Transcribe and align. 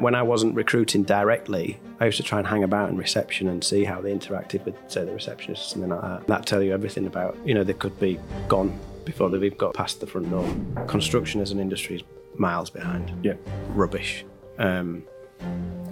When 0.00 0.16
I 0.16 0.22
wasn't 0.24 0.56
recruiting 0.56 1.04
directly, 1.04 1.78
I 2.00 2.06
used 2.06 2.16
to 2.16 2.24
try 2.24 2.38
and 2.38 2.46
hang 2.48 2.64
about 2.64 2.90
in 2.90 2.96
reception 2.96 3.46
and 3.46 3.62
see 3.62 3.84
how 3.84 4.00
they 4.00 4.12
interacted 4.12 4.64
with, 4.64 4.74
say, 4.88 5.04
the 5.04 5.12
receptionist 5.12 5.62
or 5.62 5.68
something 5.68 5.90
like 5.90 6.00
that. 6.00 6.26
That 6.26 6.44
tell 6.44 6.60
you 6.60 6.74
everything 6.74 7.06
about, 7.06 7.38
you 7.44 7.54
know, 7.54 7.62
they 7.62 7.72
could 7.72 7.96
be 8.00 8.18
gone 8.48 8.76
before 9.04 9.30
they've 9.30 9.44
even 9.44 9.56
got 9.56 9.74
past 9.74 10.00
the 10.00 10.06
front 10.08 10.28
door. 10.28 10.44
Construction 10.88 11.40
as 11.40 11.52
an 11.52 11.60
industry 11.60 11.94
is 11.94 12.02
miles 12.36 12.68
behind. 12.68 13.12
Yeah. 13.24 13.34
Rubbish. 13.74 14.24
Um, 14.58 15.04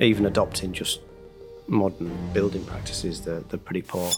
even 0.00 0.26
adopting 0.26 0.72
just 0.72 0.98
modern 1.68 2.11
building 2.32 2.64
practices, 2.64 3.20
they're, 3.20 3.42
they're 3.42 3.61
pretty 3.61 3.82
poor. 3.82 4.11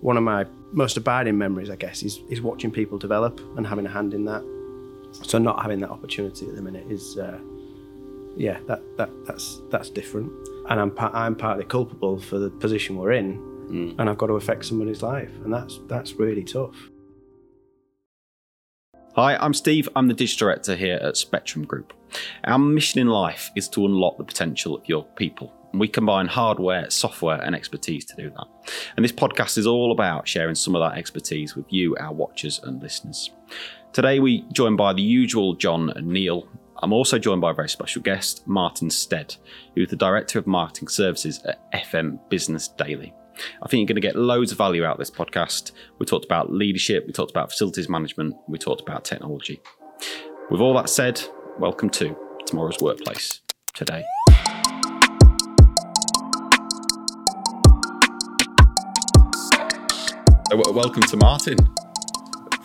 One 0.00 0.16
of 0.16 0.22
my 0.22 0.46
most 0.72 0.96
abiding 0.96 1.36
memories, 1.36 1.68
I 1.68 1.76
guess, 1.76 2.02
is, 2.02 2.20
is 2.30 2.40
watching 2.40 2.70
people 2.70 2.96
develop 2.96 3.38
and 3.58 3.66
having 3.66 3.84
a 3.84 3.90
hand 3.90 4.14
in 4.14 4.24
that. 4.24 4.42
So 5.24 5.36
not 5.36 5.60
having 5.60 5.80
that 5.80 5.90
opportunity 5.90 6.48
at 6.48 6.56
the 6.56 6.62
minute 6.62 6.86
is, 6.90 7.18
uh, 7.18 7.38
yeah, 8.36 8.58
that, 8.66 8.80
that 8.96 9.10
that's 9.26 9.60
that's 9.70 9.90
different. 9.90 10.30
And 10.68 10.80
I'm 10.80 10.92
I'm 10.98 11.34
partly 11.34 11.64
culpable 11.64 12.18
for 12.20 12.38
the 12.38 12.50
position 12.50 12.96
we're 12.96 13.12
in, 13.12 13.34
hmm. 13.34 13.92
and 13.98 14.10
I've 14.10 14.18
got 14.18 14.26
to 14.26 14.34
affect 14.34 14.64
somebody's 14.64 15.02
life, 15.02 15.30
and 15.44 15.52
that's 15.52 15.80
that's 15.88 16.14
really 16.14 16.44
tough. 16.44 16.76
Hi, 19.14 19.36
I'm 19.36 19.54
Steve. 19.54 19.88
I'm 19.96 20.08
the 20.08 20.14
digital 20.14 20.48
director 20.48 20.76
here 20.76 20.98
at 21.00 21.16
Spectrum 21.16 21.64
Group. 21.64 21.94
Our 22.44 22.58
mission 22.58 23.00
in 23.00 23.06
life 23.06 23.50
is 23.56 23.66
to 23.70 23.86
unlock 23.86 24.18
the 24.18 24.24
potential 24.24 24.76
of 24.76 24.86
your 24.86 25.04
people. 25.16 25.54
And 25.72 25.80
we 25.80 25.88
combine 25.88 26.26
hardware, 26.26 26.90
software, 26.90 27.40
and 27.40 27.54
expertise 27.54 28.04
to 28.06 28.16
do 28.16 28.28
that. 28.28 28.46
And 28.94 29.02
this 29.02 29.12
podcast 29.12 29.56
is 29.56 29.66
all 29.66 29.90
about 29.90 30.28
sharing 30.28 30.54
some 30.54 30.74
of 30.74 30.80
that 30.80 30.98
expertise 30.98 31.56
with 31.56 31.64
you, 31.70 31.96
our 31.96 32.12
watchers 32.12 32.60
and 32.62 32.82
listeners. 32.82 33.30
Today, 33.94 34.18
we 34.18 34.42
joined 34.52 34.76
by 34.76 34.92
the 34.92 35.00
usual 35.00 35.54
Jon 35.54 35.88
and 35.96 36.08
Neil. 36.08 36.46
I'm 36.82 36.92
also 36.92 37.18
joined 37.18 37.40
by 37.40 37.52
a 37.52 37.54
very 37.54 37.70
special 37.70 38.02
guest, 38.02 38.46
Martin 38.46 38.90
Stead, 38.90 39.36
who 39.74 39.82
is 39.82 39.88
the 39.88 39.96
Director 39.96 40.38
of 40.38 40.46
Marketing 40.46 40.88
Services 40.88 41.42
at 41.44 41.72
FM 41.72 42.18
Business 42.28 42.68
Daily. 42.68 43.14
I 43.62 43.68
think 43.68 43.80
you're 43.80 43.86
going 43.86 44.02
to 44.02 44.06
get 44.06 44.14
loads 44.14 44.52
of 44.52 44.58
value 44.58 44.84
out 44.84 44.92
of 44.92 44.98
this 44.98 45.10
podcast. 45.10 45.72
We 45.98 46.04
talked 46.04 46.26
about 46.26 46.52
leadership, 46.52 47.06
we 47.06 47.14
talked 47.14 47.30
about 47.30 47.50
facilities 47.50 47.88
management, 47.88 48.36
we 48.46 48.58
talked 48.58 48.82
about 48.82 49.04
technology. 49.04 49.60
With 50.50 50.60
all 50.60 50.74
that 50.74 50.90
said, 50.90 51.22
welcome 51.58 51.88
to 51.90 52.14
Tomorrow's 52.44 52.80
Workplace 52.80 53.40
today. 53.72 54.04
Welcome 60.52 61.02
to 61.04 61.16
Martin. 61.16 61.56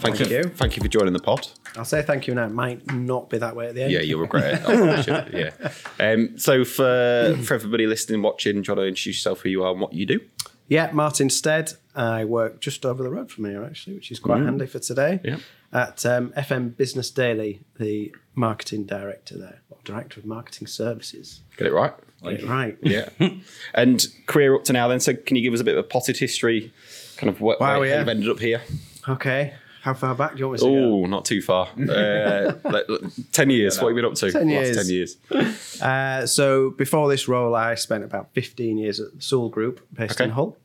Thank, 0.02 0.18
Thank 0.18 0.30
you. 0.32 0.38
you. 0.38 0.44
Thank 0.46 0.76
you 0.76 0.82
for 0.82 0.90
joining 0.90 1.14
the 1.14 1.20
pod. 1.20 1.48
I'll 1.78 1.86
say 1.86 2.02
thank 2.02 2.26
you 2.26 2.34
now. 2.34 2.46
It 2.46 2.52
might 2.52 2.92
not 2.92 3.30
be 3.30 3.38
that 3.38 3.56
way 3.56 3.68
at 3.68 3.76
the 3.76 3.84
end. 3.84 3.92
Yeah, 3.92 4.00
you'll 4.02 4.20
regret 4.22 4.56
it. 4.56 4.62
I 4.68 4.76
probably 4.76 5.04
should, 5.04 5.34
yeah. 5.34 5.72
Um, 6.00 6.38
so 6.40 6.66
for 6.66 7.38
for 7.44 7.54
everybody 7.54 7.86
listening, 7.86 8.24
watching, 8.24 8.62
do 8.62 8.68
you 8.68 8.76
want 8.76 8.80
to 8.80 8.88
introduce 8.88 9.18
yourself, 9.18 9.42
who 9.42 9.50
you 9.50 9.64
are, 9.64 9.72
and 9.72 9.80
what 9.80 9.94
you 9.94 10.06
do? 10.08 10.20
Yeah, 10.68 10.90
Martin 10.92 11.30
Stead. 11.30 11.74
I 11.96 12.26
work 12.26 12.62
just 12.62 12.86
over 12.86 13.04
the 13.04 13.10
road 13.10 13.30
from 13.30 13.46
here, 13.46 13.64
actually, 13.64 13.96
which 13.96 14.10
is 14.12 14.20
quite 14.20 14.42
handy 14.42 14.66
for 14.66 14.80
today. 14.80 15.20
Yeah. 15.24 15.38
At 15.74 16.06
um, 16.06 16.32
FM 16.32 16.76
Business 16.76 17.12
Daily, 17.12 17.62
the 17.78 18.14
marketing 18.34 18.86
director 18.86 19.38
there, 19.38 19.62
or 19.70 19.78
director 19.84 20.20
of 20.20 20.26
marketing 20.26 20.68
services. 20.68 21.42
Get 21.58 21.68
it 21.68 21.74
right. 21.74 21.94
Get 22.24 22.34
it 22.34 22.46
right. 22.48 22.78
Yeah. 22.82 23.10
and 23.74 24.06
career 24.26 24.56
up 24.56 24.64
to 24.66 24.74
now 24.74 24.88
then. 24.88 25.00
So 25.00 25.14
can 25.14 25.36
you 25.36 25.44
give 25.44 25.54
us 25.54 25.60
a 25.60 25.64
bit 25.64 25.78
of 25.78 25.86
a 25.86 25.88
potted 25.88 26.18
history, 26.18 26.74
kind 27.18 27.30
of 27.30 27.42
what, 27.42 27.60
Wow, 27.60 27.68
how 27.76 27.82
yeah. 27.84 28.00
you've 28.00 28.08
ended 28.08 28.30
up 28.30 28.40
here? 28.40 28.62
Okay. 29.08 29.54
How 29.82 29.94
far 29.96 30.14
back 30.14 30.34
do 30.34 30.40
you 30.40 30.48
want 30.48 30.62
me 30.62 30.68
to? 30.68 30.78
Oh, 30.78 31.06
not 31.08 31.26
too 31.26 31.42
far. 31.42 31.68
Uh, 31.70 32.54
like, 32.64 32.88
like, 32.88 33.02
10 33.32 33.50
years. 33.50 33.78
What 33.80 33.88
have 33.90 33.98
you 33.98 34.04
been 34.04 34.12
up 34.12 34.16
to? 34.18 34.32
10 34.32 34.48
Last 34.50 34.52
years. 34.52 35.16
10 35.30 35.36
years. 35.40 35.78
Uh, 35.82 36.28
so 36.28 36.70
before 36.70 37.10
this 37.10 37.28
role, 37.28 37.56
I 37.56 37.74
spent 37.74 38.04
about 38.04 38.32
15 38.34 38.78
years 38.78 39.00
at 39.00 39.16
the 39.16 39.22
Sewell 39.22 39.50
Group 39.50 39.82
based 39.92 40.14
Okay. 40.22 40.26
in 40.26 40.30
Hull. 40.30 40.56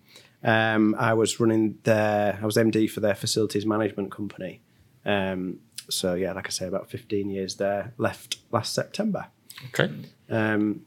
Um, 0.45 0.95
I 0.99 1.15
was 1.15 1.41
running 1.41 1.79
their, 1.85 2.39
I 2.41 2.45
was 2.45 2.57
MD 2.57 2.91
for 2.91 3.01
their 3.01 3.15
facilities 3.15 3.65
management 3.65 4.11
company. 4.13 4.61
Um, 5.07 5.61
so 5.89 6.13
yeah, 6.15 6.35
like 6.35 6.47
I 6.49 6.51
say, 6.51 6.67
about 6.67 6.91
15 6.91 7.31
years 7.31 7.55
there. 7.57 7.95
Left 7.97 8.37
last 8.53 8.75
September. 8.75 9.29
Okay. 9.69 9.91
Um, 10.29 10.83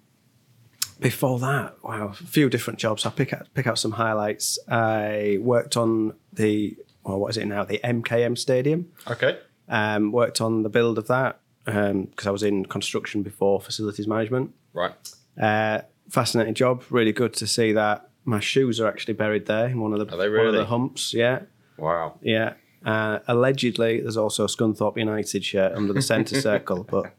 before 1.00 1.40
that, 1.40 1.84
wow, 1.84 2.10
a 2.10 2.14
few 2.14 2.50
different 2.50 2.78
jobs. 2.78 3.06
I'll 3.08 3.12
pick 3.12 3.34
out 3.34 3.48
pick 3.56 3.66
out 3.66 3.80
some 3.80 3.94
highlights. 3.94 4.60
I 4.70 5.40
worked 5.42 5.76
on 5.78 6.14
the 6.34 6.76
well, 7.10 7.20
what 7.20 7.30
is 7.32 7.38
it 7.38 7.46
now? 7.46 7.64
The 7.66 7.80
MKM 7.84 8.38
Stadium. 8.38 8.92
Okay. 9.10 9.38
Um, 9.68 10.12
worked 10.12 10.42
on 10.42 10.64
the 10.64 10.70
build 10.70 10.98
of 10.98 11.08
that 11.08 11.40
because 11.66 12.26
I 12.26 12.32
was 12.32 12.44
in 12.44 12.66
construction 12.66 13.22
before 13.24 13.60
facilities 13.62 14.08
management. 14.08 14.54
Right. 14.74 14.94
Uh, 15.40 15.82
fascinating 16.10 16.54
job. 16.54 16.84
Really 16.90 17.12
good 17.12 17.34
to 17.34 17.48
see 17.48 17.74
that. 17.74 18.10
My 18.26 18.40
shoes 18.40 18.80
are 18.80 18.88
actually 18.88 19.14
buried 19.16 19.46
there 19.46 19.68
in 19.68 19.80
one 19.82 19.94
of 19.94 20.00
the 20.00 20.14
Are 20.14 20.18
they 20.18 20.30
one 20.30 20.48
of 20.48 20.54
the 20.54 20.66
humps. 20.66 21.14
Yeah, 21.14 21.42
Wow. 21.78 22.18
yeah. 22.22 22.54
Uh, 22.86 23.20
allegedly, 23.28 24.02
there's 24.02 24.18
also 24.18 24.46
a 24.46 24.48
Scunthorpe 24.48 24.98
United 24.98 25.44
shirt 25.44 25.74
under 25.76 25.94
the 25.94 26.02
centre 26.02 26.40
circle, 26.50 26.84
but 26.84 27.14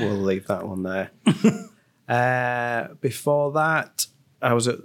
we'll 0.00 0.16
leave 0.16 0.46
that 0.46 0.66
one 0.66 0.82
there. 0.82 1.10
uh, 2.08 2.94
before 3.00 3.52
that, 3.52 4.06
I 4.40 4.54
was 4.54 4.68
at. 4.68 4.78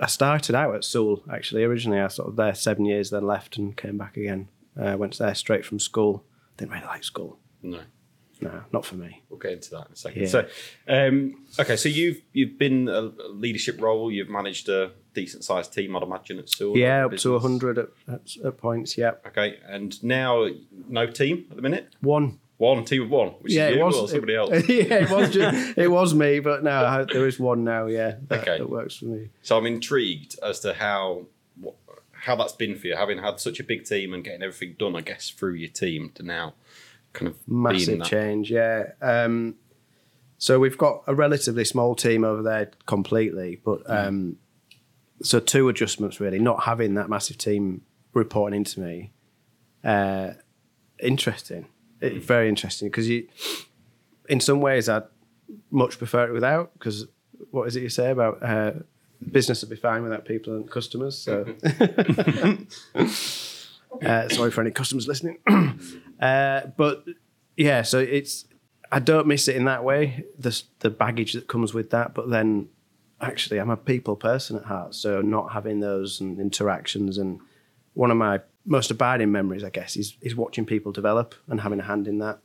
I 0.00 0.06
started 0.06 0.54
out 0.54 0.74
at 0.74 0.84
Sewell 0.84 1.22
actually. 1.30 1.62
Originally, 1.64 2.00
I 2.00 2.08
sort 2.08 2.28
of 2.28 2.36
there 2.36 2.54
seven 2.54 2.84
years, 2.86 3.10
then 3.10 3.26
left 3.26 3.56
and 3.58 3.76
came 3.76 3.98
back 3.98 4.16
again. 4.16 4.48
Uh, 4.80 4.96
went 4.96 5.18
there 5.18 5.34
straight 5.34 5.64
from 5.64 5.78
school. 5.78 6.24
Didn't 6.56 6.72
really 6.72 6.86
like 6.86 7.04
school. 7.04 7.38
No. 7.62 7.80
No, 8.42 8.62
not 8.72 8.86
for 8.86 8.94
me. 8.94 9.22
We'll 9.28 9.38
get 9.38 9.52
into 9.52 9.70
that 9.72 9.88
in 9.88 9.92
a 9.92 9.96
second. 9.96 10.22
Yeah. 10.22 10.28
So, 10.28 10.46
um, 10.88 11.44
okay, 11.58 11.76
so 11.76 11.90
you've 11.90 12.22
you've 12.32 12.58
been 12.58 12.88
a 12.88 13.00
leadership 13.28 13.78
role. 13.82 14.10
You've 14.10 14.30
managed 14.30 14.70
a 14.70 14.92
decent 15.12 15.44
sized 15.44 15.74
team, 15.74 15.94
I'd 15.94 16.02
imagine, 16.02 16.38
at 16.38 16.48
Sewell. 16.48 16.78
Yeah, 16.78 17.04
up 17.04 17.10
to 17.10 17.16
business. 17.16 17.42
100 17.42 17.78
at, 17.78 17.88
at, 18.08 18.36
at 18.42 18.56
points. 18.56 18.96
Yeah, 18.96 19.12
Okay, 19.26 19.58
and 19.68 20.02
now 20.02 20.48
no 20.88 21.06
team 21.06 21.44
at 21.50 21.56
the 21.56 21.62
minute. 21.62 21.94
one. 22.00 22.38
One 22.60 22.84
team 22.84 23.04
of 23.04 23.10
one, 23.10 23.28
which 23.40 23.54
Yeah, 23.54 23.68
is 23.68 23.72
it 23.72 23.78
you 23.78 23.84
was 23.86 23.96
or 23.96 24.08
somebody 24.08 24.34
it, 24.34 24.36
else. 24.36 24.50
yeah, 24.68 24.94
it 24.96 25.10
was. 25.10 25.30
Just, 25.30 25.78
it 25.78 25.88
was 25.88 26.14
me, 26.14 26.40
but 26.40 26.62
no, 26.62 26.70
I, 26.70 27.04
there 27.10 27.26
is 27.26 27.40
one 27.40 27.64
now. 27.64 27.86
Yeah, 27.86 28.16
that, 28.28 28.40
Okay. 28.42 28.58
that 28.58 28.68
works 28.68 28.96
for 28.96 29.06
me. 29.06 29.30
So 29.40 29.56
I'm 29.56 29.64
intrigued 29.64 30.38
as 30.42 30.60
to 30.60 30.74
how 30.74 31.24
what, 31.58 31.76
how 32.12 32.36
that's 32.36 32.52
been 32.52 32.76
for 32.76 32.88
you, 32.88 32.96
having 32.96 33.16
had 33.16 33.40
such 33.40 33.60
a 33.60 33.64
big 33.64 33.86
team 33.86 34.12
and 34.12 34.22
getting 34.22 34.42
everything 34.42 34.76
done, 34.78 34.94
I 34.94 35.00
guess, 35.00 35.30
through 35.30 35.54
your 35.54 35.70
team 35.70 36.10
to 36.16 36.22
now 36.22 36.52
kind 37.14 37.28
of 37.28 37.36
Massive 37.48 38.04
change. 38.04 38.50
Yeah. 38.50 38.92
Um, 39.00 39.54
so 40.36 40.58
we've 40.60 40.76
got 40.76 41.02
a 41.06 41.14
relatively 41.14 41.64
small 41.64 41.94
team 41.94 42.24
over 42.24 42.42
there 42.42 42.72
completely, 42.84 43.58
but 43.64 43.88
um, 43.88 44.36
so 45.22 45.40
two 45.40 45.70
adjustments 45.70 46.20
really. 46.20 46.38
Not 46.38 46.64
having 46.64 46.92
that 46.96 47.08
massive 47.08 47.38
team 47.38 47.80
reporting 48.12 48.58
into 48.58 48.80
me, 48.80 49.12
uh, 49.82 50.32
interesting. 50.98 51.66
It, 52.00 52.22
very 52.22 52.48
interesting 52.48 52.88
because 52.88 53.08
you, 53.08 53.28
in 54.28 54.40
some 54.40 54.60
ways, 54.60 54.88
I'd 54.88 55.04
much 55.70 55.98
prefer 55.98 56.28
it 56.28 56.32
without. 56.32 56.72
Because 56.74 57.06
what 57.50 57.68
is 57.68 57.76
it 57.76 57.82
you 57.82 57.88
say 57.88 58.10
about 58.10 58.42
uh, 58.42 58.72
business 59.30 59.62
would 59.62 59.70
be 59.70 59.76
fine 59.76 60.02
without 60.02 60.24
people 60.24 60.54
and 60.54 60.70
customers? 60.70 61.18
So, 61.18 61.54
uh, 64.04 64.28
sorry 64.28 64.50
for 64.50 64.60
any 64.60 64.70
customers 64.70 65.06
listening. 65.06 65.38
uh, 66.20 66.62
but 66.76 67.04
yeah, 67.56 67.82
so 67.82 67.98
it's 67.98 68.46
I 68.92 68.98
don't 68.98 69.26
miss 69.26 69.48
it 69.48 69.56
in 69.56 69.64
that 69.66 69.84
way. 69.84 70.24
The 70.38 70.62
the 70.80 70.90
baggage 70.90 71.34
that 71.34 71.48
comes 71.48 71.74
with 71.74 71.90
that, 71.90 72.14
but 72.14 72.30
then 72.30 72.68
actually 73.20 73.58
I'm 73.58 73.70
a 73.70 73.76
people 73.76 74.16
person 74.16 74.56
at 74.56 74.64
heart, 74.64 74.94
so 74.94 75.20
not 75.20 75.52
having 75.52 75.80
those 75.80 76.20
and 76.20 76.40
interactions 76.40 77.18
and 77.18 77.40
one 77.94 78.10
of 78.10 78.16
my 78.16 78.40
most 78.70 78.90
abiding 78.90 79.32
memories, 79.32 79.64
I 79.64 79.70
guess, 79.70 79.96
is 79.96 80.16
is 80.22 80.34
watching 80.34 80.64
people 80.64 80.92
develop 80.92 81.34
and 81.48 81.60
having 81.60 81.80
a 81.80 81.82
hand 81.82 82.06
in 82.06 82.18
that. 82.18 82.38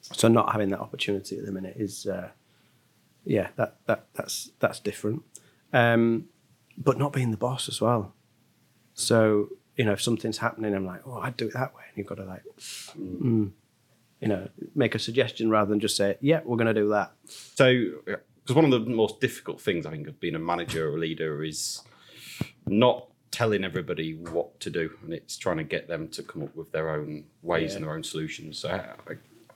So 0.00 0.28
not 0.28 0.52
having 0.52 0.70
that 0.70 0.78
opportunity 0.78 1.36
at 1.36 1.44
the 1.44 1.50
minute 1.50 1.74
is, 1.76 2.06
uh, 2.06 2.28
yeah, 3.24 3.48
that 3.56 3.76
that 3.86 4.06
that's 4.14 4.52
that's 4.60 4.78
different. 4.78 5.24
Um, 5.72 6.26
but 6.78 6.98
not 6.98 7.12
being 7.12 7.32
the 7.32 7.36
boss 7.36 7.68
as 7.68 7.80
well. 7.80 8.14
So 8.94 9.48
you 9.76 9.84
know, 9.84 9.92
if 9.92 10.00
something's 10.00 10.38
happening, 10.38 10.74
I'm 10.74 10.86
like, 10.86 11.02
oh, 11.04 11.18
I'd 11.18 11.36
do 11.36 11.48
it 11.48 11.54
that 11.54 11.74
way, 11.74 11.82
and 11.88 11.98
you've 11.98 12.06
got 12.06 12.18
to 12.18 12.24
like, 12.24 12.44
mm, 12.96 13.50
you 14.20 14.28
know, 14.28 14.48
make 14.74 14.94
a 14.94 14.98
suggestion 15.00 15.50
rather 15.50 15.68
than 15.68 15.80
just 15.80 15.96
say, 15.96 16.16
yeah, 16.20 16.40
we're 16.44 16.56
going 16.56 16.74
to 16.74 16.80
do 16.80 16.88
that. 16.90 17.12
So, 17.26 17.74
because 18.04 18.54
one 18.54 18.64
of 18.64 18.70
the 18.70 18.80
most 18.88 19.20
difficult 19.20 19.60
things 19.60 19.84
I 19.84 19.90
think 19.90 20.06
of 20.06 20.20
being 20.20 20.36
a 20.36 20.38
manager 20.38 20.88
or 20.88 20.96
a 20.96 20.98
leader 20.98 21.42
is 21.42 21.82
not 22.66 23.08
telling 23.36 23.64
everybody 23.64 24.14
what 24.14 24.58
to 24.60 24.70
do, 24.70 24.90
and 25.02 25.12
it's 25.12 25.36
trying 25.36 25.58
to 25.58 25.62
get 25.64 25.88
them 25.88 26.08
to 26.08 26.22
come 26.22 26.42
up 26.42 26.56
with 26.56 26.72
their 26.72 26.88
own 26.88 27.24
ways 27.42 27.72
Yeah. 27.72 27.76
and 27.76 27.84
their 27.84 27.92
own 27.94 28.02
solutions. 28.02 28.58
So, 28.58 28.68
how, 28.70 28.94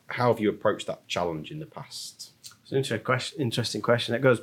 how 0.08 0.28
have 0.30 0.38
you 0.38 0.50
approached 0.50 0.86
that 0.86 1.08
challenge 1.08 1.50
in 1.50 1.60
the 1.60 1.66
past? 1.66 2.32
It's 2.62 2.70
an 2.72 2.76
interesting 2.76 3.02
question. 3.06 3.40
Interesting 3.40 3.80
question. 3.80 4.14
It 4.14 4.20
goes 4.20 4.42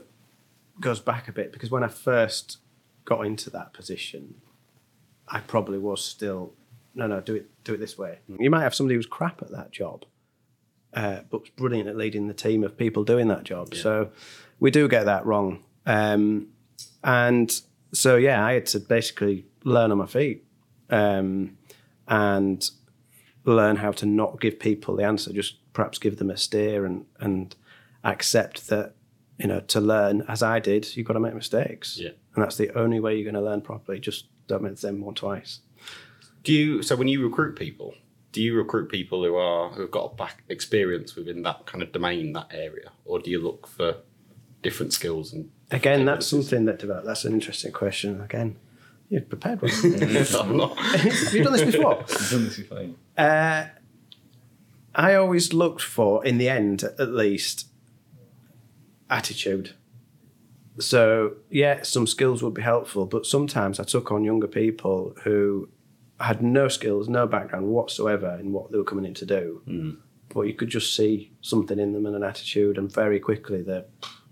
goes 0.82 1.00
back 1.00 1.28
a 1.28 1.32
bit 1.32 1.52
because 1.54 1.70
when 1.70 1.84
I 1.84 1.88
first 1.88 2.58
got 3.06 3.28
into 3.28 3.52
that 3.52 3.74
position, 3.74 4.42
I 5.28 5.40
probably 5.42 5.78
was 5.78 6.04
still 6.04 6.54
no, 6.96 7.06
no, 7.06 7.22
do 7.22 7.36
it 7.36 7.46
do 7.64 7.76
it 7.76 7.80
this 7.80 7.96
way. 7.96 8.18
You 8.40 8.50
might 8.50 8.64
have 8.64 8.74
somebody 8.74 8.96
who's 8.96 9.06
crap 9.06 9.44
at 9.44 9.52
that 9.52 9.70
job, 9.72 10.06
uh, 10.96 11.20
but 11.30 11.56
brilliant 11.56 11.88
at 11.88 11.96
leading 11.96 12.28
the 12.28 12.34
team 12.34 12.64
of 12.64 12.76
people 12.76 13.04
doing 13.04 13.28
that 13.28 13.44
job. 13.44 13.76
So 13.76 14.10
we 14.60 14.72
do 14.72 14.88
get 14.88 15.06
that 15.06 15.28
wrong. 15.28 15.64
Um, 15.86 16.48
and 17.04 17.62
so, 17.94 18.16
yeah, 18.16 18.46
I 18.46 18.54
had 18.54 18.66
to 18.68 18.80
basically 18.80 19.46
learn 19.64 19.92
on 19.92 19.98
my 19.98 20.06
feet 20.06 20.46
um, 20.90 21.58
and 22.08 22.70
learn 23.46 23.78
how 23.78 23.92
to 23.94 24.06
not 24.06 24.42
give 24.42 24.60
people 24.60 24.96
the 24.96 25.06
answer, 25.06 25.32
just 25.34 25.58
perhaps 25.74 25.98
give 25.98 26.18
them 26.18 26.30
a 26.30 26.38
steer 26.38 26.86
and, 26.86 27.06
and 27.20 27.56
accept 28.04 28.68
that, 28.68 28.94
you 29.38 29.48
know, 29.48 29.60
to 29.62 29.80
learn, 29.80 30.24
as 30.28 30.44
I 30.44 30.60
did, 30.60 30.96
you've 30.96 31.08
got 31.08 31.14
to 31.14 31.20
make 31.20 31.34
mistakes. 31.34 31.98
Yeah. 31.98 32.10
And 32.36 32.44
that's 32.44 32.58
the 32.58 32.78
only 32.78 33.00
way 33.00 33.16
you're 33.16 33.32
going 33.32 33.42
to 33.42 33.50
learn 33.50 33.62
properly. 33.62 34.00
Just 34.00 34.26
don't 34.48 34.64
make 34.64 34.74
the 34.74 34.78
same 34.78 35.02
one 35.02 35.16
twice. 35.16 35.60
Do 36.44 36.54
you 36.54 36.82
so 36.82 36.96
when 36.96 37.08
you 37.08 37.24
recruit 37.24 37.56
people, 37.58 37.94
do 38.32 38.42
you 38.42 38.56
recruit 38.56 38.90
people 38.90 39.24
who 39.24 39.36
are 39.36 39.70
who've 39.70 39.92
got 39.92 40.16
back 40.18 40.44
experience 40.50 41.16
within 41.16 41.42
that 41.44 41.66
kind 41.66 41.84
of 41.84 41.92
domain, 41.92 42.34
that 42.34 42.48
area, 42.52 42.92
or 43.06 43.20
do 43.20 43.30
you 43.30 43.42
look 43.42 43.68
for 43.68 43.98
different 44.62 44.94
skills 44.94 45.34
and 45.34 45.50
Again, 45.72 46.06
that's 46.06 46.26
something 46.26 46.66
that 46.66 46.80
developed. 46.80 47.06
That's 47.06 47.26
an 47.26 47.34
interesting 47.34 47.72
question. 47.72 48.22
Again, 48.22 48.56
you're 49.10 49.22
prepared 49.22 49.62
one. 49.62 49.72
I'm 50.40 50.58
not. 50.58 50.78
Have 50.78 51.34
you 51.34 51.44
done 51.44 51.54
this 51.54 51.76
before? 51.76 52.00
I've 52.00 52.30
done 52.30 52.46
this 52.46 52.58
before. 52.58 52.86
Uh, 53.18 53.66
I 54.96 55.16
always 55.16 55.54
looked 55.54 55.82
for, 55.82 56.26
in 56.26 56.38
the 56.38 56.50
end, 56.50 56.84
at 56.84 57.10
least, 57.10 57.68
attitude. 59.10 59.74
So 60.80 61.34
yeah, 61.50 61.82
some 61.84 62.08
skills 62.08 62.44
would 62.44 62.54
be 62.54 62.62
helpful, 62.62 63.06
but 63.06 63.26
sometimes 63.26 63.80
I 63.80 63.84
took 63.84 64.12
on 64.12 64.24
younger 64.24 64.48
people 64.48 65.16
who 65.24 65.70
had 66.20 66.42
no 66.42 66.68
skills, 66.68 67.08
no 67.08 67.28
background 67.28 67.68
whatsoever 67.68 68.38
in 68.40 68.52
what 68.52 68.72
they 68.72 68.78
were 68.78 68.84
coming 68.84 69.06
in 69.06 69.14
to 69.16 69.26
do. 69.26 69.62
But 70.34 70.42
you 70.42 70.54
could 70.54 70.70
just 70.70 70.96
see 70.96 71.32
something 71.42 71.80
in 71.80 71.94
them 71.94 72.06
and 72.06 72.16
an 72.16 72.24
attitude, 72.24 72.78
and 72.78 72.92
very 72.92 73.20
quickly 73.20 73.62
they're 73.62 73.86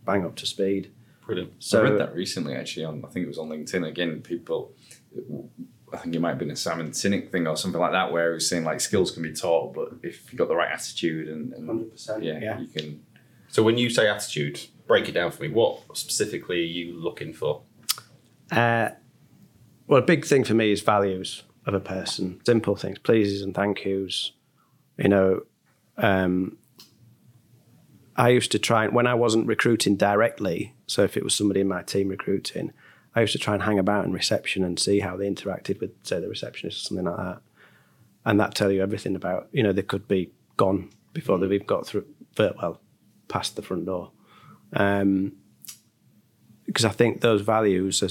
bang 0.06 0.26
up 0.26 0.36
to 0.38 0.46
speed. 0.46 0.92
Brilliant. 1.26 1.54
So 1.60 1.80
I 1.80 1.90
read 1.90 2.00
that 2.00 2.14
recently, 2.14 2.56
actually. 2.56 2.86
On 2.86 3.04
I 3.04 3.10
think 3.10 3.26
it 3.26 3.28
was 3.28 3.38
on 3.38 3.50
LinkedIn. 3.50 3.88
Again, 3.88 4.22
people. 4.22 4.74
I 5.94 5.98
think 5.98 6.16
it 6.16 6.20
might 6.20 6.30
have 6.30 6.40
been 6.40 6.52
a 6.52 6.56
Simon 6.56 6.92
Sinek 6.92 7.32
thing 7.32 7.48
or 7.48 7.56
something 7.56 7.80
like 7.80 7.94
that, 7.94 8.12
where 8.12 8.32
he 8.32 8.34
was 8.36 8.50
saying 8.50 8.66
like 8.66 8.82
skills 8.82 9.12
can 9.12 9.24
be 9.24 9.32
taught, 9.32 9.74
but 9.74 9.94
if 10.04 10.32
you've 10.32 10.38
got 10.38 10.50
the 10.50 10.56
right 10.56 10.70
attitude 10.70 11.30
and, 11.30 11.54
and 11.54 11.70
100%, 11.70 12.24
yeah, 12.24 12.40
yeah. 12.40 12.60
you 12.60 12.68
can. 12.68 13.06
So 13.48 13.64
when 13.64 13.78
you 13.78 13.90
say 13.90 14.10
attitude, 14.10 14.60
break 14.88 15.08
it 15.08 15.14
down 15.14 15.32
for 15.32 15.44
me. 15.44 15.50
What 15.50 15.96
specifically 15.96 16.58
are 16.58 16.66
you 16.66 16.94
looking 17.00 17.34
for? 17.34 17.62
Uh, 18.52 18.90
well, 19.88 20.00
a 20.00 20.06
big 20.06 20.26
thing 20.26 20.44
for 20.44 20.54
me 20.54 20.72
is 20.72 20.82
values 20.82 21.44
of 21.66 21.74
a 21.74 21.80
person. 21.80 22.42
Simple 22.46 22.76
things, 22.76 23.00
pleases 23.00 23.42
and 23.42 23.56
thank 23.56 23.86
yous. 23.86 24.34
You 24.98 25.10
know, 25.10 25.42
um, 25.98 26.58
I 28.16 28.30
used 28.30 28.52
to 28.52 28.60
try 28.60 28.88
when 28.88 29.08
I 29.08 29.14
wasn't 29.14 29.48
recruiting 29.48 29.96
directly. 29.96 30.75
So 30.88 31.04
if 31.04 31.18
it 31.18 31.24
was 31.24 31.36
somebody 31.36 31.62
in 31.62 31.68
my 31.68 31.82
team 31.82 32.10
recruiting, 32.10 32.72
I 33.16 33.22
used 33.22 33.34
to 33.34 33.40
try 33.40 33.54
and 33.54 33.64
hang 33.64 33.80
about 33.80 34.06
in 34.06 34.12
reception 34.12 34.64
and 34.64 34.80
see 34.80 35.00
how 35.00 35.16
they 35.16 35.30
interacted 35.30 35.80
with, 35.80 35.92
say, 36.04 36.20
the 36.20 36.28
receptionist 36.28 36.78
or 36.78 36.88
something 36.88 37.06
like 37.06 37.18
that. 37.18 37.42
And 38.26 38.40
that 38.40 38.56
tell 38.56 38.72
you 38.72 38.82
everything 38.82 39.16
about. 39.16 39.48
You 39.52 39.64
know, 39.64 39.72
they 39.72 39.84
could 39.84 40.08
be 40.08 40.32
gone 40.58 40.90
before 41.14 41.38
they've 41.38 41.50
mm. 41.50 41.56
even 41.56 41.68
got 41.68 41.88
through. 41.88 42.06
Well, 42.38 42.82
past 43.28 43.56
the 43.56 43.62
front 43.62 43.86
door. 43.86 44.12
Um, 44.74 45.34
because 46.66 46.86
I 46.86 46.90
think 46.90 47.22
those 47.22 47.42
values 47.42 48.04
are, 48.04 48.10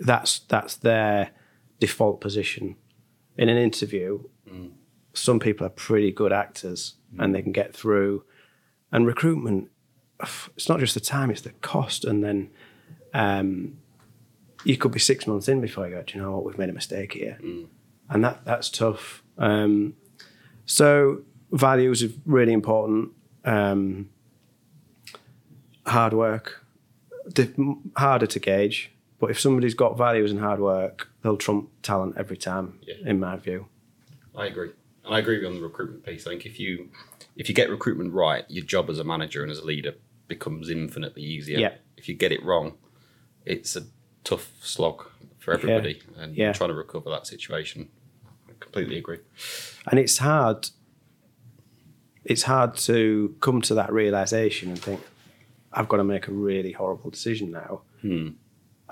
that's 0.00 0.40
that's 0.40 0.76
their 0.76 1.30
default 1.78 2.20
position 2.20 2.76
in 3.36 3.48
an 3.48 3.58
interview. 3.58 4.24
Mm. 4.50 4.72
Some 5.12 5.38
people 5.38 5.66
are 5.66 5.70
pretty 5.70 6.10
good 6.10 6.32
actors 6.32 6.94
and 7.18 7.30
mm. 7.30 7.32
they 7.34 7.42
can 7.42 7.52
get 7.52 7.74
through. 7.74 8.24
And 8.90 9.06
recruitment, 9.06 9.70
it's 10.56 10.68
not 10.68 10.80
just 10.80 10.94
the 10.94 11.00
time; 11.00 11.30
it's 11.30 11.42
the 11.42 11.50
cost. 11.60 12.04
And 12.04 12.22
then 12.24 12.50
um, 13.14 13.78
you 14.64 14.76
could 14.76 14.92
be 14.92 14.98
six 14.98 15.26
months 15.26 15.48
in 15.48 15.60
before 15.60 15.86
you 15.88 15.94
go. 15.94 16.02
Do 16.02 16.16
you 16.16 16.22
know 16.22 16.32
what? 16.32 16.44
We've 16.44 16.58
made 16.58 16.68
a 16.70 16.72
mistake 16.72 17.12
here, 17.12 17.38
and 18.08 18.24
that 18.24 18.44
that's 18.44 18.70
tough. 18.70 19.22
Um, 19.38 19.94
so 20.64 21.22
values 21.52 22.02
are 22.02 22.08
really 22.24 22.52
important. 22.52 23.10
Um, 23.44 24.10
hard 25.86 26.12
work, 26.12 26.64
harder 27.96 28.26
to 28.26 28.40
gauge. 28.40 28.92
But 29.18 29.30
if 29.30 29.40
somebody's 29.40 29.74
got 29.74 29.96
values 29.96 30.30
and 30.30 30.40
hard 30.40 30.60
work, 30.60 31.08
they'll 31.22 31.38
trump 31.38 31.70
talent 31.82 32.16
every 32.18 32.36
time, 32.36 32.78
Yeah. 32.82 32.96
in 33.06 33.18
my 33.18 33.36
view. 33.36 33.66
I 34.34 34.46
agree, 34.46 34.70
and 35.04 35.14
I 35.14 35.20
agree 35.20 35.36
with 35.36 35.42
you 35.44 35.48
on 35.48 35.54
the 35.54 35.62
recruitment 35.62 36.04
piece. 36.04 36.26
I 36.26 36.30
think 36.30 36.44
if 36.44 36.60
you 36.60 36.90
if 37.34 37.48
you 37.48 37.54
get 37.54 37.70
recruitment 37.70 38.12
right, 38.12 38.44
your 38.48 38.64
job 38.64 38.90
as 38.90 38.98
a 38.98 39.04
manager 39.04 39.42
and 39.42 39.50
as 39.50 39.58
a 39.58 39.64
leader 39.64 39.94
becomes 40.28 40.70
infinitely 40.70 41.22
easier. 41.22 41.58
Yeah. 41.58 41.74
If 41.96 42.08
you 42.08 42.14
get 42.14 42.32
it 42.32 42.44
wrong, 42.44 42.76
it's 43.44 43.76
a 43.76 43.82
tough 44.24 44.52
slog 44.60 45.06
for 45.38 45.54
everybody, 45.54 46.02
and 46.16 46.36
Yeah. 46.36 46.52
trying 46.52 46.70
to 46.70 46.74
recover 46.74 47.10
that 47.10 47.26
situation. 47.26 47.88
I 48.48 48.52
completely 48.58 48.98
agree. 48.98 49.18
And 49.88 50.00
it's 50.00 50.18
hard. 50.18 50.70
It's 52.24 52.42
hard 52.42 52.76
to 52.78 53.36
come 53.40 53.62
to 53.62 53.74
that 53.74 53.92
realization 53.92 54.70
and 54.70 54.78
think, 54.78 55.00
I've 55.72 55.88
got 55.88 55.98
to 55.98 56.04
make 56.04 56.26
a 56.26 56.32
really 56.32 56.72
horrible 56.72 57.10
decision 57.10 57.50
now, 57.50 57.82
hmm. 58.00 58.30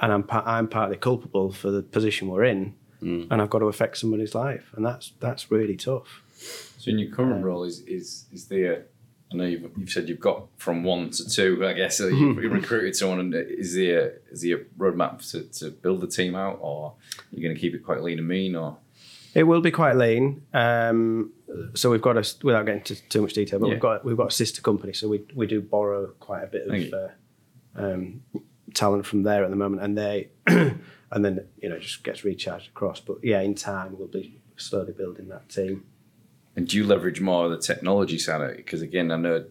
and 0.01 0.13
I'm 0.13 0.23
pa- 0.23 0.45
I'm 0.47 0.69
partly 0.69 0.97
culpable 0.97 1.51
for 1.51 1.71
the 1.71 1.83
position 1.83 2.29
we're 2.29 2.45
in, 2.45 2.75
hmm. 3.01 3.25
and 3.31 3.41
I've 3.41 3.51
got 3.51 3.61
to 3.61 3.67
affect 3.67 3.97
somebody's 3.97 4.35
life, 4.35 4.71
and 4.77 4.85
that's 4.85 5.13
that's 5.19 5.51
really 5.51 5.77
tough. 5.77 6.23
So 6.79 6.91
in 6.91 6.99
your 6.99 7.11
current 7.11 7.37
um, 7.37 7.43
role, 7.43 7.65
is 7.65 7.81
is 7.81 8.27
is 8.33 8.47
there? 8.49 8.87
I 9.33 9.37
know 9.37 9.45
you've, 9.45 9.69
you've 9.77 9.91
said 9.91 10.09
you've 10.09 10.21
got 10.21 10.47
from 10.59 10.85
one 10.85 11.11
to 11.11 11.29
two. 11.29 11.67
I 11.67 11.73
guess 11.73 11.99
so 11.99 12.07
you've 12.09 12.37
recruited 12.53 12.95
someone. 12.95 13.21
And 13.21 13.35
is 13.35 13.75
there 13.75 14.21
is 14.31 14.43
there 14.43 14.57
a 14.59 14.65
roadmap 14.79 15.29
to, 15.33 15.43
to 15.61 15.71
build 15.71 16.01
the 16.03 16.07
team 16.07 16.35
out, 16.37 16.59
or 16.61 16.91
are 16.91 16.95
you 17.33 17.43
going 17.43 17.55
to 17.55 17.61
keep 17.61 17.75
it 17.75 17.85
quite 17.85 18.03
lean 18.03 18.19
and 18.19 18.29
mean, 18.29 18.55
or 18.55 18.77
It 19.35 19.45
will 19.45 19.61
be 19.61 19.71
quite 19.73 19.97
lean. 19.97 20.43
Um, 20.53 21.33
so 21.75 21.91
we've 21.91 22.03
got 22.03 22.17
a 22.17 22.35
without 22.45 22.67
getting 22.67 22.81
into 22.81 22.97
too 23.09 23.23
much 23.23 23.33
detail, 23.33 23.59
but 23.59 23.67
Yeah. 23.67 23.73
we've 23.75 23.81
got 23.83 24.05
we've 24.05 24.17
got 24.17 24.29
a 24.29 24.35
sister 24.35 24.61
company, 24.63 24.93
so 24.93 25.09
we 25.09 25.25
we 25.35 25.47
do 25.47 25.61
borrow 25.61 26.09
quite 26.21 26.45
a 26.45 26.47
bit 26.47 26.67
of 26.69 26.93
uh, 26.95 27.09
um, 27.77 28.23
talent 28.75 29.07
from 29.07 29.23
there 29.25 29.43
at 29.43 29.51
the 29.51 29.57
moment, 29.57 29.83
and 29.83 29.97
they 29.99 30.29
and 30.47 31.25
then 31.25 31.47
you 31.61 31.69
know 31.71 31.79
just 31.79 32.05
gets 32.05 32.25
recharged 32.25 32.69
across. 32.69 33.01
But 33.01 33.19
yeah, 33.25 33.41
in 33.41 33.55
time 33.55 33.99
we'll 33.99 34.07
be 34.09 34.41
slowly 34.57 34.93
building 34.93 35.29
that 35.29 35.49
team. 35.49 35.85
And 36.57 36.69
do 36.69 36.77
you 36.77 36.85
leverage 36.85 37.21
more 37.21 37.47
of 37.47 37.51
the 37.51 37.59
technology 37.59 38.19
side 38.19 38.41
of 38.41 38.51
it? 38.51 38.57
Because 38.59 38.83
again, 38.83 39.11
I 39.11 39.17
know 39.17 39.45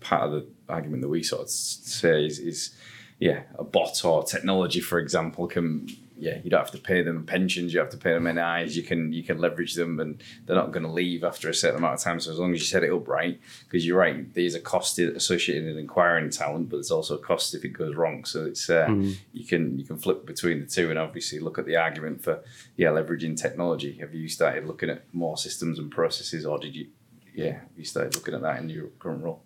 part 0.00 0.22
of 0.24 0.32
the 0.32 0.46
argument 0.68 1.02
that 1.02 1.08
we 1.08 1.22
sort 1.22 1.42
of 1.42 1.50
say 1.50 2.24
is, 2.24 2.38
is 2.38 2.74
yeah, 3.18 3.42
a 3.58 3.64
bot 3.64 4.04
or 4.04 4.22
technology, 4.22 4.80
for 4.80 4.98
example, 4.98 5.46
can 5.46 5.88
yeah, 6.18 6.38
you 6.42 6.50
don't 6.50 6.60
have 6.60 6.70
to 6.70 6.78
pay 6.78 7.02
them 7.02 7.24
pensions, 7.26 7.74
you 7.74 7.80
have 7.80 7.90
to 7.90 7.96
pay 7.96 8.12
them 8.12 8.24
NIs, 8.24 8.76
you 8.76 8.82
can 8.82 9.12
you 9.12 9.22
can 9.22 9.38
leverage 9.38 9.74
them, 9.74 10.00
and 10.00 10.22
they're 10.44 10.56
not 10.56 10.72
going 10.72 10.82
to 10.82 10.90
leave 10.90 11.24
after 11.24 11.48
a 11.48 11.54
certain 11.54 11.78
amount 11.78 11.94
of 11.94 12.00
time. 12.00 12.20
So 12.20 12.32
as 12.32 12.38
long 12.38 12.54
as 12.54 12.60
you 12.60 12.66
set 12.66 12.82
it 12.82 12.92
up 12.92 13.06
right, 13.06 13.38
because 13.64 13.86
you're 13.86 13.98
right, 13.98 14.32
there's 14.34 14.54
a 14.54 14.60
cost 14.60 14.98
associated 14.98 15.76
in 15.76 15.84
acquiring 15.84 16.30
talent, 16.30 16.70
but 16.70 16.76
there's 16.76 16.90
also 16.90 17.16
a 17.16 17.22
cost 17.22 17.54
if 17.54 17.64
it 17.64 17.70
goes 17.70 17.94
wrong. 17.96 18.24
So 18.24 18.46
it's 18.46 18.70
uh, 18.70 18.86
you 19.32 19.44
can 19.44 19.78
you 19.78 19.84
can 19.84 19.98
flip 19.98 20.24
between 20.26 20.60
the 20.60 20.66
two, 20.66 20.90
and 20.90 20.98
obviously 20.98 21.38
look 21.38 21.58
at 21.58 21.66
the 21.66 21.76
argument 21.76 22.22
for 22.24 22.42
yeah, 22.76 22.88
leveraging 22.88 23.40
technology. 23.40 23.98
Have 24.00 24.14
you 24.14 24.28
started 24.28 24.66
looking 24.66 24.90
at 24.90 25.12
more 25.14 25.36
systems 25.36 25.78
and 25.78 25.90
processes, 25.90 26.46
or 26.46 26.58
did 26.58 26.74
you 26.74 26.88
yeah, 27.34 27.52
have 27.52 27.76
you 27.76 27.84
started 27.84 28.14
looking 28.14 28.34
at 28.34 28.40
that 28.40 28.60
in 28.60 28.70
your 28.70 28.86
current 28.98 29.22
role? 29.22 29.42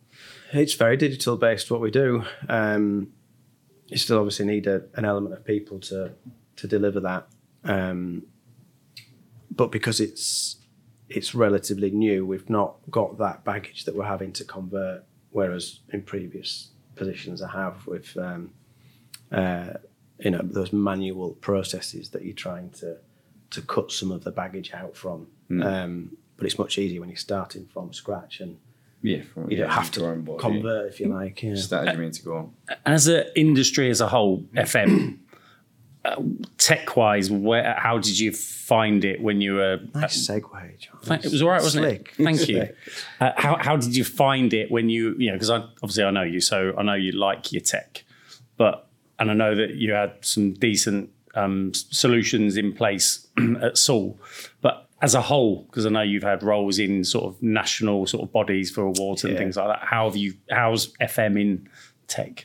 It's 0.53 0.75
very 0.75 0.97
digital 0.97 1.37
based 1.37 1.71
what 1.71 1.81
we 1.81 1.91
do. 1.91 2.25
Um, 2.49 3.09
you 3.89 3.99
still 3.99 4.19
obviously 4.19 4.47
need 4.47 4.69
a, 4.69 4.85
an 4.95 5.05
element 5.05 5.35
of 5.35 5.45
people 5.45 5.81
to 5.81 6.13
to 6.61 6.67
deliver 6.67 7.01
that, 7.01 7.27
um, 7.65 8.23
but 9.51 9.71
because 9.73 10.01
it's 10.01 10.57
it's 11.09 11.35
relatively 11.35 11.91
new, 11.91 12.25
we've 12.25 12.49
not 12.49 12.77
got 12.91 13.19
that 13.19 13.45
baggage 13.45 13.85
that 13.85 13.95
we're 13.97 14.05
having 14.05 14.33
to 14.33 14.45
convert. 14.45 15.05
Whereas 15.33 15.81
in 15.93 16.03
previous 16.03 16.71
positions, 16.97 17.41
I 17.43 17.51
have 17.51 17.87
with 17.87 18.17
um, 18.17 18.51
uh, 19.33 19.75
you 20.19 20.31
know 20.31 20.41
those 20.43 20.73
manual 20.73 21.31
processes 21.41 22.11
that 22.11 22.25
you're 22.25 22.35
trying 22.35 22.71
to 22.81 22.97
to 23.51 23.63
cut 23.63 23.91
some 23.91 24.13
of 24.13 24.23
the 24.25 24.31
baggage 24.31 24.73
out 24.73 24.97
from. 24.97 25.27
Um, 25.51 26.17
but 26.37 26.47
it's 26.47 26.59
much 26.59 26.79
easier 26.79 27.01
when 27.01 27.09
you're 27.09 27.17
starting 27.17 27.67
from 27.67 27.93
scratch 27.93 28.41
and 28.41 28.57
Yeah, 29.03 29.23
from, 29.23 29.51
you 29.51 29.57
don't 29.57 29.67
yeah, 29.69 29.75
have 29.75 29.91
to 29.91 29.99
drawing 30.01 30.23
board, 30.23 30.41
yeah. 30.41 30.49
convert 30.49 30.87
if 30.93 31.01
you 31.01 31.09
like. 31.09 31.43
Yeah. 31.43 31.57
Strategy 31.57 31.97
mean 31.97 32.13
to 32.13 32.23
go 32.23 32.37
on. 32.37 32.53
as 32.87 33.09
an 33.09 33.25
industry 33.35 33.91
as 33.91 34.01
a 34.01 34.07
whole, 34.09 34.43
FM, 34.55 35.19
tech 36.59 36.97
wise, 36.97 37.31
where 37.31 37.75
how 37.79 37.99
did 37.99 38.19
you 38.19 38.33
find 38.33 39.05
it 39.05 39.21
when 39.21 39.41
you 39.41 39.55
were? 39.55 39.81
Nice 39.95 40.29
segue, 40.29 40.79
Jon. 40.79 41.19
It 41.19 41.31
was 41.31 41.43
all 41.43 41.49
right, 41.51 41.63
wasn't 41.63 41.85
Slick. 41.87 42.15
it? 42.19 42.25
Thank 42.25 42.49
you. 42.49 42.69
Uh, 43.21 43.33
how 43.37 43.57
how 43.57 43.77
did 43.77 43.95
you 43.97 44.05
find 44.05 44.53
it 44.55 44.71
when 44.71 44.89
you 44.89 45.15
you 45.19 45.29
know 45.29 45.35
because 45.35 45.51
I 45.51 45.59
obviously 45.83 46.05
I 46.05 46.11
know 46.11 46.23
you, 46.23 46.41
so 46.41 46.75
I 46.79 46.83
know 46.83 46.95
you 46.95 47.13
like 47.13 47.53
your 47.53 47.63
tech, 47.63 48.05
but 48.57 48.87
and 49.19 49.31
I 49.31 49.35
know 49.35 49.55
that 49.55 49.75
you 49.75 49.93
had 49.93 50.13
some 50.21 50.55
decent 50.55 51.11
um, 51.35 51.73
solutions 51.75 52.57
in 52.57 52.73
place 52.73 53.27
at 53.63 53.77
Sewell, 53.79 54.19
but 54.63 54.87
as 55.03 55.15
a 55.15 55.21
whole, 55.23 55.63
because 55.65 55.87
I 55.87 55.89
know 55.89 56.03
you've 56.03 56.23
had 56.23 56.43
roles 56.43 56.79
in 56.79 57.05
sort 57.05 57.25
of 57.25 57.43
national 57.43 58.07
sort 58.07 58.23
of 58.23 58.33
bodies 58.33 58.71
for 58.71 58.83
awards 58.83 59.25
and 59.25 59.33
Yeah. 59.33 59.39
things 59.39 59.57
like 59.57 59.69
that. 59.69 59.87
How 59.87 60.05
have 60.07 60.17
you? 60.17 60.35
How's 60.51 60.89
FM 61.01 61.41
in 61.41 61.69
tech? 62.07 62.45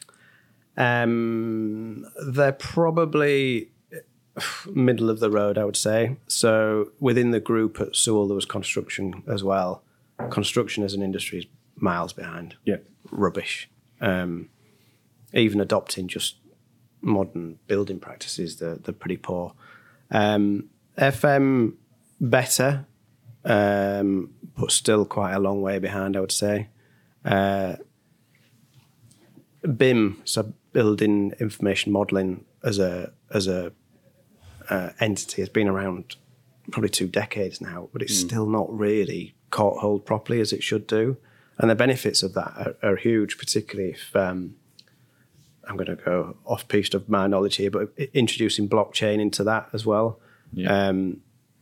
Um, 0.78 2.06
they're 2.28 2.52
probably 2.52 3.70
middle 4.74 5.10
of 5.10 5.20
the 5.20 5.30
road, 5.30 5.58
I 5.58 5.66
would 5.66 5.78
say. 5.78 6.18
So 6.28 6.92
within 7.00 7.32
the 7.32 7.40
group 7.40 7.80
at 7.80 7.96
Sewell, 7.96 8.28
there 8.28 8.36
was 8.36 8.46
construction 8.46 9.24
as 9.28 9.44
well. 9.44 9.84
Construction 10.30 10.84
as 10.84 10.94
an 10.94 11.02
industry 11.02 11.40
is 11.40 11.46
miles 11.76 12.14
behind. 12.14 12.56
Yeah. 12.66 12.78
Rubbish. 13.12 13.70
Um, 14.02 14.50
even 15.34 15.62
adopting 15.62 16.08
just 16.08 16.36
modern 17.02 17.60
building 17.68 18.00
practices, 18.00 18.58
they're, 18.58 18.76
they're 18.76 18.94
pretty 18.94 19.18
poor. 19.18 19.54
Um, 20.12 20.70
FM 20.98 21.74
better, 22.20 22.86
um, 23.44 24.34
but 24.58 24.72
still 24.72 25.06
quite 25.06 25.34
a 25.34 25.40
long 25.40 25.62
way 25.62 25.80
behind, 25.80 26.16
I 26.16 26.22
would 26.22 26.32
say. 26.32 26.70
Uh, 27.24 27.76
BIM, 29.78 30.22
so 30.26 30.54
building 30.76 31.32
information 31.40 31.94
modeling 31.94 32.44
as 32.62 32.80
a 32.80 33.14
as 33.34 33.48
a 33.48 33.72
uh, 34.70 34.90
entity, 35.00 35.42
has 35.42 35.48
been 35.48 35.70
around 35.70 36.18
probably 36.70 36.90
two 36.90 37.08
decades 37.08 37.62
now, 37.62 37.88
but 37.94 38.02
it's 38.02 38.20
still 38.20 38.46
not 38.46 38.68
really 38.78 39.36
caught 39.52 39.80
hold 39.80 40.06
properly 40.06 40.42
as 40.42 40.52
it 40.52 40.62
should 40.62 40.86
do. 40.86 41.16
And 41.58 41.70
the 41.70 41.76
benefits 41.76 42.24
of 42.24 42.34
that 42.34 42.76
are, 42.84 42.92
are 42.92 42.96
huge, 42.98 43.38
particularly 43.38 43.92
if 43.92 44.14
um, 44.16 44.56
I'm 45.66 45.78
going 45.78 45.96
to 45.96 46.04
go 46.04 46.36
off 46.44 46.68
piece 46.68 46.94
of 46.94 47.08
my 47.08 47.26
knowledge 47.26 47.56
here, 47.56 47.72
but 47.72 47.94
introducing 48.14 48.68
blockchain 48.68 49.22
into 49.22 49.46
that 49.46 49.70
as 49.72 49.86
well. 49.86 50.20
Yeah. 50.52 50.88
Um, 50.88 51.22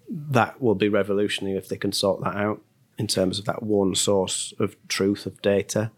that 0.09 0.59
will 0.59 0.75
be 0.75 0.89
revolutionary 0.89 1.55
if 1.55 1.69
they 1.69 1.77
can 1.77 1.91
sort 1.91 2.23
that 2.23 2.35
out 2.35 2.61
in 2.97 3.05
terms 3.05 3.37
of 3.37 3.45
that 3.45 3.61
one 3.61 3.93
source 3.93 4.53
of 4.59 4.75
truth 4.87 5.27
of 5.27 5.39
data. 5.43 5.91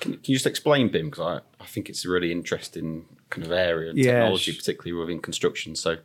Can, 0.00 0.12
can 0.12 0.22
you 0.24 0.34
just 0.34 0.46
explain 0.46 0.88
BIM? 0.88 1.10
Because 1.10 1.42
I, 1.60 1.62
I 1.62 1.66
think 1.66 1.88
it's 1.88 2.04
a 2.04 2.08
really 2.08 2.32
interesting 2.32 3.06
kind 3.28 3.46
of 3.46 3.52
area 3.52 3.90
and 3.90 3.98
Yeah, 3.98 4.12
technology, 4.12 4.52
particularly 4.52 4.98
within 4.98 5.20
construction. 5.20 5.76
So 5.76 5.98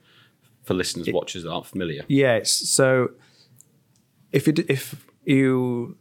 for 0.64 0.74
listeners, 0.74 1.08
watchers 1.12 1.44
that 1.44 1.52
aren't 1.52 1.68
familiar. 1.68 2.04
Yes. 2.08 2.52
So 2.52 3.12
if 4.32 4.48
you 4.48 4.54
if 4.68 5.06
you 5.24 5.98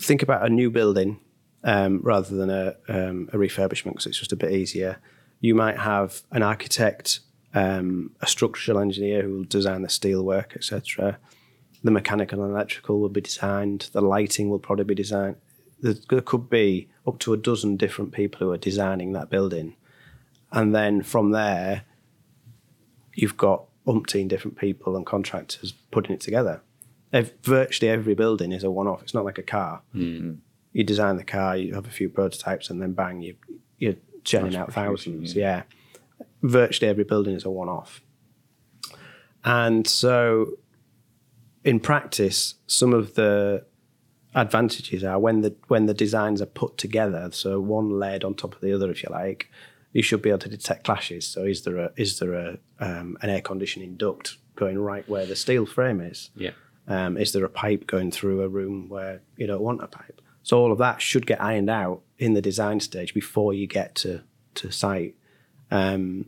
think 0.00 0.22
about 0.22 0.44
a 0.44 0.48
new 0.48 0.70
building 0.70 1.20
um, 1.62 2.00
rather 2.02 2.36
than 2.36 2.50
a, 2.50 2.76
um, 2.88 3.28
a 3.32 3.36
refurbishment, 3.36 3.92
because 3.92 4.06
it's 4.06 4.18
just 4.18 4.32
a 4.32 4.36
bit 4.36 4.52
easier, 4.52 4.98
you 5.40 5.54
might 5.54 5.78
have 5.78 6.22
an 6.30 6.42
architect, 6.42 7.20
um, 7.54 8.10
a 8.20 8.26
structural 8.26 8.78
engineer 8.78 9.22
who 9.22 9.36
will 9.36 9.44
design 9.44 9.82
the 9.82 9.88
steelwork, 9.88 10.54
etc. 10.54 11.18
The 11.82 11.90
mechanical 11.90 12.42
and 12.42 12.52
electrical 12.52 13.00
will 13.00 13.08
be 13.08 13.20
designed. 13.20 13.88
The 13.92 14.02
lighting 14.02 14.50
will 14.50 14.58
probably 14.58 14.84
be 14.84 14.94
designed. 14.94 15.36
There, 15.80 16.20
could 16.20 16.48
be 16.48 16.88
up 17.06 17.18
to 17.20 17.32
a 17.32 17.36
dozen 17.36 17.76
different 17.76 18.12
people 18.12 18.46
who 18.46 18.52
are 18.52 18.58
designing 18.58 19.12
that 19.12 19.28
building, 19.30 19.76
and 20.52 20.74
then 20.74 21.02
from 21.02 21.30
there, 21.32 21.82
you've 23.14 23.36
got 23.36 23.64
umpteen 23.86 24.28
different 24.28 24.56
people 24.56 24.96
and 24.96 25.04
contractors 25.04 25.72
putting 25.90 26.14
it 26.14 26.20
together. 26.20 26.62
Ev- 27.12 27.34
virtually 27.42 27.90
every 27.90 28.14
building 28.14 28.50
is 28.50 28.64
a 28.64 28.70
one-off. 28.70 29.02
It's 29.02 29.14
not 29.14 29.24
like 29.24 29.38
a 29.38 29.42
car. 29.42 29.82
Hmm. 29.92 30.34
You 30.72 30.82
design 30.84 31.16
the 31.16 31.24
car, 31.24 31.56
you 31.56 31.74
have 31.74 31.86
a 31.86 31.90
few 31.90 32.08
prototypes, 32.08 32.70
and 32.70 32.80
then 32.80 32.92
bang, 32.92 33.20
you 33.20 33.36
you're 33.78 33.94
churning 34.24 34.56
out 34.56 34.72
thousands. 34.72 35.34
Yeah. 35.34 35.62
virtually 36.42 36.88
every 36.88 37.04
building 37.04 37.34
is 37.34 37.44
a 37.44 37.50
one-off. 37.50 38.00
And 39.44 39.86
so, 39.86 40.58
in 41.62 41.78
practice, 41.80 42.54
some 42.66 42.94
of 42.94 43.14
the 43.14 43.64
advantages 44.34 45.04
are 45.04 45.18
when 45.18 45.42
the 45.42 45.54
when 45.68 45.86
the 45.86 45.94
designs 45.94 46.42
are 46.42 46.46
put 46.46 46.76
together. 46.76 47.28
So 47.32 47.60
one 47.60 47.98
layered 47.98 48.24
on 48.24 48.34
top 48.34 48.54
of 48.54 48.60
the 48.60 48.72
other, 48.72 48.90
if 48.90 49.02
you 49.02 49.08
like, 49.10 49.50
you 49.92 50.02
should 50.02 50.22
be 50.22 50.30
able 50.30 50.40
to 50.40 50.48
detect 50.48 50.84
clashes. 50.84 51.26
So 51.26 51.44
is 51.44 51.62
there 51.62 51.78
a 51.78 51.92
is 51.96 52.18
there 52.18 52.34
a 52.34 52.58
um, 52.80 53.16
an 53.22 53.30
air 53.30 53.40
conditioning 53.40 53.96
duct 53.96 54.36
going 54.56 54.78
right 54.78 55.08
where 55.08 55.26
the 55.26 55.36
steel 55.36 55.66
frame 55.66 56.00
is? 56.00 56.30
Yeah. 56.36 56.50
Um, 56.86 57.16
is 57.16 57.32
there 57.32 57.44
a 57.44 57.48
pipe 57.48 57.86
going 57.86 58.10
through 58.10 58.42
a 58.42 58.48
room 58.48 58.88
where 58.88 59.22
you 59.36 59.46
don't 59.46 59.62
want 59.62 59.82
a 59.82 59.86
pipe? 59.86 60.20
So 60.42 60.58
all 60.58 60.72
of 60.72 60.78
that 60.78 61.00
should 61.00 61.26
get 61.26 61.40
ironed 61.40 61.70
out 61.70 62.02
in 62.18 62.34
the 62.34 62.42
design 62.42 62.80
stage 62.80 63.14
before 63.14 63.54
you 63.54 63.66
get 63.66 63.94
to 63.96 64.22
to 64.56 64.70
site. 64.70 65.14
Um, 65.70 66.26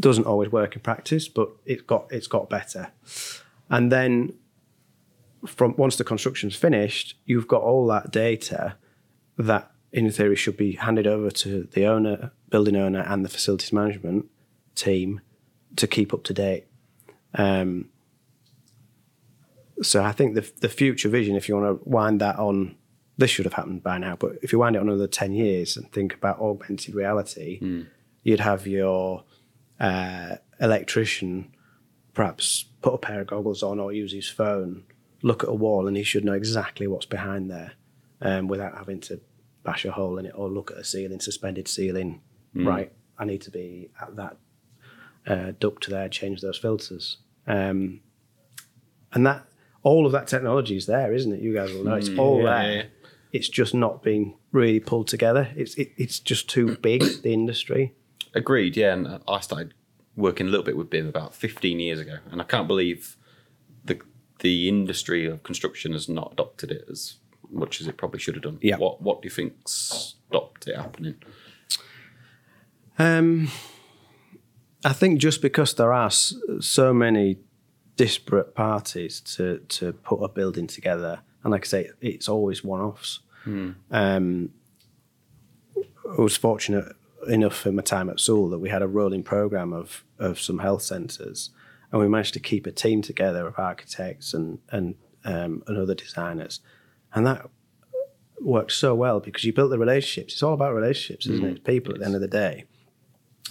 doesn't 0.00 0.26
always 0.26 0.50
work 0.50 0.74
in 0.74 0.80
practice, 0.80 1.28
but 1.28 1.50
it's 1.66 1.82
got 1.82 2.06
it's 2.10 2.26
got 2.26 2.48
better. 2.48 2.92
And 3.68 3.90
then 3.90 4.34
from 5.46 5.74
once 5.76 5.96
the 5.96 6.04
construction's 6.04 6.56
finished, 6.56 7.16
you've 7.24 7.48
got 7.48 7.62
all 7.62 7.86
that 7.88 8.10
data 8.10 8.76
that 9.38 9.70
in 9.92 10.10
theory 10.10 10.36
should 10.36 10.56
be 10.56 10.72
handed 10.72 11.06
over 11.06 11.30
to 11.30 11.68
the 11.72 11.86
owner, 11.86 12.32
building 12.50 12.76
owner, 12.76 13.00
and 13.00 13.24
the 13.24 13.28
facilities 13.28 13.72
management 13.72 14.26
team 14.74 15.20
to 15.76 15.86
keep 15.86 16.12
up 16.12 16.24
to 16.24 16.34
date. 16.34 16.66
Um, 17.34 17.90
so 19.82 20.02
I 20.02 20.12
think 20.12 20.34
the 20.34 20.50
the 20.60 20.68
future 20.68 21.08
vision, 21.08 21.36
if 21.36 21.48
you 21.48 21.56
want 21.56 21.82
to 21.82 21.88
wind 21.88 22.20
that 22.20 22.38
on, 22.38 22.76
this 23.16 23.30
should 23.30 23.44
have 23.44 23.54
happened 23.54 23.82
by 23.82 23.98
now. 23.98 24.16
But 24.16 24.38
if 24.42 24.52
you 24.52 24.58
wind 24.58 24.76
it 24.76 24.80
on 24.80 24.88
another 24.88 25.06
ten 25.08 25.32
years 25.32 25.76
and 25.76 25.90
think 25.92 26.14
about 26.14 26.40
augmented 26.40 26.94
reality, 26.94 27.58
you'd 28.22 28.40
have 28.40 28.66
your 28.66 29.24
uh, 29.80 30.36
electrician 30.60 31.54
perhaps 32.14 32.66
put 32.80 32.94
a 32.94 32.98
pair 32.98 33.20
of 33.20 33.26
goggles 33.26 33.62
on 33.62 33.80
or 33.80 33.92
use 33.92 34.12
his 34.12 34.28
phone, 34.28 34.84
look 35.24 35.42
at 35.42 35.48
a 35.48 35.54
wall, 35.54 35.88
and 35.88 35.96
he 35.96 36.04
should 36.04 36.24
know 36.24 36.34
exactly 36.34 36.86
what's 36.86 37.06
behind 37.06 37.50
there, 37.50 37.72
um, 38.20 38.46
without 38.46 38.76
having 38.76 39.00
to 39.00 39.20
bash 39.64 39.84
a 39.84 39.90
hole 39.90 40.18
in 40.18 40.26
it 40.26 40.32
or 40.36 40.48
look 40.48 40.70
at 40.70 40.76
a 40.76 40.84
ceiling, 40.84 41.18
suspended 41.18 41.66
ceiling. 41.66 42.20
Right, 42.54 42.92
I 43.18 43.24
need 43.24 43.40
to 43.42 43.50
be 43.50 43.90
at 44.00 44.14
that 44.14 44.36
uh, 45.26 45.52
duct 45.58 45.90
there, 45.90 46.08
change 46.08 46.40
those 46.40 46.58
filters, 46.58 47.16
um, 47.48 48.00
and 49.12 49.26
that 49.26 49.46
all 49.82 50.06
of 50.06 50.12
that 50.12 50.28
technology 50.28 50.76
is 50.76 50.86
there, 50.86 51.12
isn't 51.12 51.32
it? 51.32 51.40
You 51.40 51.52
guys 51.52 51.72
will 51.72 51.82
know 51.82 51.94
it's 51.94 52.10
all 52.16 52.42
yeah, 52.42 52.62
there. 52.62 52.76
yeah. 52.76 52.82
It's 53.32 53.48
just 53.48 53.74
not 53.74 54.04
being 54.04 54.36
really 54.52 54.78
pulled 54.78 55.08
together. 55.08 55.48
It's 55.56 55.74
it, 55.74 55.92
it's 55.96 56.20
just 56.20 56.48
too 56.48 56.76
big 56.76 57.02
the 57.22 57.32
industry. 57.32 57.94
Agreed, 58.34 58.76
yeah. 58.76 58.92
And 58.92 59.20
I 59.26 59.40
started 59.40 59.74
working 60.16 60.46
a 60.46 60.50
little 60.50 60.64
bit 60.64 60.76
with 60.76 60.90
BIM 60.90 61.08
about 61.08 61.34
15 61.34 61.80
years 61.80 61.98
ago, 61.98 62.18
and 62.30 62.40
I 62.40 62.44
can't 62.44 62.68
believe 62.68 63.16
the 64.40 64.68
industry 64.68 65.26
of 65.26 65.42
construction 65.42 65.92
has 65.92 66.08
not 66.08 66.32
adopted 66.32 66.70
it 66.70 66.84
as 66.90 67.16
much 67.50 67.80
as 67.80 67.86
it 67.86 67.96
probably 67.96 68.18
should 68.20 68.34
have 68.34 68.42
done. 68.42 68.58
Yeah. 68.60 68.76
What 68.76 69.00
What 69.00 69.22
do 69.22 69.26
you 69.26 69.30
think 69.30 69.54
stopped 69.66 70.66
it 70.66 70.76
happening? 70.76 71.16
Um, 72.98 73.48
I 74.84 74.92
think 74.92 75.20
just 75.20 75.42
because 75.42 75.74
there 75.74 75.92
are 75.92 76.10
so 76.10 76.92
many 76.94 77.38
disparate 77.96 78.54
parties 78.54 79.20
to 79.20 79.58
to 79.68 79.92
put 79.92 80.22
a 80.22 80.28
building 80.28 80.66
together, 80.66 81.20
and 81.42 81.52
like 81.52 81.64
I 81.64 81.68
say, 81.68 81.90
it's 82.00 82.28
always 82.28 82.64
one-offs. 82.64 83.20
Um, 83.90 84.50
I 86.18 86.20
was 86.20 86.36
fortunate 86.36 86.96
enough 87.28 87.66
in 87.66 87.76
my 87.76 87.82
time 87.82 88.08
at 88.10 88.20
Sewell 88.20 88.48
that 88.50 88.58
we 88.58 88.68
had 88.70 88.82
a 88.82 88.86
rolling 88.88 89.22
program 89.22 89.72
of 89.72 90.04
of 90.18 90.40
some 90.40 90.58
health 90.58 90.82
centres, 90.82 91.50
and 91.94 92.02
we 92.02 92.08
managed 92.08 92.34
to 92.34 92.40
keep 92.40 92.66
a 92.66 92.72
team 92.72 93.02
together 93.02 93.46
of 93.46 93.56
architects 93.56 94.34
and 94.34 94.58
and 94.70 94.96
um, 95.24 95.62
and 95.68 95.78
other 95.78 95.94
designers, 95.94 96.60
and 97.14 97.24
that 97.24 97.48
worked 98.40 98.72
so 98.72 98.96
well 98.96 99.20
because 99.20 99.44
you 99.44 99.52
built 99.52 99.70
the 99.70 99.78
relationships. 99.78 100.34
It's 100.34 100.42
all 100.42 100.54
about 100.54 100.74
relationships, 100.74 101.26
isn't 101.26 101.46
it? 101.46 101.50
It's 101.52 101.60
people 101.60 101.94
at 101.94 102.00
the 102.00 102.06
end 102.06 102.16
of 102.16 102.20
the 102.20 102.26
day. 102.26 102.64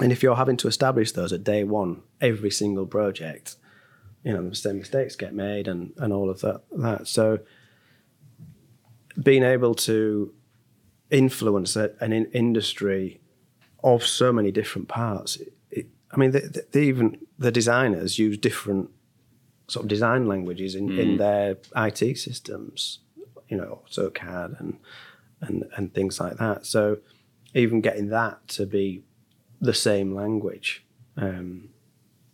And 0.01 0.11
if 0.11 0.21
you're 0.21 0.35
having 0.35 0.57
to 0.57 0.67
establish 0.67 1.13
those 1.13 1.31
at 1.31 1.45
day 1.45 1.63
one, 1.63 2.01
every 2.19 2.51
single 2.51 2.85
project, 2.85 3.55
you 4.25 4.33
know, 4.33 4.49
the 4.49 4.55
same 4.55 4.79
mistakes 4.79 5.15
get 5.15 5.33
made 5.33 5.69
and, 5.69 5.93
and 5.97 6.11
all 6.11 6.29
of 6.29 6.41
that, 6.41 6.63
that. 6.71 7.07
So 7.07 7.39
being 9.21 9.43
able 9.43 9.73
to 9.75 10.33
influence 11.09 11.75
an 11.77 12.11
in- 12.11 12.31
industry 12.33 13.21
of 13.83 14.05
so 14.05 14.33
many 14.33 14.51
different 14.51 14.89
parts, 14.89 15.37
it, 15.37 15.53
it, 15.71 15.87
I 16.11 16.17
mean, 16.17 16.31
they, 16.31 16.41
they 16.71 16.83
even 16.83 17.19
the 17.43 17.51
designers 17.51 18.17
use 18.17 18.37
different 18.37 18.89
sort 19.67 19.83
of 19.83 19.89
design 19.89 20.27
languages 20.27 20.75
in, 20.75 20.97
in 20.97 21.17
their 21.17 21.57
IT 21.75 22.17
systems, 22.17 22.99
you 23.49 23.57
know, 23.57 23.81
AutoCAD 23.85 24.57
and, 24.61 24.77
and, 25.41 25.65
and 25.75 25.93
things 25.93 26.21
like 26.21 26.37
that. 26.37 26.65
So 26.65 26.99
even 27.53 27.81
getting 27.81 28.07
that 28.09 28.47
to 28.49 28.65
be 28.65 29.03
the 29.59 29.73
same 29.73 30.15
language, 30.15 30.85
um, 31.17 31.67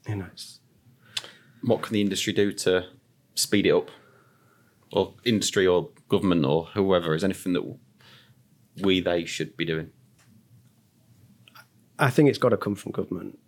you 0.08 0.18
know, 0.18 0.28
it's, 0.32 0.60
What 1.64 1.82
can 1.82 1.94
the 1.94 2.02
industry 2.02 2.32
do 2.32 2.54
to 2.54 2.86
speed 3.34 3.66
it 3.66 3.74
up? 3.74 3.90
Or 4.92 5.16
industry 5.26 5.66
or 5.66 5.90
government 6.08 6.46
or 6.46 6.66
whoever 6.76 7.16
is 7.16 7.24
anything 7.24 7.54
that 7.54 7.78
we 8.82 9.02
they 9.02 9.26
should 9.26 9.58
be 9.58 9.66
doing? 9.66 9.90
I 11.98 12.12
think 12.12 12.30
it's 12.30 12.38
got 12.38 12.50
to 12.50 12.58
come 12.58 12.76
from 12.76 12.92
government. 12.92 13.40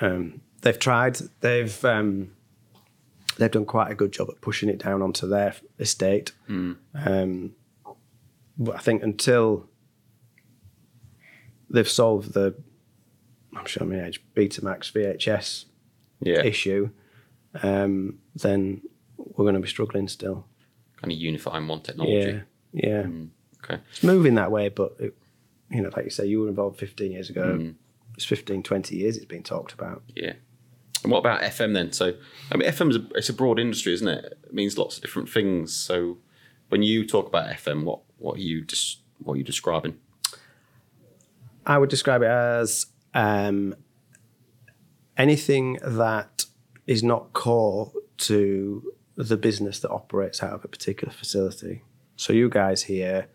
Um, 0.00 0.40
they've 0.62 0.78
tried. 0.78 1.16
They've 1.40 1.84
um, 1.84 2.32
they've 3.38 3.50
done 3.50 3.64
quite 3.66 3.90
a 3.90 3.94
good 3.94 4.12
job 4.12 4.28
at 4.30 4.40
pushing 4.40 4.68
it 4.68 4.78
down 4.78 5.02
onto 5.02 5.26
their 5.28 5.54
estate. 5.78 6.32
Um, 6.48 7.54
but 8.58 8.74
I 8.76 8.78
think 8.78 9.02
until 9.02 9.68
they've 11.70 11.88
solved 11.88 12.34
the, 12.34 12.54
I'm 13.56 13.64
showing 13.66 13.90
my 13.90 14.04
age, 14.06 14.22
Betamax 14.34 14.92
VHS 14.92 15.64
Yeah. 16.20 16.42
issue, 16.42 16.90
um, 17.62 18.18
then 18.34 18.82
we're 19.16 19.44
going 19.44 19.54
to 19.54 19.60
be 19.60 19.68
struggling 19.68 20.08
still. 20.08 20.46
Kind 21.00 21.12
of 21.12 21.18
unifying 21.18 21.66
one 21.66 21.80
technology. 21.80 22.42
Yeah, 22.72 23.00
yeah. 23.06 23.06
Okay. 23.64 23.80
It's 23.90 24.02
moving 24.02 24.34
that 24.34 24.50
way, 24.50 24.68
but 24.68 24.96
it, 24.98 25.16
you 25.70 25.80
know, 25.80 25.90
like 25.96 26.04
you 26.04 26.10
say, 26.10 26.26
you 26.26 26.40
were 26.40 26.48
involved 26.48 26.78
15 26.78 27.12
years 27.12 27.30
ago. 27.30 27.72
It's 28.16 28.24
15, 28.24 28.62
20 28.62 28.96
years 28.96 29.16
it's 29.16 29.24
been 29.24 29.42
talked 29.42 29.72
about. 29.72 30.02
Yeah. 30.14 30.34
And 31.02 31.10
what 31.10 31.18
about 31.18 31.40
FM 31.42 31.74
then? 31.74 31.92
So, 31.92 32.14
I 32.52 32.56
mean, 32.56 32.68
FM 32.68 32.90
is 32.90 32.96
a, 32.96 33.06
it's 33.14 33.28
a 33.28 33.32
broad 33.32 33.58
industry, 33.58 33.94
isn't 33.94 34.08
it? 34.08 34.38
It 34.44 34.54
means 34.54 34.76
lots 34.76 34.96
of 34.96 35.02
different 35.02 35.28
things. 35.28 35.74
So, 35.74 36.18
when 36.68 36.82
you 36.82 37.06
talk 37.06 37.26
about 37.26 37.48
FM, 37.50 37.84
what 37.84 38.00
what 38.18 38.36
are 38.36 38.42
you 38.42 38.64
just 38.64 39.00
what 39.18 39.34
are 39.34 39.36
you 39.36 39.44
describing? 39.44 39.98
I 41.66 41.78
would 41.78 41.90
describe 41.90 42.22
it 42.22 42.28
as 42.28 42.86
um, 43.14 43.74
anything 45.16 45.78
that 45.82 46.46
is 46.86 47.02
not 47.02 47.32
core 47.32 47.92
to 48.18 48.92
the 49.16 49.36
business 49.36 49.80
that 49.80 49.90
operates 49.90 50.42
out 50.42 50.52
of 50.52 50.64
a 50.64 50.68
particular 50.68 51.12
facility. 51.12 51.82
So 52.16 52.32
you 52.32 52.48
guys 52.48 52.82
here, 52.82 53.28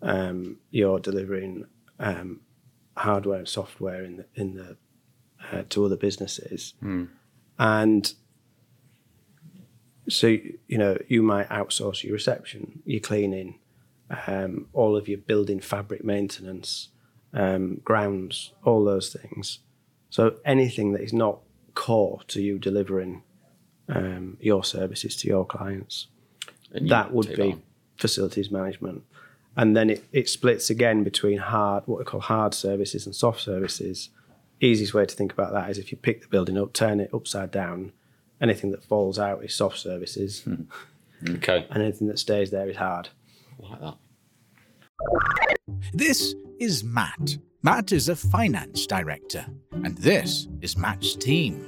um, 0.00 0.58
you're 0.70 0.98
delivering 0.98 1.66
um, 1.98 2.40
hardware 2.96 3.38
and 3.38 3.48
software 3.48 4.04
in 4.04 4.16
the, 4.18 4.26
in 4.34 4.54
the 4.54 4.76
uh, 5.50 5.62
to 5.70 5.84
other 5.84 5.96
businesses, 5.96 6.74
and 7.58 8.12
so 10.08 10.26
you 10.26 10.78
know 10.78 10.96
you 11.08 11.22
might 11.22 11.48
outsource 11.48 12.02
your 12.04 12.12
reception, 12.12 12.82
your 12.84 13.00
cleaning, 13.00 13.58
um, 14.26 14.66
all 14.72 14.96
of 14.96 15.08
your 15.08 15.18
building 15.18 15.60
fabric 15.60 16.04
maintenance, 16.04 16.88
um, 17.32 17.80
grounds, 17.84 18.52
all 18.64 18.84
those 18.84 19.08
things. 19.12 19.60
So 20.10 20.36
anything 20.44 20.92
that 20.92 21.02
is 21.02 21.12
not 21.12 21.38
core 21.74 22.20
to 22.28 22.42
you 22.42 22.58
delivering 22.58 23.22
um, 23.88 24.36
your 24.40 24.64
services 24.64 25.16
to 25.16 25.28
your 25.28 25.46
clients, 25.46 26.08
you 26.74 26.88
that 26.88 27.12
would 27.12 27.34
be 27.34 27.52
on. 27.52 27.62
facilities 27.96 28.50
management. 28.50 29.04
And 29.56 29.76
then 29.76 29.90
it, 29.90 30.04
it 30.12 30.28
splits 30.28 30.70
again 30.70 31.04
between 31.04 31.38
hard, 31.38 31.84
what 31.86 31.98
we 31.98 32.04
call 32.04 32.20
hard 32.20 32.54
services 32.54 33.04
and 33.06 33.14
soft 33.14 33.40
services. 33.40 34.08
Easiest 34.62 34.94
way 34.94 35.04
to 35.04 35.14
think 35.16 35.32
about 35.32 35.52
that 35.52 35.68
is 35.70 35.76
if 35.76 35.90
you 35.90 35.98
pick 35.98 36.22
the 36.22 36.28
building 36.28 36.56
up, 36.56 36.72
turn 36.72 37.00
it 37.00 37.10
upside 37.12 37.50
down, 37.50 37.90
anything 38.40 38.70
that 38.70 38.84
falls 38.84 39.18
out 39.18 39.44
is 39.44 39.52
soft 39.52 39.76
services, 39.76 40.42
hmm. 40.42 40.62
Okay. 41.28 41.66
and 41.68 41.82
anything 41.82 42.06
that 42.06 42.20
stays 42.20 42.52
there 42.52 42.70
is 42.70 42.76
hard. 42.76 43.08
I 43.60 43.68
like 43.68 43.80
that. 43.80 45.58
This 45.92 46.36
is 46.60 46.84
Matt. 46.84 47.38
Matt 47.64 47.90
is 47.90 48.08
a 48.08 48.14
finance 48.14 48.86
director, 48.86 49.44
and 49.72 49.98
this 49.98 50.46
is 50.60 50.76
Matt's 50.76 51.16
team. 51.16 51.66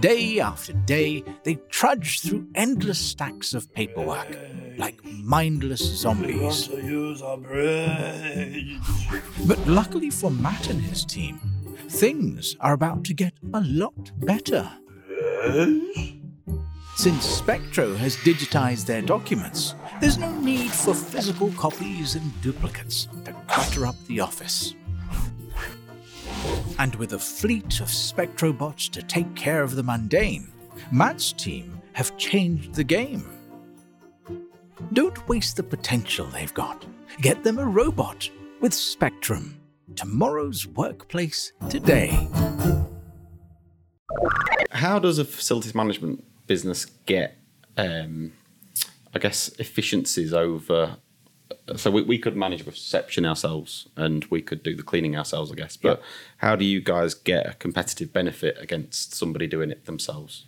Day 0.00 0.40
after 0.40 0.74
day, 0.74 1.24
they 1.42 1.54
trudge 1.70 2.20
through 2.20 2.46
endless 2.54 2.98
stacks 2.98 3.54
of 3.54 3.72
paperwork 3.72 4.28
like 4.76 5.02
mindless 5.04 5.80
zombies. 5.80 6.68
But 9.46 9.66
luckily 9.66 10.10
for 10.10 10.30
Matt 10.30 10.68
and 10.68 10.82
his 10.82 11.04
team, 11.04 11.40
things 11.94 12.56
are 12.60 12.72
about 12.72 13.04
to 13.04 13.14
get 13.14 13.34
a 13.52 13.60
lot 13.60 14.10
better. 14.18 14.68
Since 16.96 17.24
Spectro 17.24 17.94
has 17.94 18.16
digitized 18.16 18.86
their 18.86 19.00
documents, 19.00 19.76
there's 20.00 20.18
no 20.18 20.32
need 20.40 20.72
for 20.72 20.92
physical 20.92 21.52
copies 21.52 22.16
and 22.16 22.42
duplicates 22.42 23.06
to 23.24 23.32
clutter 23.46 23.86
up 23.86 23.94
the 24.06 24.18
office. 24.18 24.74
And 26.80 26.96
with 26.96 27.12
a 27.12 27.18
fleet 27.18 27.80
of 27.80 27.86
Spectrobots 27.86 28.90
to 28.90 29.02
take 29.02 29.32
care 29.36 29.62
of 29.62 29.76
the 29.76 29.82
mundane, 29.82 30.48
Matt's 30.90 31.32
team 31.32 31.80
have 31.92 32.16
changed 32.16 32.74
the 32.74 32.84
game. 32.84 33.24
Don't 34.92 35.28
waste 35.28 35.56
the 35.56 35.62
potential 35.62 36.26
they've 36.26 36.54
got. 36.54 36.84
Get 37.20 37.44
them 37.44 37.60
a 37.60 37.64
robot 37.64 38.28
with 38.60 38.74
Spectrum. 38.74 39.60
Tomorrow's 39.96 40.66
workplace 40.66 41.52
today. 41.68 42.28
How 44.70 44.98
does 44.98 45.18
a 45.18 45.24
facilities 45.24 45.74
management 45.74 46.24
business 46.46 46.86
get, 47.06 47.36
um, 47.76 48.32
I 49.14 49.18
guess, 49.18 49.48
efficiencies 49.58 50.32
over? 50.32 50.96
So 51.76 51.90
we, 51.90 52.02
we 52.02 52.18
could 52.18 52.36
manage 52.36 52.66
reception 52.66 53.24
ourselves, 53.24 53.88
and 53.96 54.24
we 54.26 54.42
could 54.42 54.62
do 54.62 54.74
the 54.74 54.82
cleaning 54.82 55.16
ourselves, 55.16 55.52
I 55.52 55.54
guess. 55.54 55.76
But 55.76 56.02
how 56.38 56.56
do 56.56 56.64
you 56.64 56.80
guys 56.80 57.14
get 57.14 57.46
a 57.46 57.54
competitive 57.54 58.12
benefit 58.12 58.56
against 58.58 59.14
somebody 59.14 59.46
doing 59.46 59.70
it 59.70 59.84
themselves? 59.84 60.46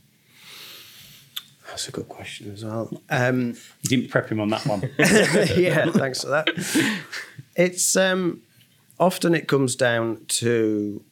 That's 1.68 1.88
a 1.88 1.92
good 1.92 2.08
question 2.08 2.52
as 2.52 2.64
well. 2.64 3.02
Um, 3.10 3.54
You 3.82 3.88
didn't 3.90 4.10
prep 4.10 4.28
him 4.30 4.40
on 4.40 4.48
that 4.48 4.66
one. 4.66 4.82
yeah, 4.98 5.90
thanks 5.90 6.22
for 6.22 6.28
that. 6.30 6.48
It's 7.58 7.96
um, 7.96 8.42
often 8.98 9.34
it 9.34 9.48
comes 9.48 9.76
down 9.76 10.24
to, 10.28 11.02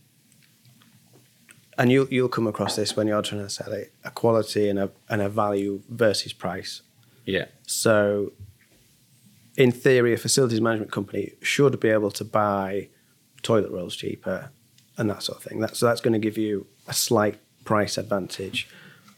and 1.79 1.90
you'll 1.90 2.09
you'll 2.09 2.29
come 2.29 2.47
across 2.47 2.77
this 2.77 2.97
when 2.97 3.07
you're 3.07 3.23
trying 3.23 3.42
to 3.42 3.51
sell 3.51 3.73
it, 3.73 3.92
a 4.05 4.11
quality 4.11 4.68
and 4.68 4.79
a 4.79 4.90
and 5.09 5.23
a 5.23 5.29
value 5.29 5.83
versus 5.88 6.33
price. 6.33 6.83
Yeah. 7.25 7.47
So, 7.66 8.33
in 9.57 9.73
theory, 9.73 10.12
a 10.12 10.16
facilities 10.16 10.61
management 10.61 10.92
company 10.92 11.33
should 11.40 11.81
be 11.81 11.88
able 11.88 12.11
to 12.12 12.25
buy 12.25 12.88
toilet 13.42 13.70
rolls 13.70 13.97
cheaper 13.97 14.51
and 14.97 15.11
that 15.11 15.23
sort 15.23 15.38
of 15.38 15.44
thing. 15.44 15.61
That, 15.61 15.77
so 15.77 15.87
that's 15.87 16.01
going 16.01 16.12
to 16.12 16.18
give 16.18 16.38
you 16.38 16.66
a 16.87 16.92
slight 16.92 17.38
price 17.64 17.99
advantage. 17.99 18.68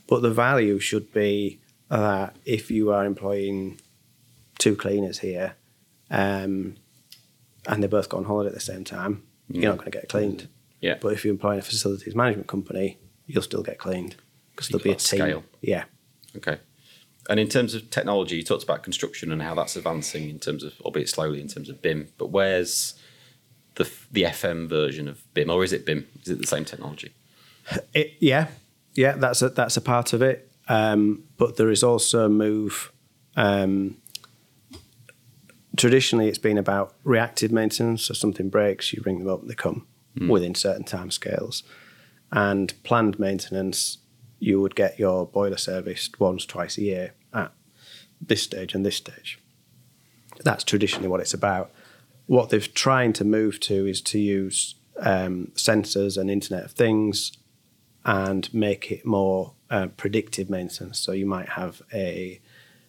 But 0.08 0.22
the 0.22 0.30
value 0.30 0.78
should 0.78 1.12
be 1.12 1.60
that 1.88 2.36
if 2.44 2.70
you 2.70 2.92
are 2.92 3.04
employing 3.04 3.80
two 4.58 4.76
cleaners 4.76 5.18
here 5.18 5.54
um, 6.10 6.76
and 7.66 7.82
they 7.82 7.86
both 7.86 8.08
go 8.08 8.18
on 8.18 8.24
holiday 8.24 8.48
at 8.48 8.54
the 8.54 8.60
same 8.60 8.84
time, 8.84 9.22
you're 9.48 9.70
not 9.70 9.78
going 9.78 9.90
to 9.90 9.98
get 9.98 10.08
cleaned. 10.08 10.48
Yeah. 10.80 10.96
But 11.00 11.12
if 11.12 11.24
you 11.24 11.30
employ 11.30 11.58
a 11.58 11.62
facilities 11.62 12.14
management 12.14 12.48
company, 12.48 12.98
you'll 13.26 13.42
still 13.42 13.62
get 13.62 13.78
cleaned 13.78 14.16
because 14.52 14.68
there'll 14.68 14.82
be 14.82 14.90
a 14.90 14.96
team. 14.96 15.20
scale. 15.20 15.44
Yeah. 15.60 15.84
Okay. 16.36 16.58
And 17.28 17.40
in 17.40 17.48
terms 17.48 17.74
of 17.74 17.90
technology, 17.90 18.36
you 18.36 18.42
talked 18.42 18.62
about 18.62 18.82
construction 18.82 19.32
and 19.32 19.42
how 19.42 19.54
that's 19.54 19.76
advancing 19.76 20.28
in 20.28 20.38
terms 20.38 20.62
of, 20.62 20.80
albeit 20.82 21.08
slowly, 21.08 21.40
in 21.40 21.48
terms 21.48 21.68
of 21.68 21.82
BIM. 21.82 22.08
But 22.18 22.30
where's 22.30 22.94
the 23.74 23.90
the 24.10 24.24
FM 24.24 24.68
version 24.68 25.08
of 25.08 25.22
BIM, 25.34 25.50
or 25.50 25.64
is 25.64 25.72
it 25.72 25.84
BIM? 25.84 26.06
Is 26.22 26.28
it 26.28 26.40
the 26.40 26.46
same 26.46 26.64
technology? 26.64 27.12
It, 27.92 28.12
yeah, 28.20 28.46
yeah, 28.94 29.16
that's 29.16 29.42
a, 29.42 29.48
that's 29.48 29.76
a 29.76 29.80
part 29.80 30.12
of 30.12 30.22
it. 30.22 30.48
Um, 30.68 31.24
but 31.36 31.56
there 31.56 31.70
is 31.70 31.82
also 31.82 32.26
a 32.26 32.28
move. 32.28 32.92
Um, 33.34 33.96
traditionally, 35.76 36.28
it's 36.28 36.38
been 36.38 36.58
about 36.58 36.94
reactive 37.04 37.52
maintenance. 37.52 38.04
So 38.04 38.14
something 38.14 38.48
breaks, 38.48 38.92
you 38.92 39.02
ring 39.04 39.18
them 39.18 39.28
up, 39.28 39.46
they 39.46 39.54
come 39.54 39.86
within 40.28 40.54
certain 40.54 40.84
time 40.84 41.10
scales. 41.10 41.62
And 42.32 42.72
planned 42.82 43.18
maintenance, 43.18 43.98
you 44.38 44.60
would 44.60 44.74
get 44.74 44.98
your 44.98 45.26
boiler 45.26 45.56
serviced 45.56 46.18
once, 46.20 46.46
twice 46.46 46.78
a 46.78 46.82
year 46.82 47.14
at 47.32 47.52
this 48.20 48.42
stage 48.42 48.74
and 48.74 48.84
this 48.84 48.96
stage. 48.96 49.38
That's 50.42 50.64
traditionally 50.64 51.08
what 51.08 51.20
it's 51.20 51.34
about. 51.34 51.70
What 52.26 52.50
they're 52.50 52.60
trying 52.60 53.12
to 53.14 53.24
move 53.24 53.60
to 53.60 53.86
is 53.86 54.00
to 54.02 54.18
use 54.18 54.74
um, 54.98 55.52
sensors 55.54 56.18
and 56.18 56.30
Internet 56.30 56.64
of 56.64 56.72
Things 56.72 57.32
and 58.04 58.52
make 58.52 58.90
it 58.90 59.04
more 59.04 59.54
uh, 59.70 59.88
predictive 59.96 60.48
maintenance. 60.50 60.98
So 60.98 61.12
you 61.12 61.26
might 61.26 61.50
have 61.50 61.82
a 61.92 62.40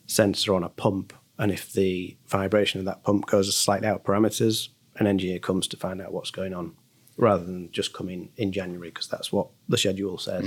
sensor 0.06 0.54
on 0.54 0.63
a 0.63 0.69
pump, 0.69 1.13
and 1.38 1.52
if 1.52 1.71
the 1.73 2.17
vibration 2.28 2.80
of 2.80 2.86
that 2.86 3.04
pump 3.04 3.26
goes 3.28 3.56
slightly 3.56 3.88
out 3.88 4.04
parameters, 4.04 4.69
an 4.97 5.08
engineer 5.08 5.39
comes 5.39 5.67
to 5.67 5.78
find 5.78 6.02
out 6.02 6.12
what's 6.13 6.32
going 6.32 6.54
on, 6.54 6.73
rather 7.17 7.43
than 7.43 7.71
just 7.71 7.93
coming 7.93 8.30
in 8.38 8.52
January 8.52 8.89
because 8.89 9.08
that's 9.08 9.32
what 9.32 9.47
the 9.69 9.78
schedule 9.78 10.17
says. 10.17 10.45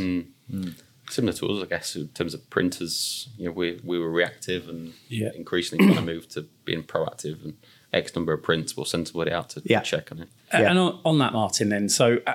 Similar 1.09 1.33
to 1.38 1.48
us, 1.48 1.62
I 1.64 1.66
guess, 1.66 1.96
in 1.96 2.07
terms 2.09 2.35
of 2.35 2.48
printers. 2.50 3.29
You 3.37 3.46
know, 3.46 3.53
we 3.53 3.81
we 3.83 3.98
were 3.98 4.11
reactive 4.11 4.68
and 4.68 4.92
Yeah. 5.09 5.31
increasingly 5.35 5.87
kind 5.87 5.98
of 5.98 6.05
moved 6.05 6.31
to 6.33 6.46
being 6.64 6.85
proactive. 6.85 7.42
And 7.44 7.55
X 7.92 8.14
number 8.14 8.33
of 8.33 8.44
prints, 8.44 8.76
we'll 8.76 8.87
send 8.87 9.09
somebody 9.09 9.33
out 9.33 9.50
to 9.50 9.62
Yeah. 9.64 9.81
check 9.81 10.12
on 10.12 10.20
it. 10.20 10.29
Yeah. 10.53 10.70
And 10.70 10.79
on, 10.79 11.00
on 11.05 11.18
that, 11.18 11.33
Martin, 11.33 11.70
then, 11.70 11.88
so 11.88 12.18
uh, 12.29 12.35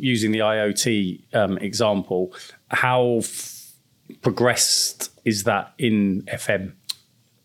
using 0.00 0.32
the 0.32 0.40
IoT 0.40 1.34
um, 1.34 1.56
example, 1.58 2.34
how 2.68 3.18
f- 3.22 3.72
progressed 4.20 5.10
is 5.24 5.44
that 5.44 5.72
in 5.78 6.22
FM? 6.30 6.74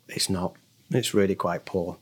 It's 0.10 0.30
not. 0.30 0.56
It's 0.92 1.14
really 1.14 1.36
quite 1.36 1.66
poor. 1.66 1.98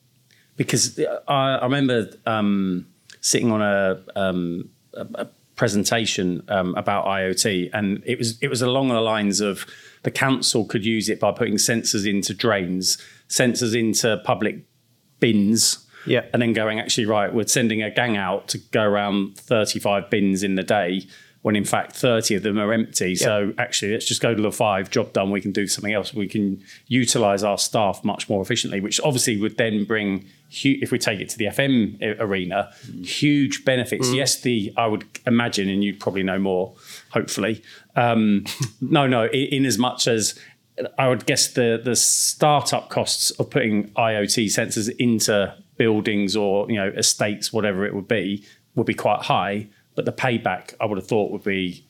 Because 0.57 0.99
I, 1.27 1.55
I 1.55 1.63
remember 1.63 2.09
um, 2.25 2.87
sitting 3.21 3.51
on 3.51 3.61
a, 3.61 4.03
um, 4.15 4.69
a, 4.93 5.07
a 5.15 5.29
presentation 5.55 6.43
um, 6.49 6.75
about 6.75 7.05
IoT, 7.05 7.69
and 7.73 8.03
it 8.05 8.17
was 8.17 8.37
it 8.41 8.49
was 8.49 8.61
along 8.61 8.89
the 8.89 9.01
lines 9.01 9.39
of 9.39 9.65
the 10.03 10.11
council 10.11 10.65
could 10.65 10.85
use 10.85 11.09
it 11.09 11.19
by 11.19 11.31
putting 11.31 11.55
sensors 11.55 12.07
into 12.07 12.33
drains, 12.33 12.97
sensors 13.29 13.77
into 13.77 14.21
public 14.25 14.65
bins, 15.19 15.87
Yeah. 16.05 16.25
and 16.33 16.41
then 16.41 16.53
going 16.53 16.79
actually 16.79 17.05
right, 17.05 17.33
we're 17.33 17.47
sending 17.47 17.81
a 17.81 17.89
gang 17.89 18.17
out 18.17 18.47
to 18.49 18.57
go 18.57 18.83
around 18.83 19.37
thirty 19.37 19.79
five 19.79 20.09
bins 20.09 20.43
in 20.43 20.55
the 20.55 20.63
day. 20.63 21.07
When 21.43 21.55
in 21.55 21.65
fact, 21.65 21.95
30 21.95 22.35
of 22.35 22.43
them 22.43 22.57
are 22.57 22.71
empty. 22.73 23.15
So 23.15 23.53
actually, 23.57 23.91
let's 23.91 24.05
just 24.05 24.21
go 24.21 24.33
to 24.33 24.41
the 24.41 24.51
five, 24.51 24.89
job 24.89 25.13
done. 25.13 25.29
We 25.29 25.41
can 25.41 25.51
do 25.51 25.67
something 25.67 25.93
else. 25.93 26.13
We 26.13 26.27
can 26.27 26.63
utilize 26.87 27.43
our 27.43 27.57
staff 27.57 28.03
much 28.03 28.29
more 28.29 28.41
efficiently, 28.41 28.79
which 28.79 28.99
obviously 29.01 29.39
would 29.41 29.57
then 29.57 29.83
bring, 29.83 30.21
hu- 30.61 30.77
if 30.81 30.91
we 30.91 30.97
take 30.97 31.19
it 31.19 31.27
to 31.29 31.37
the 31.37 31.45
FM 31.45 32.01
a- 32.01 32.23
arena, 32.23 32.71
huge 33.03 33.65
benefits. 33.65 34.11
Yes, 34.13 34.39
the 34.41 34.73
I 34.77 34.87
would 34.87 35.03
imagine, 35.27 35.67
and 35.69 35.83
you'd 35.83 35.99
probably 35.99 36.23
know 36.23 36.39
more, 36.39 36.73
hopefully. 37.11 37.61
Um, 37.95 38.45
no, 38.81 39.05
no, 39.05 39.25
in, 39.25 39.47
in 39.53 39.65
as 39.65 39.77
much 39.77 40.07
as 40.07 40.39
I 40.97 41.07
would 41.09 41.25
guess 41.25 41.47
the 41.49 41.79
the 41.83 41.95
startup 41.95 42.89
costs 42.89 43.31
of 43.31 43.49
putting 43.49 43.89
IoT 43.91 44.45
sensors 44.45 44.89
into 44.97 45.53
buildings 45.77 46.35
or 46.35 46.69
you 46.71 46.77
know 46.77 46.87
estates, 46.95 47.51
whatever 47.51 47.85
it 47.85 47.93
would 47.93 48.07
be, 48.07 48.45
would 48.75 48.85
be 48.87 48.93
quite 48.93 49.23
high. 49.23 49.67
But 49.95 50.05
the 50.05 50.11
payback, 50.11 50.73
I 50.81 50.85
would 50.85 50.97
have 50.97 51.07
thought, 51.07 51.31
would 51.31 51.43
be 51.43 51.85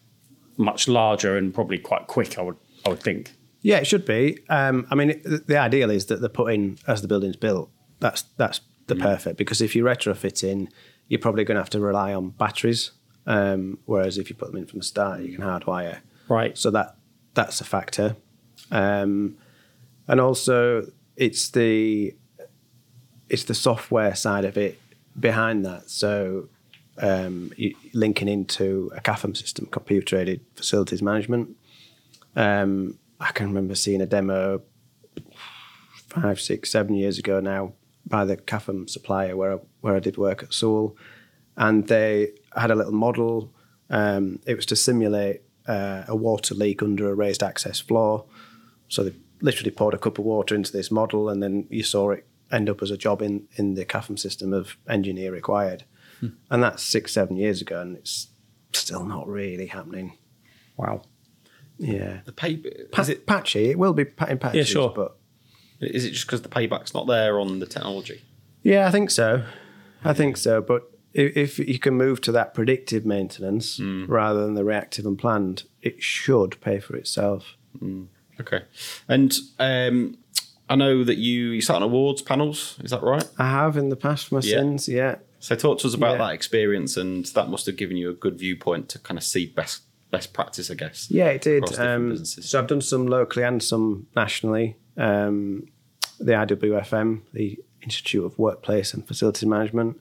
much 0.58 0.88
larger 0.88 1.38
and 1.38 1.54
probably 1.54 1.78
quite 1.78 2.08
quick. 2.08 2.38
I 2.38 2.42
would 2.42 2.58
I 2.86 2.89
would 2.89 3.02
think. 3.02 3.34
Yeah, 3.62 3.78
it 3.78 3.88
should 3.88 4.06
be. 4.06 4.39
Um, 4.50 4.86
I 4.92 4.96
mean, 4.96 5.12
it, 5.12 5.48
the 5.48 5.58
ideal 5.58 5.89
is 5.89 6.08
that 6.08 6.20
they're 6.20 6.30
put 6.30 6.54
in 6.54 6.78
as 6.88 7.02
the 7.02 7.08
building's 7.08 7.38
built. 7.38 7.70
That's 8.00 8.24
that's 8.38 8.62
the 8.88 8.96
perfect 8.96 9.38
because 9.38 9.62
if 9.62 9.76
you 9.76 9.84
retrofit 9.86 10.44
in, 10.44 10.70
you're 11.08 11.20
probably 11.20 11.46
going 11.46 11.56
to 11.56 11.62
have 11.62 11.70
to 11.72 11.80
rely 11.80 12.13
on 12.13 12.30
batteries. 12.32 12.92
Um, 13.26 13.80
whereas 13.86 14.18
if 14.18 14.30
you 14.30 14.36
put 14.36 14.52
them 14.52 14.58
in 14.58 14.66
from 14.66 14.80
the 14.80 14.86
start, 14.86 15.22
you 15.22 15.36
can 15.36 15.46
hardwire. 15.46 16.00
Right. 16.28 16.58
So 16.58 16.72
that 16.72 16.98
that's 17.34 17.62
a 17.62 17.63
factor. 17.63 18.18
Um, 18.72 19.38
and 20.08 20.20
also, 20.20 20.88
it's 21.16 21.50
the 21.50 22.16
it's 23.30 23.46
the 23.46 23.54
software 23.54 24.16
side 24.16 24.46
of 24.46 24.58
it 24.58 24.80
behind 25.18 25.66
that. 25.66 25.89
So 25.89 26.50
um, 26.97 27.51
linking 27.93 28.27
into 28.27 28.91
a 28.95 29.01
CAFM 29.01 29.36
system, 29.36 29.65
computer 29.67 30.17
aided 30.17 30.41
facilities 30.56 31.01
management. 31.01 31.56
Um, 32.36 32.99
I 33.19 33.32
can 33.32 33.47
remember 33.47 33.75
seeing 33.75 34.01
a 34.01 34.06
demo 34.06 34.62
five, 36.08 36.39
six, 36.39 36.71
seven 36.71 36.95
years 36.95 37.17
ago 37.17 37.39
now 37.39 37.73
by 38.06 38.25
the 38.25 38.38
CAFM 38.38 38.89
supplier 38.89 39.36
where 39.36 39.53
I, 39.53 39.58
where 39.82 39.95
I 39.95 39.99
did 39.99 40.17
work 40.17 40.43
at 40.43 40.53
Sewell, 40.53 40.95
and 41.58 41.88
they 41.88 42.34
had 42.56 42.71
a 42.71 42.75
little 42.75 42.93
model. 42.93 43.53
Um, 43.89 44.39
it 44.45 44.56
was 44.56 44.65
to 44.67 44.75
simulate 44.75 45.41
uh, 45.67 46.03
a 46.08 46.15
water 46.15 46.56
leak 46.56 46.82
under 46.82 47.10
a 47.10 47.13
raised 47.13 47.43
access 47.43 47.79
floor. 47.79 48.25
So 48.89 49.03
they 49.03 49.13
literally 49.41 49.71
poured 49.71 49.93
a 49.93 49.97
cup 49.97 50.19
of 50.19 50.25
water 50.25 50.56
into 50.56 50.71
this 50.71 50.91
model, 50.91 51.29
and 51.29 51.41
then 51.41 51.67
you 51.69 51.84
saw 51.84 52.12
it 52.12 52.25
end 52.51 52.69
up 52.69 52.82
as 52.82 52.91
a 52.91 52.97
job 52.97 53.21
in 53.21 53.47
in 53.56 53.75
the 53.75 53.86
CAFM 53.86 54.19
system 54.19 54.53
of 54.53 54.77
engineer 54.88 55.32
required, 55.32 55.86
and 56.49 56.63
that's 56.63 56.83
six, 56.83 57.12
seven 57.13 57.36
years 57.38 57.62
ago, 57.62 57.81
and 57.81 57.97
it's 57.97 58.27
still 58.73 59.03
not 59.05 59.27
really 59.27 59.67
happening. 59.67 60.17
Wow. 60.77 61.03
Yeah, 61.77 62.19
The 62.25 62.31
pay 62.31 62.57
Pa- 62.91 63.01
is 63.01 63.09
it 63.09 63.25
patchy. 63.25 63.69
It 63.69 63.77
will 63.79 63.93
be 63.93 64.05
pa- 64.05 64.25
in 64.25 64.38
patches, 64.38 64.67
sure. 64.67 64.89
but 64.95 65.17
is 65.81 66.05
it 66.05 66.12
just 66.12 66.25
because 66.27 66.41
the 66.43 66.49
payback's 66.49 66.93
not 66.93 67.07
there 67.07 67.39
on 67.39 67.59
the 67.59 67.65
technology? 67.65 68.21
Yeah, 68.62 68.88
I 68.88 68.91
think 68.91 69.09
so. 69.09 69.43
I 70.05 70.13
think 70.13 70.38
so. 70.38 70.62
But 70.62 70.83
if, 71.13 71.36
if 71.59 71.59
you 71.59 71.79
can 71.79 71.95
move 71.95 72.21
to 72.21 72.31
that 72.31 72.53
predictive 72.53 73.05
maintenance 73.05 73.79
rather 73.79 74.43
than 74.45 74.53
the 74.53 74.63
reactive 74.63 75.05
and 75.05 75.17
planned, 75.17 75.63
it 75.81 76.01
should 76.01 76.59
pay 76.62 76.79
for 76.79 76.95
itself. 76.95 77.55
Okay, 78.39 78.62
and 79.07 79.36
um, 79.59 80.17
I 80.69 80.75
know 80.75 81.03
that 81.03 81.17
you 81.17 81.49
you 81.49 81.62
sat 81.62 81.75
on 81.77 81.83
awards 81.83 82.21
panels. 82.21 82.79
Is 82.83 82.91
that 82.91 83.03
right? 83.03 83.27
I 83.38 83.49
have 83.49 83.77
in 83.77 83.89
the 83.89 83.95
past 83.95 84.27
for 84.27 84.36
my 84.36 84.41
Yeah. 84.43 84.57
sins. 84.57 84.88
Yeah. 84.88 85.15
So 85.43 85.58
talk 85.58 85.79
to 85.79 85.88
us 85.88 85.93
about 85.93 86.13
Yeah. 86.13 86.27
that 86.27 86.34
experience, 86.36 86.95
and 86.95 87.25
that 87.25 87.49
must 87.49 87.65
have 87.65 87.75
given 87.75 87.97
you 87.97 88.10
a 88.10 88.13
good 88.13 88.39
viewpoint 88.39 88.88
to 88.89 88.99
kind 88.99 89.17
of 89.17 89.25
see 89.25 89.45
best 89.45 89.82
best 90.10 90.32
practice, 90.32 90.71
I 90.71 90.75
guess. 90.75 91.12
Yeah, 91.12 91.29
it 91.29 91.41
did. 91.41 91.77
Um, 91.77 92.23
so 92.23 92.60
I've 92.60 92.67
done 92.67 92.79
some 92.79 93.08
locally 93.08 93.43
and 93.43 93.62
some 93.62 94.08
nationally. 94.15 94.77
Um, 94.95 95.67
the 96.17 96.32
IWFM, 96.32 97.23
the 97.34 97.60
Institute 97.82 98.23
of 98.23 98.39
Workplace 98.39 98.93
and 98.93 99.06
Facilities 99.06 99.45
Management. 99.49 99.99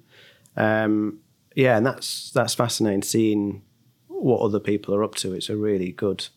Um, 0.56 1.18
yeah, 1.56 1.76
and 1.76 1.84
that's 1.84 2.30
that's 2.30 2.54
fascinating 2.54 3.02
seeing 3.02 3.62
what 4.06 4.42
other 4.42 4.60
people 4.60 4.94
are 4.94 5.02
up 5.02 5.16
to. 5.16 5.32
It's 5.32 5.48
a 5.48 5.56
really 5.56 5.90
good 5.90 6.28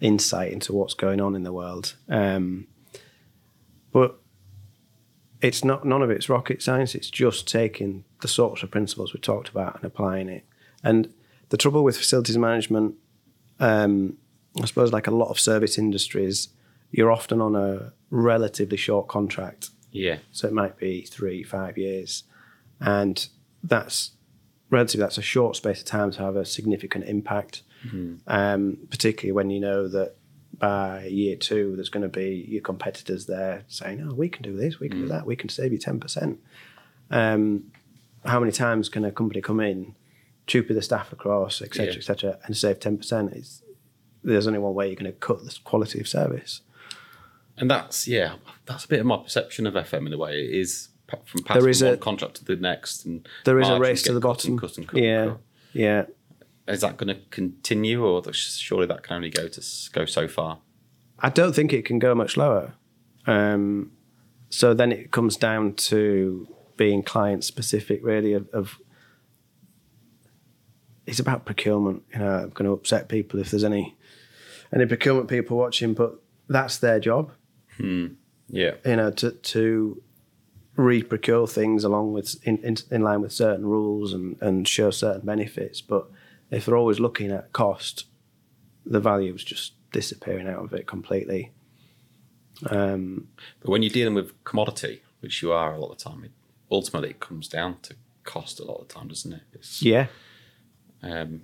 insight 0.00 0.50
into 0.52 0.72
what's 0.72 0.94
going 0.94 1.20
on 1.20 1.34
in 1.34 1.42
the 1.42 1.52
world. 1.52 1.94
Um, 2.08 2.68
but 3.92 4.18
it's 5.40 5.64
not 5.64 5.84
none 5.84 6.02
of 6.02 6.10
it's 6.10 6.28
rocket 6.28 6.62
science. 6.62 6.94
It's 6.94 7.10
just 7.10 7.46
taking 7.48 8.04
the 8.22 8.28
sorts 8.28 8.62
of 8.62 8.70
principles 8.70 9.12
we 9.12 9.20
talked 9.20 9.48
about 9.48 9.76
and 9.76 9.84
applying 9.84 10.28
it. 10.28 10.44
And 10.82 11.12
the 11.48 11.56
trouble 11.56 11.84
with 11.84 11.96
facilities 11.96 12.38
management 12.38 12.94
um, 13.58 14.18
I 14.60 14.66
suppose, 14.66 14.92
like 14.92 15.06
a 15.06 15.10
lot 15.12 15.28
of 15.28 15.38
service 15.38 15.78
industries, 15.78 16.48
you're 16.90 17.10
often 17.10 17.40
on 17.40 17.54
a 17.54 17.92
relatively 18.10 18.76
short 18.76 19.08
contract. 19.08 19.70
Yeah, 19.90 20.18
So 20.30 20.46
it 20.46 20.52
might 20.52 20.76
be 20.76 21.02
three, 21.02 21.42
five 21.42 21.78
years. 21.78 22.24
And 22.80 23.26
that's 23.62 24.12
relatively, 24.70 25.00
that's 25.00 25.18
a 25.18 25.22
short 25.22 25.56
space 25.56 25.80
of 25.80 25.86
time 25.86 26.10
to 26.12 26.18
have 26.20 26.36
a 26.36 26.44
significant 26.44 27.04
impact, 27.04 27.62
um, 28.26 28.78
particularly 28.90 29.32
when 29.32 29.50
you 29.50 29.60
know 29.60 29.88
that 29.88 30.16
by 30.58 31.04
year 31.06 31.36
two, 31.36 31.74
there's 31.76 31.88
going 31.88 32.02
to 32.02 32.08
be 32.08 32.46
your 32.48 32.62
competitors 32.62 33.26
there 33.26 33.64
saying, 33.68 34.06
oh, 34.08 34.14
we 34.14 34.28
can 34.28 34.42
do 34.42 34.56
this, 34.56 34.80
we 34.80 34.88
can 34.88 35.02
do 35.02 35.08
that, 35.08 35.26
we 35.26 35.36
can 35.36 35.48
save 35.48 35.72
you 35.72 35.78
10%. 35.78 36.38
Um, 37.10 37.64
how 38.24 38.40
many 38.40 38.52
times 38.52 38.88
can 38.88 39.04
a 39.04 39.12
company 39.12 39.40
come 39.40 39.60
in, 39.60 39.94
troop 40.46 40.68
the 40.68 40.82
staff 40.82 41.12
across, 41.12 41.60
etc., 41.62 41.86
cetera, 41.86 41.92
Yeah. 41.92 41.98
et 41.98 42.04
cetera, 42.04 42.38
and 42.46 42.56
save 42.56 42.80
10%? 42.80 43.32
It's, 43.36 43.62
there's 44.24 44.46
only 44.46 44.58
one 44.58 44.74
way 44.74 44.86
you're 44.88 44.96
going 44.96 45.12
to 45.12 45.18
cut 45.18 45.44
the 45.44 45.56
quality 45.64 46.00
of 46.00 46.08
service. 46.08 46.62
and 47.58 47.70
that's 47.70 48.06
yeah, 48.08 48.34
that's 48.66 48.84
a 48.84 48.88
bit 48.88 49.00
of 49.00 49.06
my 49.06 49.16
perception 49.16 49.66
of 49.66 49.74
FM 49.74 50.06
in 50.06 50.12
a 50.12 50.18
way. 50.18 50.40
It 50.44 50.50
is 50.54 50.88
from 51.24 51.42
passing 51.44 51.60
There 51.62 51.70
is 51.70 51.82
one 51.82 51.94
a- 51.94 51.96
contract 51.96 52.34
to 52.36 52.44
the 52.44 52.56
next, 52.56 53.04
and 53.04 53.26
There 53.44 53.60
is 53.60 53.68
a 53.68 53.78
race 53.78 54.02
to 54.02 54.12
the 54.12 54.20
bottom. 54.20 54.52
and 54.52 54.60
cut 54.60 54.76
and 54.78 54.86
cut 54.88 54.96
and 54.96 55.04
yeah, 55.06 55.26
cut. 55.26 55.40
yeah. 55.72 56.04
Is 56.68 56.80
that 56.80 56.96
going 56.96 57.14
to 57.14 57.20
continue, 57.30 58.04
or 58.04 58.22
surely 58.32 58.86
that 58.86 59.02
can 59.02 59.16
only 59.16 59.30
go 59.30 59.48
to 59.48 59.62
go 59.92 60.04
so 60.04 60.26
far? 60.26 60.58
I 61.18 61.30
don't 61.30 61.54
think 61.54 61.72
it 61.72 61.84
can 61.84 61.98
go 61.98 62.14
much 62.14 62.36
lower. 62.36 62.74
Um, 63.26 63.92
so 64.50 64.74
then 64.74 64.92
it 64.92 65.10
comes 65.10 65.36
down 65.36 65.74
to 65.74 66.48
being 66.76 67.02
client 67.02 67.44
specific, 67.44 68.00
really. 68.02 68.32
Of, 68.32 68.48
of 68.50 68.78
it's 71.06 71.20
about 71.20 71.44
procurement. 71.44 72.02
You 72.12 72.18
know, 72.18 72.30
I'm 72.30 72.50
going 72.50 72.66
to 72.66 72.72
upset 72.72 73.08
people 73.08 73.40
if 73.40 73.50
there's 73.50 73.64
any 73.64 73.96
any 74.74 74.86
procurement 74.86 75.28
people 75.28 75.56
watching, 75.56 75.94
but 75.94 76.16
that's 76.48 76.78
their 76.78 76.98
job. 76.98 77.32
Yeah, 78.48 78.74
You 78.84 78.96
know, 78.96 79.10
to 79.12 79.30
to 79.30 80.02
re-procure 80.76 81.46
things 81.46 81.84
along 81.84 82.12
with 82.12 82.36
in, 82.46 82.58
in, 82.58 82.76
in 82.90 83.02
line 83.02 83.22
with 83.22 83.32
certain 83.32 83.64
rules 83.64 84.12
and, 84.12 84.36
and 84.42 84.68
show 84.68 84.90
certain 84.90 85.22
benefits. 85.22 85.80
But 85.80 86.06
if 86.50 86.66
they're 86.66 86.76
always 86.76 87.00
looking 87.00 87.30
at 87.30 87.52
cost, 87.52 88.06
the 88.84 89.00
value 89.00 89.34
is 89.34 89.44
just 89.44 89.72
disappearing 89.92 90.48
out 90.48 90.64
of 90.64 90.72
it 90.72 90.86
completely. 90.86 91.52
Um, 92.70 93.28
but 93.60 93.70
when 93.70 93.82
you're 93.82 93.90
dealing 93.90 94.14
with 94.14 94.44
commodity, 94.44 95.02
which 95.20 95.42
you 95.42 95.52
are 95.52 95.74
a 95.74 95.78
lot 95.78 95.92
of 95.92 95.98
the 95.98 96.04
time, 96.04 96.24
it, 96.24 96.30
ultimately 96.70 97.10
it 97.10 97.20
comes 97.20 97.48
down 97.48 97.78
to 97.82 97.96
cost 98.24 98.60
a 98.60 98.64
lot 98.64 98.80
of 98.80 98.88
the 98.88 98.94
time, 98.94 99.08
doesn't 99.08 99.32
it? 99.32 99.42
It's, 99.52 99.82
yeah, 99.82 100.06
um, 101.02 101.42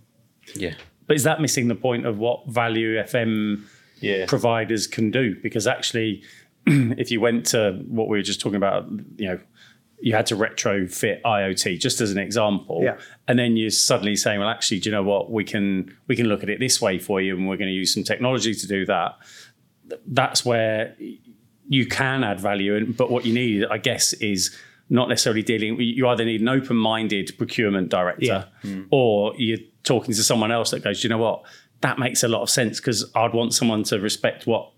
yeah, 0.54 0.74
But 1.06 1.16
is 1.16 1.24
that 1.24 1.40
missing 1.40 1.68
the 1.68 1.74
point 1.74 2.06
of 2.06 2.18
what 2.18 2.46
value 2.48 2.96
FM 3.02 3.64
yeah. 4.00 4.26
providers 4.26 4.86
can 4.86 5.10
do? 5.10 5.36
Because 5.42 5.66
actually, 5.66 6.22
if 6.66 7.10
you 7.10 7.20
went 7.20 7.46
to 7.46 7.82
what 7.88 8.08
we 8.08 8.18
were 8.18 8.22
just 8.22 8.40
talking 8.40 8.56
about, 8.56 8.88
you 9.16 9.28
know, 9.28 9.38
you 10.02 10.12
had 10.14 10.26
to 10.26 10.36
retrofit 10.36 11.22
IoT, 11.22 11.78
just 11.78 12.00
as 12.00 12.10
an 12.10 12.18
example, 12.18 12.80
Yeah. 12.82 12.98
and 13.28 13.38
then 13.38 13.56
you're 13.56 13.70
suddenly 13.70 14.16
saying, 14.16 14.40
well, 14.40 14.48
actually, 14.48 14.80
do 14.80 14.90
you 14.90 14.94
know 14.96 15.04
what? 15.04 15.30
We 15.30 15.44
can 15.44 15.96
we 16.08 16.16
can 16.16 16.26
look 16.26 16.42
at 16.42 16.50
it 16.50 16.58
this 16.58 16.80
way 16.82 16.98
for 16.98 17.20
you, 17.20 17.36
and 17.36 17.48
we're 17.48 17.56
going 17.56 17.68
to 17.70 17.74
use 17.74 17.94
some 17.94 18.02
technology 18.02 18.52
to 18.54 18.66
do 18.66 18.84
that. 18.86 19.16
That's 20.06 20.44
where 20.44 20.96
you 21.68 21.86
can 21.86 22.24
add 22.24 22.40
value, 22.40 22.76
and 22.76 22.96
but 22.96 23.10
what 23.10 23.24
you 23.24 23.32
need, 23.32 23.64
I 23.66 23.78
guess, 23.78 24.12
is 24.14 24.54
not 24.90 25.08
necessarily 25.08 25.42
dealing. 25.42 25.80
You 25.80 26.08
either 26.08 26.24
need 26.24 26.40
an 26.40 26.48
open-minded 26.48 27.38
procurement 27.38 27.88
director, 27.88 28.48
hmm. 28.62 28.82
or 28.90 29.34
you're 29.36 29.58
talking 29.84 30.14
to 30.14 30.24
someone 30.24 30.50
else 30.50 30.72
that 30.72 30.82
goes, 30.82 31.00
"Do 31.00 31.06
you 31.06 31.10
know 31.10 31.18
what? 31.18 31.44
That 31.80 31.98
makes 31.98 32.22
a 32.24 32.28
lot 32.28 32.42
of 32.42 32.50
sense 32.50 32.80
because 32.80 33.10
I'd 33.14 33.32
want 33.32 33.54
someone 33.54 33.84
to 33.84 34.00
respect 34.00 34.46
what 34.46 34.71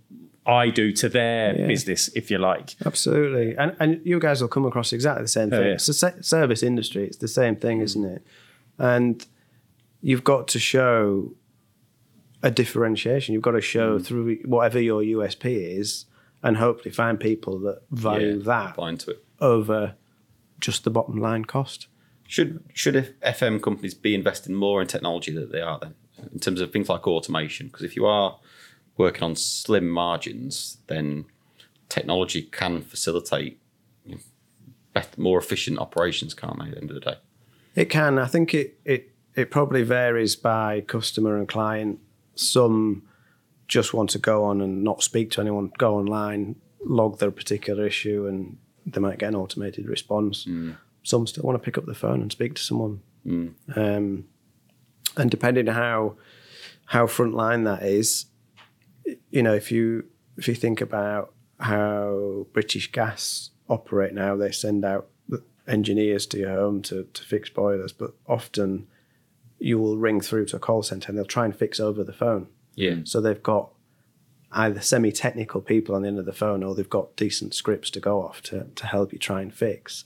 I 0.46 0.70
do 0.70 0.92
to 0.92 1.08
their 1.08 1.58
Yeah. 1.58 1.66
business, 1.66 2.08
if 2.14 2.30
you 2.30 2.38
like." 2.38 2.76
absolutely. 2.84 3.56
And 3.56 3.76
and 3.80 4.00
you 4.04 4.18
guys 4.18 4.40
will 4.40 4.48
come 4.48 4.66
across 4.66 4.92
exactly 4.92 5.24
the 5.24 5.28
same 5.28 5.48
oh, 5.52 5.58
thing. 5.58 5.66
yeah. 5.66 5.74
It's 5.74 5.86
the 5.86 5.94
sa- 5.94 6.20
service 6.20 6.62
industry. 6.62 7.04
It's 7.04 7.18
the 7.18 7.28
same 7.28 7.56
thing, 7.56 7.80
isn't 7.80 8.04
it? 8.04 8.22
And 8.78 9.26
you've 10.00 10.24
got 10.24 10.48
to 10.48 10.58
show 10.58 11.32
a 12.42 12.50
differentiation. 12.50 13.32
You've 13.32 13.42
got 13.42 13.52
to 13.52 13.60
show 13.60 13.98
mm. 13.98 14.04
through 14.04 14.36
whatever 14.44 14.80
your 14.80 15.02
USP 15.02 15.78
is, 15.78 16.04
and 16.42 16.58
hopefully 16.58 16.92
find 16.92 17.18
people 17.18 17.58
that 17.60 17.82
value 17.90 18.36
Yeah, 18.36 18.44
that 18.44 18.76
Buy 18.76 18.90
into 18.90 19.12
it. 19.12 19.24
over 19.40 19.94
just 20.60 20.84
the 20.84 20.90
bottom 20.90 21.16
line 21.16 21.44
cost. 21.46 21.88
Should 22.26 22.62
should 22.72 23.14
FM 23.22 23.62
companies 23.62 23.94
be 23.94 24.14
investing 24.14 24.54
more 24.54 24.80
in 24.80 24.86
technology 24.88 25.32
that 25.32 25.52
they 25.52 25.60
are 25.60 25.78
then, 25.80 25.94
in 26.32 26.38
terms 26.38 26.60
of 26.60 26.72
things 26.72 26.88
like 26.88 27.06
automation? 27.06 27.68
Because 27.68 27.82
if 27.82 27.96
you 27.96 28.06
are 28.06 28.38
working 28.96 29.22
on 29.22 29.36
slim 29.36 29.88
margins, 29.88 30.78
then 30.86 31.24
technology 31.88 32.42
can 32.42 32.80
facilitate 32.82 33.58
you 34.04 34.14
know, 34.14 34.20
better, 34.92 35.20
more 35.20 35.38
efficient 35.38 35.78
operations, 35.78 36.34
can't 36.34 36.58
they? 36.58 36.66
At 36.66 36.70
the 36.72 36.80
end 36.80 36.90
of 36.90 36.94
the 36.94 37.00
day, 37.00 37.16
It 37.74 37.86
can. 37.90 38.18
I 38.18 38.26
think 38.26 38.54
it 38.54 38.78
it 38.84 39.10
it 39.34 39.50
probably 39.50 39.82
varies 39.82 40.36
by 40.36 40.80
customer 40.82 41.38
and 41.38 41.48
client. 41.48 41.98
Some 42.34 43.02
just 43.66 43.94
want 43.94 44.10
to 44.10 44.18
go 44.18 44.44
on 44.44 44.60
and 44.60 44.84
not 44.84 45.02
speak 45.02 45.30
to 45.32 45.40
anyone, 45.40 45.72
go 45.78 45.96
online, 45.96 46.56
log 46.84 47.18
their 47.18 47.30
particular 47.30 47.86
issue, 47.86 48.26
and 48.26 48.58
they 48.86 49.00
might 49.00 49.18
get 49.18 49.30
an 49.30 49.34
automated 49.34 49.86
response. 49.88 50.46
Some 51.02 51.26
still 51.26 51.44
want 51.44 51.56
to 51.60 51.64
pick 51.64 51.76
up 51.78 51.86
the 51.86 51.94
phone 51.94 52.20
and 52.22 52.30
speak 52.30 52.54
to 52.54 52.62
someone. 52.62 53.00
Um, 53.74 54.24
and 55.16 55.30
depending 55.30 55.68
on 55.68 55.74
how 55.74 56.16
how 56.86 57.06
frontline 57.06 57.64
that 57.64 57.82
is, 57.82 58.26
you 59.30 59.42
know, 59.42 59.54
if 59.54 59.70
you 59.70 60.04
if 60.36 60.48
you 60.48 60.54
think 60.54 60.80
about 60.80 61.32
how 61.60 62.46
British 62.52 62.90
Gas 62.90 63.50
operate 63.68 64.12
now, 64.12 64.36
they 64.36 64.50
send 64.50 64.84
out 64.84 65.08
engineers 65.66 66.26
to 66.26 66.38
your 66.38 66.50
home 66.50 66.82
to, 66.82 67.04
to 67.12 67.22
fix 67.22 67.48
boilers, 67.48 67.92
but 67.92 68.12
often 68.26 68.86
you 69.58 69.78
will 69.78 69.96
ring 69.96 70.20
through 70.20 70.46
to 70.46 70.56
a 70.56 70.58
call 70.58 70.82
center 70.82 71.08
and 71.08 71.18
they'll 71.18 71.24
try 71.24 71.44
and 71.44 71.56
fix 71.56 71.80
over 71.80 72.04
the 72.04 72.12
phone. 72.12 72.48
yeah, 72.74 72.96
So 73.04 73.20
they've 73.20 73.42
got 73.42 73.70
either 74.52 74.80
semi 74.80 75.10
technical 75.10 75.60
people 75.60 75.94
on 75.94 76.02
the 76.02 76.08
end 76.08 76.18
of 76.18 76.26
the 76.26 76.32
phone 76.32 76.62
or 76.62 76.74
they've 76.74 76.88
got 76.88 77.16
decent 77.16 77.54
scripts 77.54 77.90
to 77.90 78.00
go 78.00 78.22
off 78.22 78.42
to, 78.42 78.66
to 78.74 78.86
help 78.86 79.12
you 79.12 79.18
try 79.18 79.40
and 79.40 79.54
fix. 79.54 80.04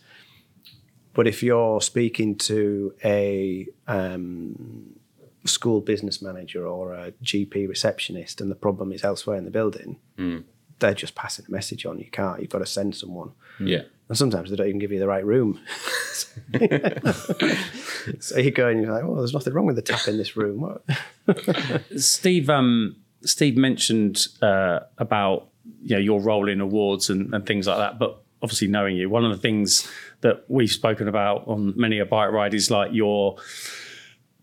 But 1.13 1.27
if 1.27 1.43
you're 1.43 1.81
speaking 1.81 2.37
to 2.37 2.95
a 3.05 3.67
um, 3.89 4.98
school 5.49 5.81
business 5.81 6.23
manager 6.23 6.67
or 6.67 6.93
a 6.93 7.13
GP 7.25 7.69
receptionist 7.69 8.41
and 8.41 8.51
the 8.51 8.55
problem 8.55 8.93
is 8.93 9.05
elsewhere 9.05 9.37
in 9.37 9.45
the 9.45 9.51
building, 9.51 9.99
they're 10.79 10.95
just 10.95 11.15
passing 11.15 11.45
a 11.49 11.51
message 11.51 11.85
on. 11.87 11.99
You 11.99 12.11
can't, 12.11 12.41
you've 12.41 12.51
got 12.51 12.59
to 12.59 12.67
send 12.67 12.97
someone. 12.97 13.33
yeah. 13.59 13.83
And 14.09 14.17
sometimes 14.17 14.49
they 14.49 14.57
don't 14.57 14.69
even 14.69 14.79
give 14.79 14.91
you 14.91 14.99
the 14.99 15.07
right 15.07 15.25
room. 15.25 15.61
so 18.21 18.39
you 18.39 18.51
go 18.51 18.69
and 18.69 18.81
you're 18.81 18.91
like, 18.91 19.05
oh, 19.05 19.17
there's 19.17 19.35
nothing 19.35 19.53
wrong 19.53 19.67
with 19.67 19.77
the 19.77 19.83
tap 19.83 20.09
in 20.09 20.17
this 20.17 20.35
room. 20.35 20.79
Steve, 21.99 22.49
um, 22.49 22.97
Steve 23.23 23.59
mentioned 23.59 24.29
uh, 24.41 24.81
about 24.97 25.49
you 25.83 25.97
know 25.97 26.01
your 26.01 26.21
role 26.21 26.49
in 26.49 26.63
awards 26.63 27.11
and, 27.11 27.35
and 27.35 27.45
things 27.45 27.67
like 27.67 27.77
that. 27.77 27.99
But 27.99 28.23
obviously, 28.43 28.69
knowing 28.69 28.97
you, 28.97 29.11
one 29.11 29.25
of 29.25 29.31
the 29.31 29.37
things 29.37 29.87
that 30.23 30.45
we've 30.49 30.71
spoken 30.71 31.09
about 31.09 31.47
on 31.47 31.75
many 31.77 31.99
a 31.99 32.07
bike 32.07 32.31
ride 32.31 32.55
is 32.55 32.71
like 32.71 32.93
your 32.93 33.37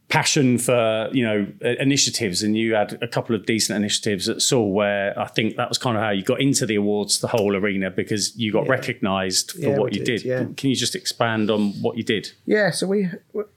passion 0.08 0.58
for 0.60 1.10
you 1.12 1.24
know 1.24 1.48
initiatives, 1.80 2.44
and 2.44 2.56
you 2.58 2.76
had 2.76 2.98
a 3.02 3.08
couple 3.08 3.36
of 3.36 3.46
decent 3.46 3.76
initiatives 3.78 4.30
at 4.30 4.42
Sewell 4.42 4.72
where 4.72 5.18
I 5.20 5.28
think 5.28 5.56
that 5.58 5.68
was 5.70 5.78
kind 5.78 5.98
of 5.98 6.04
how 6.04 6.12
you 6.12 6.24
got 6.24 6.40
into 6.42 6.66
the 6.66 6.76
awards, 6.76 7.20
the 7.20 7.28
whole 7.28 7.56
arena, 7.56 7.90
because 7.90 8.36
you 8.38 8.52
got 8.52 8.68
recognised 8.68 9.52
for 9.52 9.60
Yeah, 9.60 9.78
what 9.78 9.94
you 9.94 10.00
did, 10.06 10.22
did. 10.22 10.26
yeah. 10.26 10.46
Can 10.56 10.70
you 10.70 10.76
just 10.76 10.96
expand 10.96 11.50
on 11.50 11.72
what 11.82 11.98
you 11.98 12.04
did? 12.04 12.32
Yeah, 12.46 12.72
so 12.72 12.88
we 12.88 13.10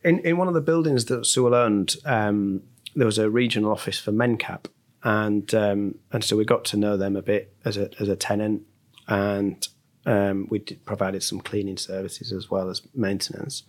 in, 0.04 0.20
in 0.20 0.36
one 0.38 0.48
of 0.48 0.54
the 0.54 0.60
buildings 0.62 1.04
that 1.06 1.26
Sewell 1.26 1.54
owned, 1.54 1.96
um, 2.04 2.62
there 2.96 3.06
was 3.06 3.18
a 3.18 3.28
regional 3.28 3.70
office 3.70 3.98
for 3.98 4.12
MenCap, 4.12 4.64
and 5.04 5.54
um, 5.54 5.94
and 6.12 6.24
so 6.24 6.36
we 6.36 6.44
got 6.44 6.64
to 6.66 6.76
know 6.76 6.96
them 6.96 7.14
a 7.14 7.22
bit 7.22 7.54
as 7.64 7.76
a 7.76 7.90
as 8.00 8.08
a 8.08 8.16
tenant, 8.16 8.62
and 9.06 9.68
um, 10.06 10.46
we 10.50 10.60
did, 10.60 10.84
provided 10.86 11.22
some 11.22 11.40
cleaning 11.40 11.76
services 11.76 12.32
as 12.32 12.50
well 12.50 12.70
as 12.70 12.80
maintenance, 12.94 13.64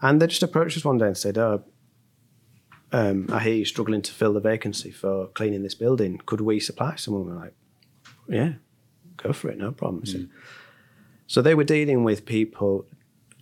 and 0.00 0.22
they 0.22 0.26
just 0.28 0.42
approached 0.44 0.76
us 0.76 0.84
one 0.84 0.98
day 0.98 1.06
and 1.08 1.16
said, 1.18 1.36
"Oh, 1.36 1.64
um, 2.98 3.18
I 3.36 3.38
hear 3.44 3.54
you're 3.54 3.66
struggling 3.76 4.02
to 4.02 4.12
fill 4.12 4.32
the 4.34 4.40
vacancy 4.52 4.90
for 4.90 5.26
cleaning 5.38 5.62
this 5.62 5.74
building. 5.84 6.20
Could 6.26 6.40
we 6.40 6.60
supply 6.60 6.96
someone?" 6.96 7.24
We're 7.26 7.40
like, 7.44 7.54
"Yeah, 8.28 8.52
go 9.16 9.32
for 9.32 9.48
it, 9.50 9.58
no 9.58 9.70
problem." 9.72 10.04
So- 10.06 10.18
So 11.26 11.42
they 11.42 11.54
were 11.54 11.64
dealing 11.76 12.04
with 12.04 12.26
people 12.26 12.86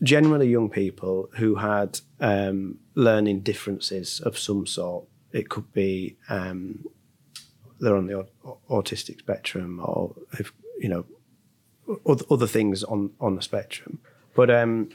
generally 0.03 0.49
young 0.49 0.71
people 0.71 1.29
who 1.39 1.57
had 1.57 2.01
um, 2.21 2.79
learning 2.95 3.41
differences 3.43 4.21
of 4.21 4.39
some 4.39 4.67
sort. 4.67 5.05
It 5.33 5.49
could 5.49 5.73
be 5.73 6.17
um, 6.29 6.85
they're 7.81 7.97
on 7.97 8.07
the 8.07 8.27
autistic 8.71 9.19
spectrum, 9.19 9.81
or 9.81 10.15
if 10.39 10.53
you 10.83 10.89
know 10.89 11.05
other, 12.07 12.25
other 12.31 12.47
things 12.47 12.85
on 12.85 13.11
on 13.21 13.35
the 13.37 13.43
spectrum. 13.43 13.99
But 14.35 14.49
um, 14.51 14.89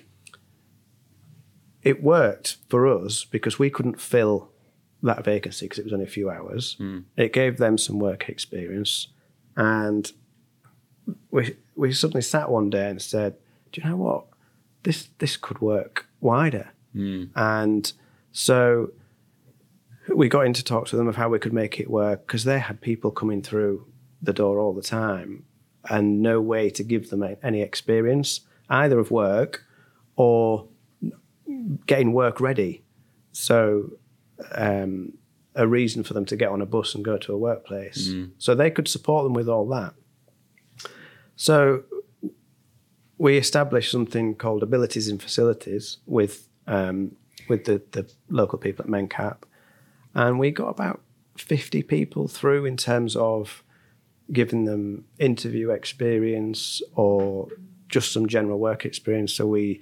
it 1.87 2.03
worked 2.03 2.57
for 2.67 2.85
us 2.85 3.23
because 3.23 3.57
we 3.57 3.69
couldn't 3.69 4.01
fill 4.01 4.49
that 5.01 5.23
vacancy 5.23 5.65
because 5.67 5.79
it 5.79 5.85
was 5.85 5.93
only 5.93 6.03
a 6.03 6.09
few 6.09 6.29
hours. 6.29 6.75
Hmm. 6.77 6.99
It 7.15 7.31
gave 7.31 7.59
them 7.59 7.77
some 7.77 7.97
work 7.97 8.27
experience, 8.27 9.07
and 9.55 10.11
we 11.31 11.55
we 11.77 11.93
suddenly 11.93 12.23
sat 12.23 12.51
one 12.51 12.69
day 12.69 12.89
and 12.89 13.01
said, 13.01 13.37
"Do 13.71 13.79
you 13.79 13.89
know 13.89 13.95
what? 13.95 14.25
This 14.83 15.07
this 15.19 15.37
could 15.37 15.61
work 15.61 16.07
wider." 16.19 16.71
Hmm. 16.91 17.25
And 17.37 17.89
so 18.33 18.91
we 20.13 20.27
got 20.27 20.45
into 20.45 20.65
talks 20.65 20.91
with 20.91 20.99
them 20.99 21.07
of 21.07 21.15
how 21.15 21.29
we 21.29 21.39
could 21.39 21.53
make 21.53 21.79
it 21.79 21.89
work 21.89 22.27
because 22.27 22.43
they 22.43 22.59
had 22.59 22.81
people 22.81 23.11
coming 23.11 23.41
through 23.41 23.87
the 24.21 24.33
door 24.33 24.59
all 24.59 24.73
the 24.73 24.81
time 24.81 25.45
and 25.89 26.21
no 26.21 26.41
way 26.41 26.69
to 26.69 26.83
give 26.83 27.09
them 27.11 27.23
any 27.41 27.61
experience 27.61 28.41
either 28.69 28.99
of 28.99 29.09
work 29.09 29.63
or 30.17 30.67
getting 31.85 32.13
work 32.13 32.39
ready. 32.39 32.83
So 33.31 33.91
um, 34.51 35.13
a 35.55 35.67
reason 35.67 36.03
for 36.03 36.13
them 36.13 36.25
to 36.25 36.35
get 36.35 36.49
on 36.49 36.61
a 36.61 36.65
bus 36.65 36.95
and 36.95 37.03
go 37.03 37.17
to 37.17 37.33
a 37.33 37.37
workplace. 37.37 38.09
So 38.37 38.55
they 38.55 38.71
could 38.71 38.87
support 38.87 39.23
them 39.25 39.33
with 39.33 39.49
all 39.49 39.67
that. 39.69 39.93
So 41.35 41.83
we 43.17 43.37
established 43.37 43.91
something 43.91 44.35
called 44.35 44.63
abilities 44.63 45.07
in 45.07 45.17
facilities 45.17 45.97
with 46.05 46.47
um, 46.67 47.15
with 47.49 47.65
the, 47.65 47.81
the 47.91 48.11
local 48.29 48.59
people 48.59 48.85
at 48.85 48.91
MenCap, 48.91 49.37
and 50.13 50.37
we 50.37 50.51
got 50.51 50.67
about 50.67 51.01
fifty 51.37 51.81
people 51.83 52.27
through 52.27 52.65
in 52.65 52.77
terms 52.77 53.15
of 53.15 53.63
giving 54.31 54.65
them 54.65 55.05
interview 55.17 55.69
experience 55.69 56.81
or 56.93 57.47
just 57.87 58.11
some 58.11 58.27
general 58.27 58.59
work 58.59 58.85
experience. 58.85 59.33
So 59.33 59.47
we 59.47 59.81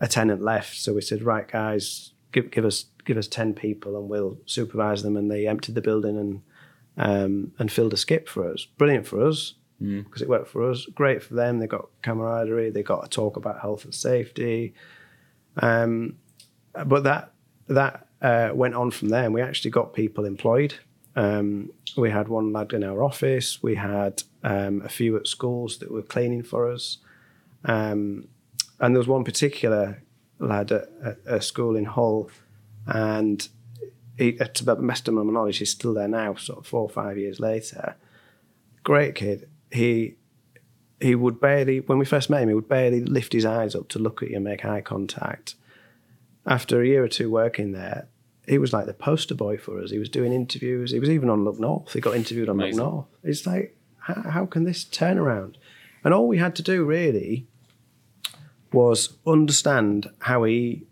a 0.00 0.08
tenant 0.08 0.42
left, 0.42 0.76
so 0.76 0.94
we 0.94 1.00
said, 1.00 1.22
right 1.22 1.46
guys, 1.46 2.12
give 2.32 2.50
give 2.50 2.64
us 2.64 2.86
give 3.04 3.16
us 3.16 3.28
ten 3.28 3.54
people 3.54 3.96
and 3.96 4.08
we'll 4.08 4.38
supervise 4.46 5.02
them, 5.02 5.16
and 5.16 5.30
they 5.30 5.46
emptied 5.46 5.74
the 5.74 5.80
building 5.80 6.18
and 6.18 6.42
um, 6.96 7.52
and 7.58 7.70
filled 7.70 7.92
a 7.92 7.96
skip 7.96 8.28
for 8.28 8.50
us. 8.50 8.64
Brilliant 8.64 9.06
for 9.06 9.26
us 9.26 9.54
because 9.78 10.22
it 10.22 10.28
worked 10.28 10.48
for 10.48 10.70
us. 10.70 10.86
Great 10.86 11.22
for 11.22 11.34
them. 11.34 11.58
They 11.58 11.66
got 11.66 11.88
camaraderie. 12.02 12.70
They 12.70 12.82
got 12.82 13.02
to 13.02 13.08
talk 13.08 13.36
about 13.36 13.60
health 13.60 13.84
and 13.84 13.94
safety. 13.94 14.74
Um, 15.58 16.16
but 16.72 17.04
that 17.04 17.32
that 17.68 18.06
uh, 18.22 18.50
went 18.54 18.74
on 18.74 18.90
from 18.90 19.08
there, 19.08 19.24
and 19.24 19.34
we 19.34 19.42
actually 19.42 19.70
got 19.70 19.94
people 19.94 20.24
employed. 20.24 20.74
Um, 21.14 21.70
we 21.96 22.10
had 22.10 22.28
one 22.28 22.52
lad 22.52 22.72
in 22.72 22.84
our 22.84 23.02
office. 23.02 23.62
We 23.62 23.74
had 23.74 24.22
um, 24.44 24.82
a 24.82 24.88
few 24.88 25.16
at 25.16 25.26
schools 25.26 25.78
that 25.78 25.90
were 25.90 26.02
cleaning 26.02 26.42
for 26.42 26.70
us, 26.70 26.98
um, 27.64 28.28
and 28.80 28.94
there 28.94 28.98
was 29.00 29.08
one 29.08 29.24
particular 29.24 30.02
lad 30.38 30.72
at, 30.72 30.88
at 31.04 31.18
a 31.26 31.40
school 31.40 31.76
in 31.76 31.84
Hull, 31.84 32.30
and 32.86 33.48
he, 34.16 34.32
to 34.32 34.64
the 34.64 34.74
best 34.76 35.08
of 35.08 35.14
my 35.14 35.22
knowledge, 35.22 35.58
he's 35.58 35.70
still 35.70 35.94
there 35.94 36.08
now, 36.08 36.34
sort 36.34 36.60
of 36.60 36.66
four 36.66 36.82
or 36.82 36.88
five 36.88 37.18
years 37.18 37.40
later. 37.40 37.96
Great 38.82 39.14
kid. 39.14 39.48
He 39.70 40.16
he 41.00 41.14
would 41.14 41.40
barely, 41.40 41.80
when 41.80 41.98
we 41.98 42.06
first 42.06 42.30
met 42.30 42.42
him, 42.42 42.48
he 42.48 42.54
would 42.54 42.68
barely 42.68 43.00
lift 43.00 43.32
his 43.34 43.44
eyes 43.44 43.74
up 43.74 43.88
to 43.88 43.98
look 43.98 44.22
at 44.22 44.30
you 44.30 44.36
and 44.36 44.44
make 44.44 44.64
eye 44.64 44.80
contact. 44.80 45.54
After 46.46 46.80
a 46.80 46.86
year 46.86 47.04
or 47.04 47.08
two 47.08 47.30
working 47.30 47.72
there, 47.72 48.08
he 48.46 48.56
was 48.56 48.72
like 48.72 48.86
the 48.86 48.94
poster 48.94 49.34
boy 49.34 49.58
for 49.58 49.82
us. 49.82 49.90
He 49.90 49.98
was 49.98 50.08
doing 50.08 50.32
interviews. 50.32 50.92
He 50.92 51.00
was 51.00 51.10
even 51.10 51.28
on 51.28 51.44
Look 51.44 51.58
North. 51.58 51.92
He 51.92 52.00
got 52.00 52.14
interviewed 52.14 52.48
on 52.48 52.56
Amazing. 52.56 52.80
Look 52.80 52.92
North. 52.92 53.06
It's 53.24 53.46
like, 53.46 53.76
how, 53.98 54.30
how 54.30 54.46
can 54.46 54.64
this 54.64 54.84
turn 54.84 55.18
around? 55.18 55.58
And 56.04 56.14
all 56.14 56.28
we 56.28 56.38
had 56.38 56.54
to 56.56 56.62
do 56.62 56.84
really 56.84 57.46
was 58.76 58.98
understand 59.26 60.10
how 60.20 60.44
he 60.44 60.82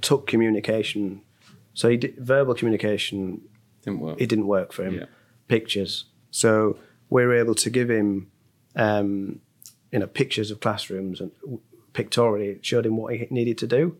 took 0.00 0.26
communication. 0.26 1.22
So 1.74 1.88
he 1.88 1.96
did, 1.96 2.16
verbal 2.16 2.54
communication 2.54 3.42
Didn't 3.84 4.00
work. 4.00 4.20
it 4.20 4.28
didn't 4.28 4.48
work 4.48 4.72
for 4.72 4.84
him. 4.84 4.94
Yeah. 4.94 5.06
Pictures. 5.46 6.06
So 6.30 6.76
we 7.08 7.24
were 7.24 7.36
able 7.36 7.54
to 7.54 7.70
give 7.70 7.88
him, 7.88 8.30
um, 8.74 9.40
you 9.92 9.98
know, 10.00 10.06
pictures 10.06 10.50
of 10.50 10.58
classrooms 10.60 11.20
and 11.20 11.30
pictorially 11.92 12.48
it 12.54 12.66
showed 12.66 12.86
him 12.86 12.96
what 12.96 13.14
he 13.14 13.26
needed 13.30 13.58
to 13.58 13.66
do. 13.66 13.96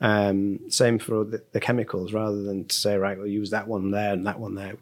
Um, 0.00 0.60
same 0.68 0.98
for 0.98 1.24
the, 1.24 1.42
the 1.52 1.60
chemicals, 1.60 2.12
rather 2.12 2.42
than 2.42 2.64
to 2.64 2.74
say, 2.74 2.96
right, 2.96 3.16
we'll 3.16 3.28
use 3.40 3.50
that 3.50 3.68
one 3.68 3.90
there 3.92 4.12
and 4.12 4.26
that 4.26 4.40
one 4.40 4.54
there, 4.56 4.76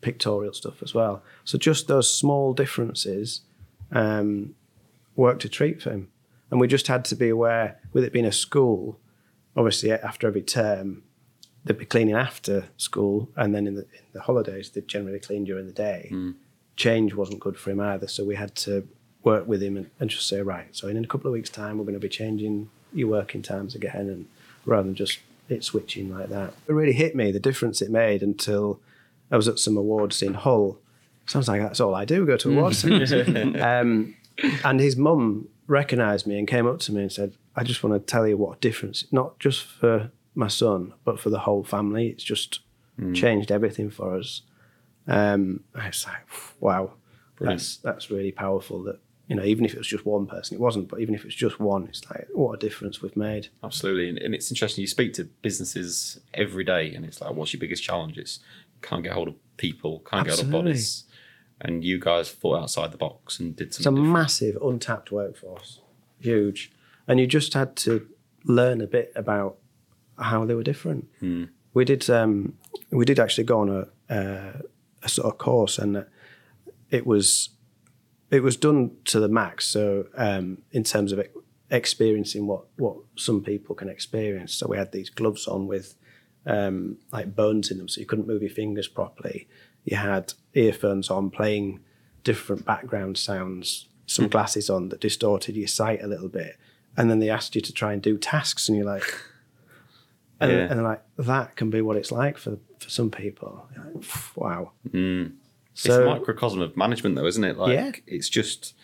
pictorial 0.00 0.52
stuff 0.52 0.82
as 0.82 0.94
well. 0.94 1.22
So 1.44 1.58
just 1.58 1.88
those 1.88 2.08
small 2.22 2.52
differences 2.54 3.40
um, 3.90 4.54
worked 5.16 5.44
a 5.44 5.48
treat 5.48 5.82
for 5.82 5.90
him. 5.90 6.08
And 6.50 6.60
we 6.60 6.66
just 6.66 6.86
had 6.88 7.04
to 7.06 7.16
be 7.16 7.28
aware, 7.28 7.78
with 7.92 8.04
it 8.04 8.12
being 8.12 8.26
a 8.26 8.32
school, 8.32 8.98
obviously 9.56 9.92
after 9.92 10.26
every 10.26 10.42
term, 10.42 11.02
they'd 11.64 11.78
be 11.78 11.84
cleaning 11.84 12.14
after 12.14 12.66
school, 12.76 13.28
and 13.36 13.54
then 13.54 13.66
in 13.66 13.74
the, 13.74 13.82
in 13.82 14.04
the 14.12 14.20
holidays, 14.20 14.70
they'd 14.70 14.88
generally 14.88 15.20
clean 15.20 15.44
during 15.44 15.66
the 15.66 15.72
day. 15.72 16.08
Change 16.76 17.14
wasn't 17.14 17.40
good 17.40 17.58
for 17.58 17.70
him 17.70 17.80
either, 17.80 18.08
so 18.08 18.24
we 18.24 18.36
had 18.36 18.54
to 18.56 18.88
work 19.22 19.46
with 19.46 19.62
him 19.62 19.76
and, 19.76 19.90
and 20.00 20.08
just 20.10 20.26
say, 20.26 20.40
right, 20.40 20.68
so 20.72 20.88
in 20.88 20.96
a 20.96 21.06
couple 21.06 21.28
of 21.28 21.32
weeks' 21.34 21.50
time, 21.50 21.78
we're 21.78 21.84
going 21.84 21.94
to 21.94 22.00
be 22.00 22.08
changing 22.08 22.70
your 22.92 23.08
working 23.08 23.42
times 23.42 23.74
again, 23.74 24.08
and 24.08 24.26
rather 24.64 24.84
than 24.84 24.94
just 24.94 25.18
it 25.48 25.64
switching 25.64 26.12
like 26.14 26.28
that. 26.28 26.54
It 26.68 26.72
really 26.72 26.92
hit 26.92 27.14
me 27.14 27.32
the 27.32 27.40
difference 27.40 27.82
it 27.82 27.90
made 27.90 28.22
until 28.22 28.80
I 29.30 29.36
was 29.36 29.48
at 29.48 29.58
some 29.58 29.76
awards 29.76 30.22
in 30.22 30.34
Hull. 30.34 30.78
Sounds 31.26 31.48
like 31.48 31.60
that's 31.60 31.80
all 31.80 31.94
I 31.94 32.04
do, 32.04 32.24
go 32.26 32.36
to 32.36 32.50
awards. 32.50 32.84
um, 32.84 34.14
and 34.64 34.80
his 34.80 34.96
mum 34.96 35.48
recognised 35.70 36.26
me 36.26 36.38
and 36.38 36.48
came 36.48 36.66
up 36.66 36.80
to 36.80 36.92
me 36.92 37.02
and 37.02 37.12
said, 37.12 37.34
I 37.54 37.62
just 37.62 37.82
want 37.82 37.94
to 37.94 38.12
tell 38.12 38.26
you 38.26 38.36
what 38.36 38.56
a 38.56 38.60
difference, 38.60 39.06
not 39.10 39.38
just 39.38 39.62
for 39.62 40.10
my 40.34 40.48
son, 40.48 40.94
but 41.04 41.18
for 41.20 41.30
the 41.30 41.40
whole 41.40 41.64
family. 41.64 42.08
It's 42.08 42.24
just 42.24 42.60
changed 43.14 43.50
everything 43.50 43.88
for 43.88 44.18
us. 44.18 44.42
Um, 45.06 45.64
I 45.74 45.86
was 45.86 46.04
like, 46.06 46.26
wow, 46.60 46.92
that's 47.40 47.78
that's 47.78 48.10
really 48.10 48.32
powerful. 48.32 48.82
That 48.82 48.98
you 49.26 49.36
know, 49.36 49.44
even 49.44 49.64
if 49.64 49.72
it 49.72 49.78
was 49.78 49.86
just 49.86 50.04
one 50.04 50.26
person, 50.26 50.56
it 50.56 50.60
wasn't, 50.60 50.88
but 50.88 51.00
even 51.00 51.14
if 51.14 51.24
it's 51.24 51.34
just 51.34 51.58
one, 51.58 51.86
it's 51.88 52.04
like 52.10 52.28
what 52.34 52.52
a 52.52 52.58
difference 52.58 53.00
we've 53.00 53.16
made. 53.16 53.48
Absolutely, 53.64 54.10
and, 54.10 54.18
and 54.18 54.34
it's 54.34 54.50
interesting. 54.50 54.82
You 54.82 54.88
speak 54.88 55.14
to 55.14 55.24
businesses 55.24 56.20
every 56.34 56.64
day, 56.64 56.92
and 56.94 57.06
it's 57.06 57.22
like, 57.22 57.32
what's 57.32 57.54
your 57.54 57.60
biggest 57.60 57.82
challenge? 57.82 58.18
It's 58.18 58.40
can't 58.82 59.02
get 59.02 59.12
hold 59.12 59.28
of 59.28 59.34
people, 59.56 60.00
can't 60.00 60.26
get 60.26 60.34
hold 60.34 60.46
of 60.46 60.50
bodies. 60.50 61.04
And 61.60 61.84
you 61.84 61.98
guys 61.98 62.30
thought 62.30 62.62
outside 62.62 62.90
the 62.90 62.96
box 62.96 63.38
and 63.38 63.54
did 63.54 63.74
some. 63.74 63.80
It's 63.80 63.86
a 63.86 63.90
different. 63.90 64.12
massive 64.12 64.56
untapped 64.62 65.12
workforce, 65.12 65.80
huge, 66.18 66.72
and 67.06 67.20
you 67.20 67.26
just 67.26 67.52
had 67.54 67.76
to 67.76 68.06
learn 68.44 68.80
a 68.80 68.86
bit 68.86 69.12
about 69.14 69.58
how 70.18 70.44
they 70.44 70.54
were 70.54 70.62
different. 70.62 71.08
We 71.74 71.84
did 71.84 72.08
um, 72.08 72.54
we 72.90 73.04
did 73.04 73.20
actually 73.20 73.44
go 73.44 73.60
on 73.60 73.68
a, 73.68 74.12
uh, 74.14 74.52
a 75.02 75.08
sort 75.08 75.32
of 75.32 75.38
course, 75.38 75.78
and 75.78 76.06
it 76.90 77.06
was 77.06 77.50
it 78.30 78.42
was 78.42 78.56
done 78.56 78.92
to 79.06 79.20
the 79.20 79.28
max. 79.28 79.66
So 79.66 80.06
um, 80.16 80.62
in 80.72 80.84
terms 80.84 81.12
of 81.12 81.22
experiencing 81.70 82.46
what 82.46 82.64
what 82.76 82.96
some 83.16 83.42
people 83.42 83.74
can 83.74 83.88
experience, 83.88 84.54
so 84.54 84.66
we 84.66 84.78
had 84.78 84.92
these 84.92 85.10
gloves 85.10 85.46
on 85.46 85.66
with 85.66 85.94
um, 86.46 86.96
like 87.12 87.36
bones 87.36 87.70
in 87.70 87.78
them, 87.78 87.88
so 87.88 88.00
you 88.00 88.06
couldn't 88.06 88.26
move 88.26 88.42
your 88.42 88.50
fingers 88.50 88.88
properly. 88.88 89.46
You 89.84 89.96
had 89.96 90.34
earphones 90.54 91.10
on, 91.10 91.30
playing 91.30 91.80
different 92.24 92.64
background 92.64 93.16
sounds, 93.18 93.88
some 94.06 94.28
glasses 94.28 94.68
on 94.68 94.88
that 94.90 95.00
distorted 95.00 95.56
your 95.56 95.68
sight 95.68 96.02
a 96.02 96.06
little 96.06 96.28
bit, 96.28 96.56
and 96.96 97.10
then 97.10 97.18
they 97.18 97.30
asked 97.30 97.54
you 97.54 97.60
to 97.60 97.72
try 97.72 97.92
and 97.92 98.02
do 98.02 98.18
tasks, 98.18 98.68
and 98.68 98.76
you're 98.76 98.86
like, 98.86 99.02
and, 100.40 100.50
Yeah. 100.52 100.58
and 100.58 100.70
they're 100.72 100.82
like, 100.82 101.02
that 101.18 101.56
can 101.56 101.70
be 101.70 101.80
what 101.80 101.96
it's 101.96 102.12
like 102.12 102.36
for 102.38 102.58
for 102.78 102.88
some 102.90 103.10
people. 103.10 103.66
Like, 103.76 104.04
wow. 104.36 104.72
it's 104.92 105.32
So 105.74 106.08
a 106.08 106.18
microcosm 106.18 106.60
of 106.62 106.76
management, 106.78 107.14
though, 107.14 107.26
isn't 107.26 107.44
it? 107.44 107.56
Like, 107.58 107.72
Yeah. 107.74 107.92
it's 108.06 108.28
just 108.30 108.74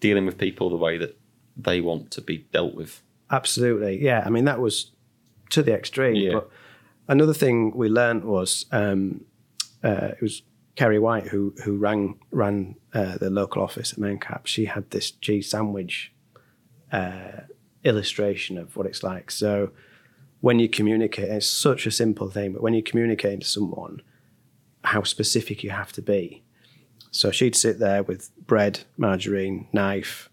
dealing 0.00 0.24
with 0.26 0.38
people 0.38 0.70
the 0.70 0.76
way 0.76 0.96
that 0.98 1.18
they 1.56 1.80
want 1.80 2.10
to 2.12 2.20
be 2.22 2.38
dealt 2.52 2.74
with. 2.74 3.02
Absolutely, 3.30 4.02
yeah. 4.02 4.22
I 4.26 4.30
mean, 4.30 4.44
that 4.46 4.60
was 4.60 4.92
to 5.50 5.62
the 5.62 5.72
extreme. 5.74 6.16
Yeah. 6.16 6.32
But 6.34 6.50
another 7.08 7.34
thing 7.34 7.72
we 7.76 7.88
learned 7.88 8.24
was 8.24 8.64
um, 8.72 9.24
uh, 9.84 10.08
it 10.12 10.22
was 10.22 10.42
Kerry 10.74 10.98
White 10.98 11.28
who 11.28 11.54
who 11.64 11.76
ran 11.76 12.16
ran 12.30 12.76
uh, 12.92 13.18
the 13.18 13.30
local 13.30 13.62
office 13.62 13.92
at 13.92 13.98
Mencap. 13.98 14.46
She 14.46 14.64
had 14.64 14.90
this 14.90 15.10
cheese 15.10 15.50
sandwich 15.50 16.12
uh, 16.90 17.42
illustration 17.84 18.58
of 18.58 18.76
what 18.76 18.86
it's 18.86 19.02
like. 19.02 19.30
So 19.30 19.70
when 20.40 20.58
you 20.58 20.68
communicate, 20.68 21.28
it's 21.28 21.46
such 21.46 21.86
a 21.86 21.90
simple 21.90 22.30
thing, 22.30 22.52
but 22.52 22.62
when 22.62 22.74
you 22.74 22.82
communicate 22.82 23.40
to 23.42 23.46
someone, 23.46 24.02
how 24.82 25.02
specific 25.02 25.62
you 25.62 25.70
have 25.70 25.92
to 25.92 26.02
be. 26.02 26.42
So 27.10 27.30
she'd 27.30 27.56
sit 27.56 27.78
there 27.78 28.02
with 28.02 28.30
bread, 28.46 28.80
margarine, 28.96 29.68
knife, 29.72 30.28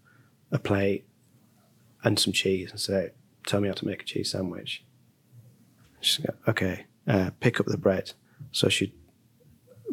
a 0.50 0.58
plate, 0.58 1.04
and 2.02 2.18
some 2.18 2.32
cheese 2.32 2.70
and 2.70 2.80
say, 2.80 3.12
"Tell 3.46 3.60
me 3.60 3.68
how 3.68 3.74
to 3.74 3.86
make 3.86 4.02
a 4.02 4.04
cheese 4.04 4.32
sandwich." 4.32 4.84
She'd 6.00 6.26
go, 6.26 6.34
"Okay, 6.48 6.86
uh, 7.06 7.30
pick 7.38 7.60
up 7.60 7.66
the 7.66 7.78
bread." 7.78 8.12
So 8.50 8.68
she'd 8.68 8.92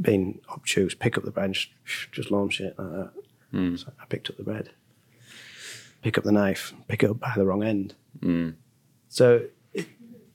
been 0.02 0.40
obtuse, 0.50 0.96
pick 0.96 1.18
up 1.18 1.24
the 1.26 1.32
bread, 1.32 1.54
just, 1.54 2.12
just 2.12 2.32
launch 2.32 2.62
it 2.62 2.76
like 2.78 2.92
that. 3.52 3.78
So 3.80 3.92
I 4.02 4.06
picked 4.06 4.30
up 4.30 4.38
the 4.38 4.44
bread. 4.44 4.70
Pick 6.02 6.18
up 6.18 6.24
the 6.24 6.32
knife, 6.32 6.74
pick 6.88 7.04
it 7.04 7.10
up 7.10 7.20
by 7.20 7.34
the 7.36 7.46
wrong 7.46 7.64
end. 7.64 7.94
So 9.10 9.42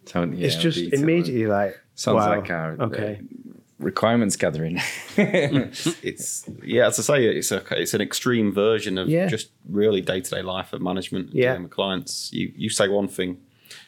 So, 0.06 0.22
yeah, 0.24 0.46
it's 0.46 0.56
just 0.56 0.76
detail. 0.78 1.00
immediately 1.00 1.46
like 1.46 1.80
Sounds 1.94 2.16
wow, 2.16 2.28
like 2.40 2.50
our 2.50 2.72
okay. 2.82 3.20
uh, 3.20 3.52
requirements 3.78 4.36
gathering. 4.36 4.80
It's 5.16 6.44
yeah, 6.62 6.88
as 6.88 6.98
I 6.98 7.02
say, 7.02 7.24
it's 7.26 7.52
a 7.52 7.62
it's 7.80 7.94
an 7.94 8.00
extreme 8.00 8.52
version 8.52 8.98
of 8.98 9.08
Yeah. 9.08 9.26
just 9.28 9.50
really 9.68 10.00
day 10.00 10.20
to 10.20 10.30
day 10.30 10.42
life 10.42 10.72
of 10.72 10.82
management. 10.82 11.26
and 11.30 11.34
Yeah. 11.34 11.50
dealing 11.52 11.62
with 11.64 11.72
clients. 11.72 12.30
You 12.32 12.52
you 12.56 12.68
say 12.68 12.88
one 12.88 13.08
thing, 13.08 13.38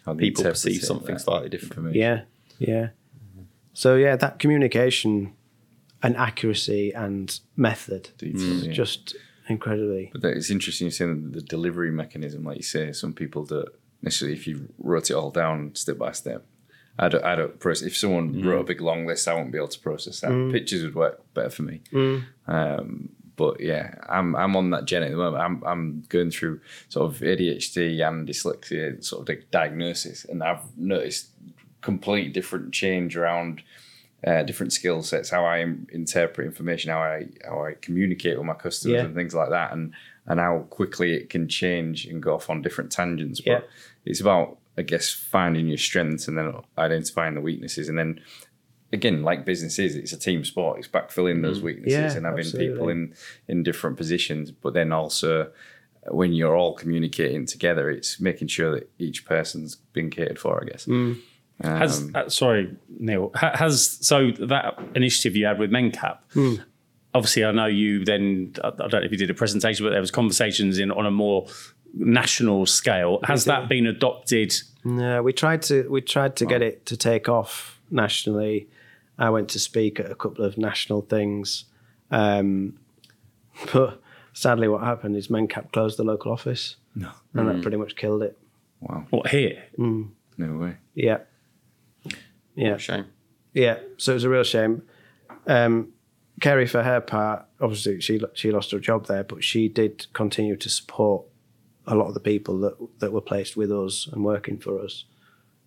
How 0.06 0.14
they 0.14 0.20
people 0.30 0.44
perceive 0.44 0.82
something 0.82 1.18
slightly 1.18 1.48
different. 1.50 1.72
information. 1.72 2.00
Yeah, 2.00 2.20
yeah. 2.58 2.88
So 3.74 3.96
yeah, 3.96 4.16
that 4.16 4.38
communication 4.38 5.32
and 6.06 6.16
accuracy 6.16 6.92
and 6.92 7.40
method 7.56 8.10
Detail, 8.18 8.40
is 8.40 8.66
yeah. 8.66 8.72
just 8.72 9.16
incredibly. 9.48 10.10
But 10.12 10.22
that- 10.22 10.36
it's 10.36 10.50
interesting 10.50 10.86
you 10.86 10.90
saying 10.90 11.32
the 11.32 11.42
delivery 11.42 11.90
mechanism, 11.90 12.44
like 12.44 12.58
you 12.58 12.62
say, 12.62 12.92
some 12.92 13.12
people 13.12 13.44
don't 13.44 13.68
necessarily, 14.02 14.36
if 14.36 14.46
you 14.46 14.68
wrote 14.78 15.10
it 15.10 15.14
all 15.14 15.30
down 15.30 15.74
step 15.74 15.98
by 15.98 16.12
step, 16.12 16.44
I 16.98 17.08
don't, 17.08 17.24
I 17.24 17.34
don't 17.36 17.58
process. 17.58 17.88
If 17.88 17.96
someone 17.96 18.34
mm. 18.34 18.44
wrote 18.46 18.60
a 18.60 18.64
big 18.64 18.80
long 18.80 19.06
list, 19.06 19.28
I 19.28 19.34
won't 19.34 19.52
be 19.52 19.58
able 19.58 19.68
to 19.68 19.80
process 19.80 20.20
that. 20.20 20.30
Mm. 20.30 20.50
Pictures 20.50 20.82
would 20.82 20.94
work 20.94 21.22
better 21.34 21.50
for 21.50 21.62
me. 21.62 21.82
Mm. 21.92 22.24
Um, 22.46 23.10
but 23.36 23.60
yeah, 23.60 23.96
I'm 24.08 24.34
I'm 24.34 24.56
on 24.56 24.70
that 24.70 24.86
journey 24.86 25.06
at 25.06 25.10
the 25.10 25.18
moment. 25.18 25.42
I'm 25.42 25.62
I'm 25.64 26.04
going 26.08 26.30
through 26.30 26.60
sort 26.88 27.12
of 27.12 27.20
ADHD 27.20 28.00
and 28.06 28.26
dyslexia 28.26 29.04
sort 29.04 29.20
of 29.20 29.26
di- 29.26 29.44
diagnosis, 29.50 30.24
and 30.24 30.42
I've 30.42 30.64
noticed 30.78 31.32
complete 31.82 32.32
different 32.32 32.72
change 32.72 33.14
around 33.14 33.62
uh, 34.26 34.42
different 34.42 34.72
skill 34.72 35.02
sets, 35.02 35.30
how 35.30 35.44
I 35.44 35.58
interpret 35.92 36.46
information, 36.46 36.90
how 36.90 37.00
I 37.00 37.28
how 37.44 37.64
I 37.64 37.74
communicate 37.80 38.36
with 38.36 38.46
my 38.46 38.54
customers, 38.54 38.94
Yeah. 38.96 39.04
and 39.04 39.14
things 39.14 39.34
like 39.34 39.50
that, 39.50 39.72
and 39.72 39.92
and 40.26 40.40
how 40.40 40.66
quickly 40.70 41.14
it 41.14 41.30
can 41.30 41.48
change 41.48 42.06
and 42.06 42.20
go 42.22 42.34
off 42.34 42.50
on 42.50 42.60
different 42.62 42.90
tangents. 42.90 43.40
But 43.40 43.50
Yeah. 43.50 43.60
it's 44.04 44.20
about 44.20 44.58
I 44.78 44.82
guess 44.82 45.10
finding 45.10 45.68
your 45.68 45.78
strengths 45.78 46.28
and 46.28 46.36
then 46.36 46.52
identifying 46.76 47.34
the 47.34 47.40
weaknesses, 47.40 47.88
and 47.88 47.98
then 47.98 48.20
again, 48.92 49.22
like 49.22 49.44
business 49.44 49.78
is, 49.78 49.96
it's 49.96 50.12
a 50.12 50.18
team 50.18 50.44
sport. 50.44 50.78
It's 50.78 50.88
backfilling 50.88 51.42
those 51.42 51.60
weaknesses 51.60 51.94
Mm-hmm. 51.98 52.10
Yeah, 52.10 52.16
and 52.16 52.26
having 52.26 52.50
people 52.52 52.88
in 52.88 53.14
in 53.48 53.62
different 53.62 53.96
positions, 53.96 54.50
but 54.50 54.74
then 54.74 54.92
also 54.92 55.50
when 56.08 56.32
you're 56.32 56.54
all 56.56 56.72
communicating 56.74 57.46
together, 57.46 57.90
it's 57.90 58.20
making 58.20 58.46
sure 58.48 58.70
that 58.74 58.88
each 58.98 59.24
person's 59.24 59.76
been 59.92 60.10
catered 60.10 60.38
for. 60.38 60.62
I 60.62 60.66
guess. 60.66 60.86
Mm. 60.86 61.18
Has 61.62 62.02
Um, 62.02 62.12
uh, 62.14 62.28
sorry, 62.28 62.74
Neil. 62.98 63.30
Has 63.34 63.98
so 64.06 64.30
that 64.32 64.78
initiative 64.94 65.36
you 65.36 65.46
had 65.46 65.58
with 65.58 65.70
MenCap? 65.70 66.18
Hmm. 66.32 66.54
Obviously, 67.14 67.44
I 67.46 67.52
know 67.52 67.66
you. 67.66 68.04
Then 68.04 68.52
I 68.62 68.68
I 68.68 68.70
don't 68.72 68.92
know 68.92 69.00
if 69.00 69.10
you 69.12 69.16
did 69.18 69.30
a 69.30 69.34
presentation, 69.34 69.84
but 69.86 69.90
there 69.90 70.00
was 70.00 70.10
conversations 70.10 70.78
in 70.78 70.90
on 70.90 71.06
a 71.06 71.10
more 71.10 71.46
national 71.94 72.66
scale. 72.66 73.20
Has 73.24 73.46
that 73.46 73.68
been 73.68 73.86
adopted? 73.86 74.54
No, 74.84 75.22
we 75.22 75.32
tried 75.32 75.62
to 75.62 75.88
we 75.88 76.02
tried 76.02 76.36
to 76.36 76.46
get 76.46 76.60
it 76.62 76.84
to 76.86 76.96
take 76.96 77.28
off 77.28 77.80
nationally. 77.90 78.68
I 79.18 79.30
went 79.30 79.48
to 79.50 79.58
speak 79.58 79.98
at 79.98 80.10
a 80.10 80.14
couple 80.14 80.44
of 80.44 80.58
national 80.58 81.00
things, 81.00 81.64
um, 82.10 82.78
but 83.72 84.02
sadly, 84.34 84.68
what 84.68 84.82
happened 84.82 85.16
is 85.16 85.28
Mencap 85.28 85.72
closed 85.72 85.96
the 85.98 86.04
local 86.04 86.30
office, 86.32 86.76
No. 86.94 87.10
and 87.32 87.48
that 87.48 87.62
pretty 87.62 87.78
much 87.78 87.96
killed 87.96 88.22
it. 88.22 88.36
Wow. 88.80 89.06
What 89.08 89.28
here? 89.28 89.62
No 89.78 90.58
way. 90.58 90.76
Yeah, 90.94 91.20
yeah. 92.56 92.76
Shame. 92.78 93.04
Yeah, 93.54 93.78
so 93.96 94.12
it 94.12 94.14
was 94.14 94.24
a 94.24 94.28
real 94.28 94.42
shame. 94.44 94.82
Um, 95.46 95.92
Kerry, 96.40 96.66
for 96.66 96.82
her 96.82 97.00
part, 97.00 97.46
obviously 97.60 98.00
she 98.00 98.20
she 98.34 98.50
lost 98.50 98.70
her 98.72 98.78
job 98.80 99.06
there, 99.06 99.24
but 99.24 99.42
she 99.44 99.68
did 99.68 100.06
continue 100.12 100.56
to 100.56 100.68
support 100.68 101.24
a 101.86 101.94
lot 101.94 102.08
of 102.08 102.14
the 102.14 102.20
people 102.20 102.58
that 102.60 102.74
that 102.98 103.12
were 103.12 103.20
placed 103.22 103.56
with 103.56 103.70
us 103.72 104.06
and 104.12 104.24
working 104.24 104.58
for 104.58 104.82
us. 104.82 105.04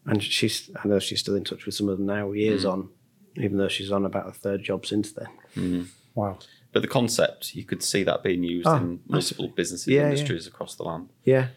And 0.06 0.22
she's 0.22 0.70
I 0.84 0.88
know 0.88 1.00
she's 1.00 1.20
still 1.22 1.36
in 1.36 1.44
touch 1.44 1.66
with 1.66 1.74
some 1.76 1.90
of 1.90 1.98
them 1.98 2.06
now, 2.06 2.32
years 2.32 2.66
on, 2.66 2.90
even 3.38 3.58
though 3.58 3.68
she's 3.70 3.92
on 3.92 4.06
about 4.06 4.28
a 4.28 4.32
third 4.32 4.64
job 4.64 4.86
since 4.86 5.12
then. 5.12 5.88
Wow. 6.16 6.38
But 6.72 6.82
the 6.84 6.88
concept, 6.88 7.56
you 7.56 7.64
could 7.64 7.82
see 7.82 8.04
that 8.04 8.22
being 8.22 8.44
used 8.44 8.68
Oh, 8.68 8.76
in 8.76 9.00
multiple 9.08 9.48
businesses, 9.48 9.88
Yeah, 9.88 10.02
yeah. 10.02 10.10
industries 10.10 10.46
across 10.46 10.76
the 10.76 10.84
land. 10.84 11.10
Yeah, 11.24 11.48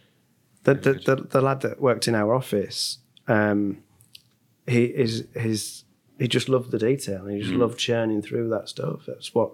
the 0.64 0.72
the, 0.74 0.93
the 0.95 1.16
the 1.16 1.41
lad 1.43 1.61
that 1.61 1.80
worked 1.83 2.09
in 2.09 2.14
our 2.14 2.33
office 2.35 2.99
Um, 3.28 3.83
he 4.66 4.84
is 4.84 5.26
his 5.34 5.84
he 6.18 6.28
just 6.28 6.48
loved 6.48 6.70
the 6.70 6.78
detail 6.78 7.26
and 7.26 7.34
he 7.34 7.40
just 7.40 7.52
mm. 7.52 7.58
loved 7.58 7.78
churning 7.78 8.22
through 8.22 8.48
that 8.50 8.68
stuff. 8.68 9.00
That's 9.06 9.34
what, 9.34 9.52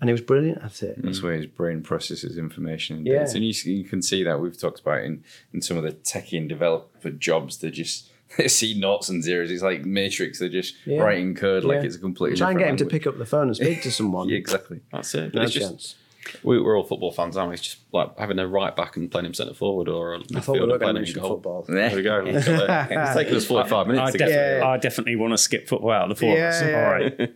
and 0.00 0.10
he 0.10 0.12
was 0.12 0.20
brilliant 0.20 0.62
at 0.62 0.82
it. 0.82 1.00
That's 1.02 1.22
where 1.22 1.34
his 1.34 1.46
brain 1.46 1.82
processes 1.82 2.36
information. 2.36 2.98
And, 2.98 3.06
Yeah. 3.06 3.20
bits. 3.20 3.34
and 3.34 3.44
you, 3.44 3.54
you 3.72 3.84
can 3.84 4.02
see 4.02 4.22
that 4.22 4.38
we've 4.40 4.58
talked 4.58 4.80
about 4.80 5.02
in, 5.02 5.24
in 5.54 5.62
some 5.62 5.78
of 5.78 5.84
the 5.84 5.92
techie 5.92 6.36
and 6.36 6.48
developer 6.48 7.10
jobs. 7.10 7.58
They 7.58 7.70
just 7.70 8.10
they 8.36 8.48
see 8.48 8.78
noughts 8.78 9.08
and 9.08 9.22
zeros. 9.24 9.50
It's 9.50 9.62
like 9.62 9.86
Matrix. 9.86 10.38
They're 10.40 10.50
just 10.50 10.74
Yeah. 10.84 11.00
writing 11.00 11.34
code 11.34 11.64
like 11.64 11.76
Yeah. 11.76 11.84
it's 11.84 11.96
a 11.96 12.00
completely 12.00 12.36
Try 12.36 12.50
and 12.50 12.58
get 12.58 12.68
him 12.68 12.76
different 12.76 12.90
to 12.90 12.98
pick 12.98 13.06
up 13.06 13.18
the 13.18 13.24
phone 13.26 13.46
and 13.46 13.56
speak 13.56 13.82
to 13.82 13.90
someone. 14.00 14.28
Yeah, 14.28 14.36
exactly. 14.36 14.80
That's 14.92 15.14
it. 15.14 15.32
No 15.32 15.42
it's 15.42 15.52
just 15.52 15.68
chance. 15.70 15.94
We, 16.42 16.60
we're 16.60 16.76
all 16.76 16.84
football 16.84 17.12
fans, 17.12 17.36
aren't 17.36 17.50
we? 17.50 17.54
It's 17.54 17.62
just 17.62 17.78
like 17.92 18.18
having 18.18 18.38
a 18.38 18.46
right 18.46 18.74
back 18.74 18.96
and 18.96 19.10
playing 19.10 19.26
him 19.26 19.34
centre 19.34 19.54
forward 19.54 19.88
or 19.88 20.14
a 20.14 20.18
I 20.18 20.40
thought 20.40 20.54
midfielder 20.54 20.54
we 20.54 20.60
were 20.60 20.78
playing 20.78 20.78
going 20.78 20.78
to 20.78 20.88
him 20.88 20.90
in 20.90 20.94
mention 21.02 21.20
goal. 21.20 21.30
football. 21.30 21.64
There 21.68 21.96
we 21.96 22.02
go. 22.02 22.22
Let's. 22.24 22.46
It's 22.48 23.14
taken 23.14 23.36
us 23.36 23.44
45 23.46 23.86
minutes 23.86 24.08
I, 24.08 24.10
to 24.12 24.18
def- 24.18 24.28
get. 24.28 24.58
Yeah. 24.58 24.68
I 24.68 24.76
definitely 24.76 25.16
want 25.16 25.32
to 25.32 25.38
skip 25.38 25.68
football 25.68 25.90
out 25.90 26.10
of 26.10 26.18
the 26.18 26.26
four 26.26 26.36
of 26.36 26.42
us. 26.42 26.62
Yeah, 26.62 26.86
All 26.86 26.92
right. 26.92 27.30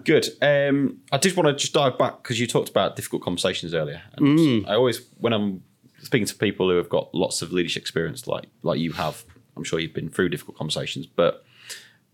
Good. 0.04 0.28
Um, 0.42 0.98
I 1.12 1.18
did 1.18 1.36
want 1.36 1.46
to 1.48 1.54
just 1.54 1.72
dive 1.72 1.98
back 1.98 2.22
because 2.22 2.40
you 2.40 2.46
talked 2.46 2.68
about 2.68 2.96
difficult 2.96 3.22
conversations 3.22 3.74
earlier. 3.74 4.02
And 4.16 4.38
Mm. 4.38 4.68
I 4.68 4.74
always, 4.74 5.02
when 5.18 5.32
I'm 5.32 5.62
speaking 6.02 6.26
to 6.26 6.34
people 6.34 6.68
who 6.70 6.76
have 6.76 6.88
got 6.88 7.14
lots 7.14 7.42
of 7.42 7.52
leadership 7.52 7.82
experience, 7.82 8.26
like 8.26 8.46
like 8.62 8.78
you 8.78 8.92
have, 8.92 9.24
I'm 9.56 9.64
sure 9.64 9.78
you've 9.78 9.94
been 9.94 10.10
through 10.10 10.30
difficult 10.30 10.56
conversations. 10.58 11.06
But 11.06 11.44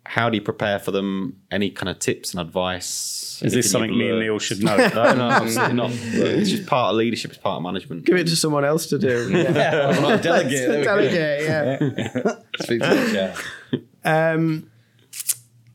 how 0.06 0.30
do 0.30 0.36
you 0.36 0.42
prepare 0.42 0.78
for 0.78 0.90
them? 0.90 1.40
Any 1.50 1.70
kind 1.70 1.88
of 1.88 1.98
tips 1.98 2.32
and 2.32 2.40
advice? 2.40 3.40
Is 3.44 3.52
this 3.52 3.70
something 3.70 3.96
me 3.96 4.10
and? 4.10 4.20
Neil 4.20 4.38
should 4.38 4.62
know? 4.62 4.76
No, 4.94 5.14
no, 5.14 5.30
absolutely 5.30 5.74
not. 5.74 5.90
It's 5.92 6.50
just 6.50 6.66
part 6.66 6.90
of 6.90 6.96
leadership. 6.96 7.30
It's 7.30 7.40
part 7.40 7.56
of 7.56 7.62
management. 7.62 8.04
Give 8.04 8.16
it 8.16 8.26
to 8.28 8.36
someone 8.36 8.64
else 8.64 8.86
to 8.86 8.98
do. 8.98 9.30
Yeah. 9.30 10.16
delegate. 10.16 10.50
there 10.50 10.78
we 10.78 10.84
go. 10.84 10.84
Delegate, 10.84 11.42
yeah. 11.42 12.34
Speak 12.60 12.80
to 12.82 12.88
the 12.88 13.10
chair. 13.12 14.34
Um, 14.34 14.70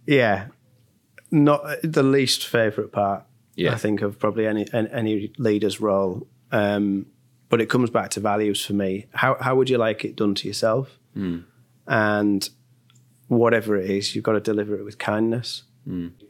yeah, 0.05 0.47
not 1.31 1.63
the 1.83 2.03
least 2.03 2.45
favorite 2.47 2.91
part. 2.91 3.23
Yeah. 3.55 3.73
I 3.73 3.77
think 3.77 4.01
of 4.01 4.19
probably 4.19 4.47
any 4.47 4.67
any, 4.73 4.89
any 4.91 5.33
leader's 5.37 5.79
role. 5.79 6.27
Um, 6.51 7.07
but 7.49 7.61
it 7.61 7.69
comes 7.69 7.89
back 7.89 8.09
to 8.11 8.19
values 8.19 8.63
for 8.65 8.73
me. 8.73 9.05
How 9.13 9.37
how 9.39 9.55
would 9.55 9.69
you 9.69 9.77
like 9.77 10.03
it 10.03 10.15
done 10.15 10.35
to 10.35 10.47
yourself? 10.47 10.99
And 11.87 12.49
whatever 13.27 13.75
it 13.75 13.89
is, 13.89 14.15
you've 14.15 14.23
got 14.23 14.33
to 14.33 14.39
deliver 14.39 14.75
it 14.75 14.83
with 14.83 14.97
kindness. 14.97 15.63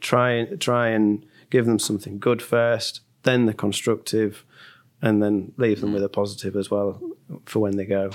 Try 0.00 0.32
and 0.32 0.60
try 0.60 0.88
and 0.88 1.24
give 1.50 1.66
them 1.66 1.78
something 1.78 2.18
good 2.18 2.42
first, 2.42 3.00
then 3.22 3.46
the 3.46 3.54
constructive, 3.54 4.44
and 5.00 5.22
then 5.22 5.52
leave 5.56 5.80
them 5.80 5.92
with 5.92 6.04
a 6.04 6.08
positive 6.08 6.56
as 6.56 6.70
well 6.70 7.00
for 7.46 7.60
when 7.60 7.76
they 7.76 7.86
go. 7.86 8.10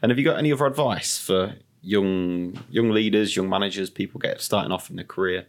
And 0.00 0.10
have 0.10 0.18
you 0.18 0.24
got 0.24 0.38
any 0.38 0.52
other 0.52 0.66
advice 0.66 1.18
for 1.18 1.56
young 1.82 2.58
young 2.70 2.90
leaders, 2.90 3.36
young 3.36 3.48
managers, 3.48 3.90
people 3.90 4.18
get 4.20 4.40
starting 4.40 4.72
off 4.72 4.90
in 4.90 4.96
their 4.96 5.04
career? 5.04 5.46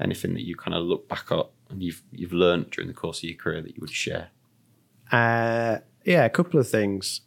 Anything 0.00 0.34
that 0.34 0.44
you 0.44 0.54
kind 0.54 0.74
of 0.76 0.84
look 0.84 1.08
back 1.08 1.32
at 1.32 1.46
and 1.70 1.82
you've 1.82 2.02
you've 2.12 2.32
learned 2.32 2.70
during 2.70 2.88
the 2.88 2.94
course 2.94 3.18
of 3.18 3.24
your 3.24 3.38
career 3.38 3.62
that 3.62 3.74
you 3.74 3.80
would 3.80 3.90
share? 3.90 4.28
Uh, 5.10 5.78
yeah, 6.04 6.24
a 6.24 6.30
couple 6.30 6.60
of 6.60 6.68
things. 6.68 7.22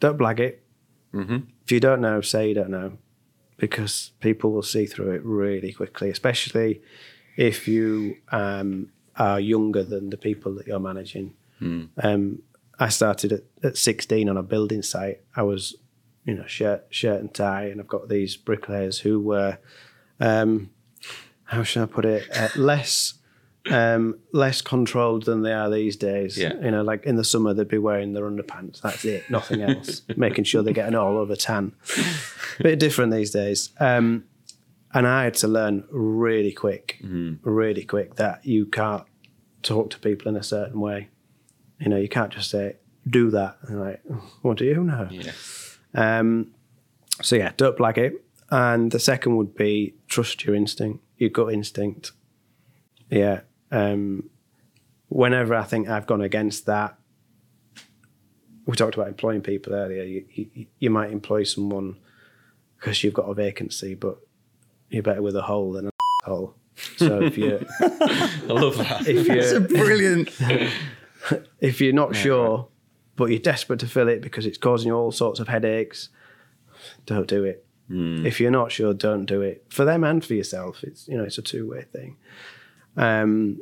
Don't 0.00 0.18
blag 0.18 0.40
it. 0.40 0.64
Mm-hmm. 1.14 1.38
If 1.64 1.72
you 1.72 1.80
don't 1.80 2.00
know, 2.00 2.20
say 2.20 2.48
you 2.48 2.54
don't 2.54 2.70
know, 2.70 2.98
because 3.60 4.12
people 4.20 4.50
will 4.50 4.62
see 4.62 4.86
through 4.86 5.12
it 5.12 5.22
really 5.22 5.72
quickly, 5.72 6.08
especially 6.10 6.80
if 7.36 7.68
you 7.68 8.16
um, 8.32 8.88
are 9.16 9.38
younger 9.38 9.84
than 9.84 10.10
the 10.10 10.16
people 10.16 10.54
that 10.54 10.66
you're 10.66 10.80
managing. 10.80 11.34
Um, 12.02 12.42
I 12.78 12.88
started 12.88 13.32
at, 13.32 13.42
at 13.62 13.76
16 13.76 14.28
on 14.30 14.38
a 14.38 14.42
building 14.42 14.82
site. 14.82 15.20
I 15.36 15.42
was, 15.42 15.76
you 16.24 16.34
know, 16.34 16.46
shirt, 16.46 16.86
shirt 16.88 17.20
and 17.20 17.32
tie, 17.32 17.66
and 17.66 17.80
I've 17.80 17.86
got 17.86 18.08
these 18.08 18.36
bricklayers 18.36 19.00
who 19.00 19.20
were, 19.20 19.58
um, 20.18 20.70
how 21.44 21.62
should 21.62 21.82
I 21.82 21.86
put 21.86 22.06
it, 22.06 22.26
uh, 22.34 22.48
less 22.56 23.14
um, 23.70 24.18
less 24.32 24.60
controlled 24.60 25.24
than 25.24 25.42
they 25.42 25.52
are 25.52 25.70
these 25.70 25.96
days. 25.96 26.36
Yeah. 26.36 26.54
You 26.54 26.70
know, 26.70 26.82
like 26.82 27.04
in 27.04 27.16
the 27.16 27.24
summer 27.24 27.54
they'd 27.54 27.68
be 27.68 27.78
wearing 27.78 28.12
their 28.12 28.24
underpants. 28.24 28.80
That's 28.80 29.04
it, 29.04 29.28
nothing 29.30 29.62
else. 29.62 30.02
Making 30.16 30.44
sure 30.44 30.62
they 30.62 30.72
get 30.72 30.88
an 30.88 30.94
all 30.94 31.18
over 31.18 31.36
tan. 31.36 31.72
Bit 32.58 32.78
different 32.78 33.12
these 33.12 33.30
days. 33.30 33.70
Um, 33.78 34.24
and 34.92 35.06
I 35.06 35.24
had 35.24 35.34
to 35.34 35.48
learn 35.48 35.84
really 35.90 36.52
quick, 36.52 36.98
really 37.42 37.84
quick 37.84 38.16
that 38.16 38.44
you 38.44 38.66
can't 38.66 39.04
talk 39.62 39.90
to 39.90 39.98
people 39.98 40.28
in 40.28 40.36
a 40.36 40.42
certain 40.42 40.80
way. 40.80 41.08
You 41.78 41.88
know, 41.88 41.96
you 41.96 42.08
can't 42.08 42.32
just 42.32 42.50
say, 42.50 42.76
do 43.08 43.30
that. 43.30 43.56
And 43.62 43.80
like, 43.80 44.02
what 44.42 44.58
do 44.58 44.64
you 44.64 44.82
know? 44.82 45.08
Yeah. 45.10 45.32
Um, 45.94 46.52
so 47.22 47.36
yeah, 47.36 47.52
don't 47.56 47.76
blag 47.76 47.98
it. 47.98 48.24
And 48.50 48.90
the 48.90 48.98
second 48.98 49.36
would 49.36 49.54
be 49.54 49.94
trust 50.08 50.44
your 50.44 50.56
instinct, 50.56 51.04
your 51.18 51.30
gut 51.30 51.52
instinct. 51.52 52.12
Yeah. 53.10 53.42
Um, 53.70 54.30
whenever 55.08 55.54
I 55.54 55.64
think 55.64 55.88
I've 55.88 56.06
gone 56.06 56.20
against 56.22 56.66
that, 56.66 56.96
we 58.66 58.76
talked 58.76 58.94
about 58.94 59.08
employing 59.08 59.40
people 59.42 59.74
earlier. 59.74 60.02
You, 60.02 60.24
you, 60.32 60.66
you 60.78 60.90
might 60.90 61.10
employ 61.10 61.42
someone 61.44 61.96
because 62.78 63.02
you've 63.02 63.14
got 63.14 63.24
a 63.24 63.34
vacancy, 63.34 63.94
but 63.94 64.18
you're 64.88 65.02
better 65.02 65.22
with 65.22 65.36
a 65.36 65.42
hole 65.42 65.72
than 65.72 65.88
a 65.88 65.90
hole. 66.24 66.54
So 66.96 67.22
if 67.22 67.36
you 67.36 67.66
I 67.80 68.46
love 68.46 68.78
that. 68.78 69.06
if 69.06 69.26
you 69.26 69.60
brilliant. 69.60 70.30
if 71.60 71.80
you're 71.80 71.92
not 71.92 72.16
sure, 72.16 72.68
but 73.16 73.26
you're 73.26 73.38
desperate 73.38 73.80
to 73.80 73.86
fill 73.86 74.08
it 74.08 74.22
because 74.22 74.46
it's 74.46 74.56
causing 74.56 74.88
you 74.88 74.94
all 74.94 75.12
sorts 75.12 75.40
of 75.40 75.48
headaches, 75.48 76.08
don't 77.06 77.26
do 77.26 77.44
it. 77.44 77.66
If 77.92 78.40
you're 78.40 78.52
not 78.52 78.70
sure, 78.70 78.94
don't 78.94 79.26
do 79.26 79.42
it 79.42 79.64
for 79.68 79.84
them 79.84 80.04
and 80.04 80.24
for 80.24 80.34
yourself. 80.34 80.84
It's 80.84 81.08
you 81.08 81.18
know 81.18 81.24
it's 81.24 81.38
a 81.38 81.42
two 81.42 81.68
way 81.68 81.82
thing. 81.82 82.16
Um, 83.00 83.60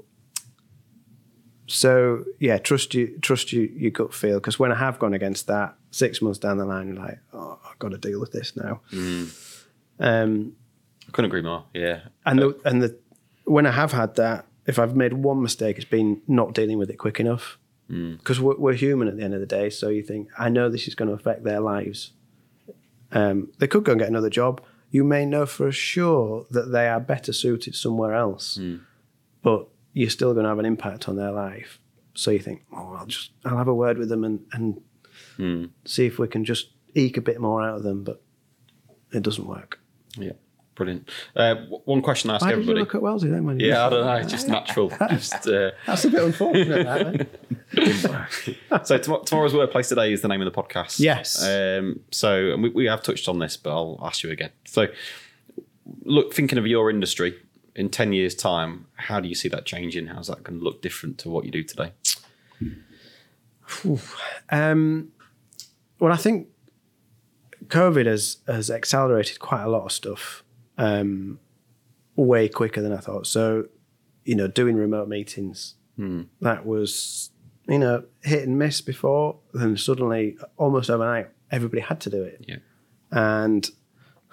so 1.67 2.25
yeah, 2.39 2.59
trust 2.59 2.95
you 2.95 3.19
trust 3.21 3.53
you 3.53 3.63
your 3.77 3.91
gut 3.91 4.15
feel 4.15 4.39
because 4.41 4.59
when 4.59 4.73
I 4.73 4.77
have 4.77 4.99
gone 4.99 5.15
against 5.15 5.47
that, 5.49 5.77
six 5.91 6.21
months 6.23 6.39
down 6.39 6.57
the 6.59 6.65
line, 6.65 6.89
you're 6.89 6.97
like, 6.97 7.19
oh, 7.33 7.59
I've 7.69 7.79
got 7.79 7.91
to 7.93 7.99
deal 7.99 8.21
with 8.21 8.33
this 8.33 8.57
now. 8.57 8.81
Um, 10.01 10.53
I 11.07 11.11
couldn't 11.13 11.31
agree 11.31 11.43
more. 11.43 11.65
Yeah. 11.75 12.01
and 12.27 12.39
the 12.41 12.61
and 12.65 12.83
the 12.83 12.99
when 13.45 13.67
I 13.67 13.71
have 13.73 13.93
had 13.93 14.17
that, 14.17 14.47
if 14.67 14.79
I've 14.79 14.97
made 14.97 15.13
one 15.13 15.43
mistake, 15.43 15.77
it's 15.77 15.85
been 15.85 16.21
not 16.27 16.55
dealing 16.55 16.79
with 16.79 16.91
it 16.91 16.97
quick 16.97 17.21
enough. 17.21 17.59
Because 17.89 18.39
we're, 18.39 18.57
we're 18.59 18.75
human 18.75 19.09
at 19.09 19.17
the 19.17 19.23
end 19.23 19.33
of 19.33 19.41
the 19.41 19.47
day, 19.47 19.71
so 19.71 19.89
you 19.89 20.03
think 20.03 20.29
I 20.39 20.51
know 20.51 20.69
this 20.69 20.87
is 20.89 20.95
going 20.95 21.09
to 21.09 21.15
affect 21.15 21.43
their 21.45 21.61
lives. 21.61 22.13
Um, 23.13 23.51
they 23.59 23.67
could 23.67 23.85
go 23.85 23.93
and 23.93 23.99
get 24.01 24.09
another 24.11 24.29
job. 24.29 24.61
You 24.91 25.05
may 25.05 25.25
know 25.25 25.47
for 25.47 25.73
sure 25.73 26.45
that 26.51 26.71
they 26.71 26.87
are 26.89 27.01
better 27.01 27.33
suited 27.33 27.75
somewhere 27.75 28.13
else, 28.15 28.59
but 29.43 29.67
you're 29.93 30.11
still 30.11 30.33
going 30.33 30.45
to 30.45 30.49
have 30.51 30.59
an 30.59 30.67
impact 30.67 31.09
on 31.09 31.17
their 31.17 31.33
life. 31.33 31.81
So 32.15 32.31
you 32.31 32.41
think, 32.41 32.63
oh, 32.73 32.97
I'll 32.99 33.07
just 33.07 33.31
I'll 33.45 33.57
have 33.57 33.69
a 33.69 33.75
word 33.75 33.99
with 33.99 34.09
them 34.09 34.25
and 34.25 34.41
and 34.53 35.71
see 35.85 36.07
if 36.07 36.19
we 36.19 36.27
can 36.29 36.45
just 36.45 36.71
eke 36.95 37.17
a 37.17 37.21
bit 37.21 37.41
more 37.41 37.63
out 37.63 37.77
of 37.77 37.83
them, 37.83 38.03
but 38.05 38.21
it 39.13 39.23
doesn't 39.23 39.47
work. 39.47 39.81
Yeah. 40.17 40.33
Brilliant. 40.75 41.09
Uh, 41.35 41.57
one 41.87 42.03
question 42.03 42.31
I 42.31 42.37
ask 42.37 42.43
Why 42.43 42.51
did 42.51 42.59
you 42.59 42.63
everybody. 42.63 42.81
look 42.81 42.95
at 42.95 43.03
Wellesley 43.03 43.31
then? 43.31 43.45
When 43.45 43.59
you 43.59 43.67
yeah, 43.67 43.87
I 43.87 43.91
don't 43.91 44.07
know. 44.07 44.13
It's 44.15 44.31
just 44.31 44.47
natural. 44.47 44.91
just, 45.11 45.49
uh, 45.49 45.73
That's 45.87 46.05
a 46.05 46.11
bit 46.11 46.23
unfortunate. 46.23 47.29
that, 47.73 48.81
so 48.87 48.99
tom- 48.99 49.25
tomorrow's 49.25 49.55
workplace 49.55 49.89
today 49.89 50.13
is 50.13 50.23
the 50.23 50.29
name 50.29 50.41
of 50.41 50.53
the 50.53 50.63
podcast. 50.63 51.01
Yes. 51.01 51.43
Um, 51.45 51.99
so 52.13 52.53
and 52.53 52.63
we, 52.63 52.69
we 52.69 52.85
have 52.85 53.03
touched 53.03 53.29
on 53.29 53.41
this, 53.41 53.57
but 53.57 53.71
I'll 53.71 53.99
ask 54.05 54.23
you 54.23 54.31
again. 54.31 54.51
So, 54.67 54.87
look, 56.05 56.33
thinking 56.33 56.59
of 56.59 56.67
your 56.69 56.91
industry 56.91 57.37
in 57.75 57.89
ten 57.89 58.13
years' 58.13 58.35
time, 58.35 58.87
how 58.95 59.21
do 59.21 59.29
you 59.29 59.35
see 59.35 59.49
that 59.49 59.65
changing? 59.65 60.07
How's 60.09 60.29
that 60.29 60.43
going 60.43 60.59
to 60.59 60.65
look 60.65 60.83
different 60.83 61.19
to 61.19 61.31
what 61.31 61.45
you 61.45 61.51
do 61.51 61.63
today? 61.63 61.93
Um, 64.51 65.13
well, 65.99 66.13
I 66.13 66.17
think 66.17 66.49
COVID 67.67 68.07
has 68.07 68.39
has 68.47 68.71
accelerated 68.71 69.39
quite 69.39 69.63
a 69.63 69.69
lot 69.69 69.85
of 69.85 69.93
stuff 69.93 70.43
um, 70.79 71.39
way 72.17 72.49
quicker 72.49 72.81
than 72.81 72.93
I 72.93 72.99
thought. 72.99 73.27
So, 73.27 73.67
you 74.25 74.35
know, 74.35 74.49
doing 74.49 74.77
remote 74.77 75.09
meetings 75.09 75.75
that 76.41 76.65
was 76.65 77.31
you 77.69 77.79
know 77.79 78.05
hit 78.23 78.47
and 78.47 78.59
miss 78.59 78.81
before. 78.81 79.39
Then 79.53 79.77
suddenly, 79.77 80.37
almost 80.57 80.91
overnight, 80.91 81.29
everybody 81.51 81.83
had 81.83 82.01
to 82.03 82.11
do 82.11 82.23
it. 82.23 82.45
Yeah. 82.49 82.57
and 83.11 83.69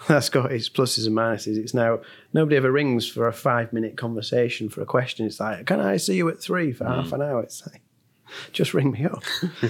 that's 0.07 0.29
got 0.29 0.51
its 0.51 0.69
pluses 0.69 1.07
and 1.07 1.15
minuses. 1.15 1.57
It's 1.57 1.73
now 1.73 2.01
nobody 2.33 2.57
ever 2.57 2.71
rings 2.71 3.07
for 3.07 3.27
a 3.27 3.33
five 3.33 3.71
minute 3.71 3.97
conversation 3.97 4.69
for 4.69 4.81
a 4.81 4.85
question. 4.85 5.25
It's 5.25 5.39
like, 5.39 5.65
can 5.65 5.79
I 5.79 5.97
see 5.97 6.15
you 6.15 6.27
at 6.29 6.39
three 6.39 6.73
for 6.73 6.85
half 6.85 7.11
an 7.13 7.21
hour? 7.21 7.41
It's 7.41 7.65
like, 7.67 7.81
just 8.51 8.73
ring 8.73 8.91
me 8.91 9.05
up. 9.05 9.23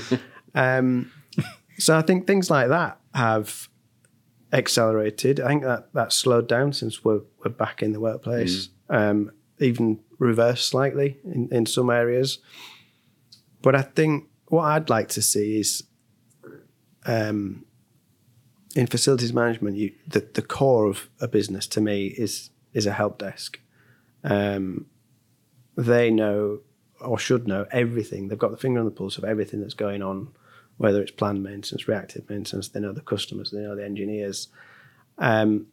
um, 0.56 1.12
so 1.78 1.98
I 1.98 2.02
think 2.02 2.26
things 2.26 2.50
like 2.50 2.70
that 2.70 3.00
have 3.14 3.70
accelerated. 4.52 5.40
I 5.40 5.48
think 5.50 5.64
that 5.64 5.90
that's 5.94 6.16
slowed 6.16 6.48
down 6.48 6.74
since 6.74 7.04
we're 7.04 7.22
we're 7.44 7.52
back 7.52 7.84
in 7.84 7.94
the 7.94 8.00
workplace. 8.00 8.70
Um, 8.90 9.32
even 9.60 10.00
reversed 10.20 10.68
slightly 10.68 11.18
in, 11.24 11.50
in 11.52 11.66
some 11.66 11.90
areas. 11.90 12.40
But 13.62 13.76
I 13.76 13.82
think 13.82 14.28
what 14.48 14.64
I'd 14.64 14.90
like 14.90 15.10
to 15.10 15.22
see 15.22 15.60
is 15.60 15.84
um, 17.06 17.66
in 18.76 18.88
facilities 18.88 19.34
management, 19.34 19.78
you 19.78 19.94
the, 20.06 20.28
the 20.34 20.42
core 20.42 20.86
of 20.86 21.10
a 21.20 21.28
business 21.28 21.66
to 21.68 21.82
me 21.82 22.08
is 22.08 22.52
is 22.74 22.86
a 22.86 22.92
help 22.92 23.18
desk. 23.18 23.60
Um, 24.24 24.88
they 25.78 26.12
know 26.12 26.60
or 27.00 27.18
should 27.18 27.48
know 27.48 27.66
everything. 27.72 28.28
They've 28.28 28.38
got 28.38 28.52
the 28.52 28.58
finger 28.58 28.80
on 28.80 28.86
the 28.86 28.92
pulse 28.92 29.18
of 29.18 29.24
everything 29.24 29.62
that's 29.62 29.74
going 29.74 30.02
on, 30.02 30.30
whether 30.78 31.02
it's 31.02 31.12
planned 31.12 31.44
maintenance, 31.44 31.88
reactive 31.88 32.30
maintenance. 32.30 32.68
They 32.68 32.80
know 32.80 32.92
the 32.92 33.02
customers, 33.02 33.52
they 33.52 33.60
know 33.60 33.76
the 33.76 33.86
engineers. 33.86 34.50
Um, 35.18 35.68